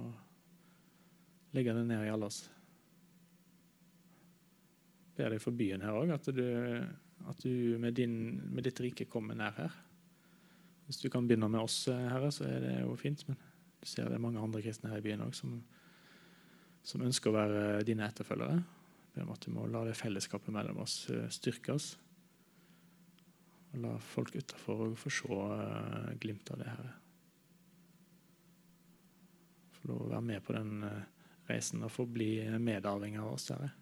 legge 1.57 1.73
det 1.75 1.87
ned 1.89 2.05
i 2.05 2.11
alle 2.13 2.29
oss. 2.29 2.45
Ber 5.17 5.33
deg 5.33 5.41
for 5.43 5.57
byen 5.57 5.85
her 5.85 5.97
òg, 5.97 6.13
at 6.15 6.29
at 7.29 7.43
du 7.45 7.79
med, 7.79 7.95
din, 7.95 8.41
med, 8.51 8.65
ditt 8.67 8.81
rike 8.83 9.07
kommer 9.11 9.37
nær 9.39 9.55
her. 9.55 9.75
Hvis 10.89 10.99
du 10.99 11.09
kan 11.11 11.27
begynne 11.29 11.49
med 11.49 11.63
oss, 11.63 11.87
eh, 11.89 12.09
Herre, 12.11 12.33
så 12.35 12.45
er 12.49 12.61
det 12.65 12.73
jo 12.81 12.97
fint. 12.99 13.23
Men 13.29 13.39
du 13.81 13.87
ser 13.87 14.09
det 14.11 14.19
er 14.19 14.25
mange 14.25 14.43
andre 14.43 14.63
kristne 14.65 14.91
her 14.91 14.99
i 14.99 15.05
byen 15.05 15.23
òg 15.25 15.35
som, 15.37 15.61
som, 16.83 17.05
ønsker 17.07 17.31
å 17.31 17.37
være 17.37 17.85
dine 17.87 18.09
etterfølgere. 18.09 18.59
Ber 19.13 19.27
om 19.27 19.35
at 19.35 19.45
du 19.45 19.53
må 19.53 19.67
la 19.69 19.85
det 19.85 19.99
fellesskapet 19.99 20.55
mellom 20.55 20.81
oss 20.85 21.03
styrkes. 21.05 21.37
styrke 21.37 21.77
oss. 21.77 21.91
Og 23.73 23.81
la 23.85 23.93
folk 24.05 24.35
utafor 24.37 24.95
få 25.01 25.13
se 25.13 25.29
uh, 25.29 26.13
glimt 26.21 26.51
av 26.53 26.61
det, 26.61 26.69
her. 26.69 26.91
Få 29.79 29.93
lov 29.93 30.03
å 30.07 30.11
være 30.13 30.27
med 30.29 30.45
på 30.45 30.57
den 30.57 30.85
uh, 30.85 31.29
reisen 31.49 31.85
og 31.85 31.93
få 31.93 32.07
bli 32.09 32.35
medarving 32.61 33.17
av 33.21 33.33
oss, 33.33 33.49
Herre. 33.53 33.73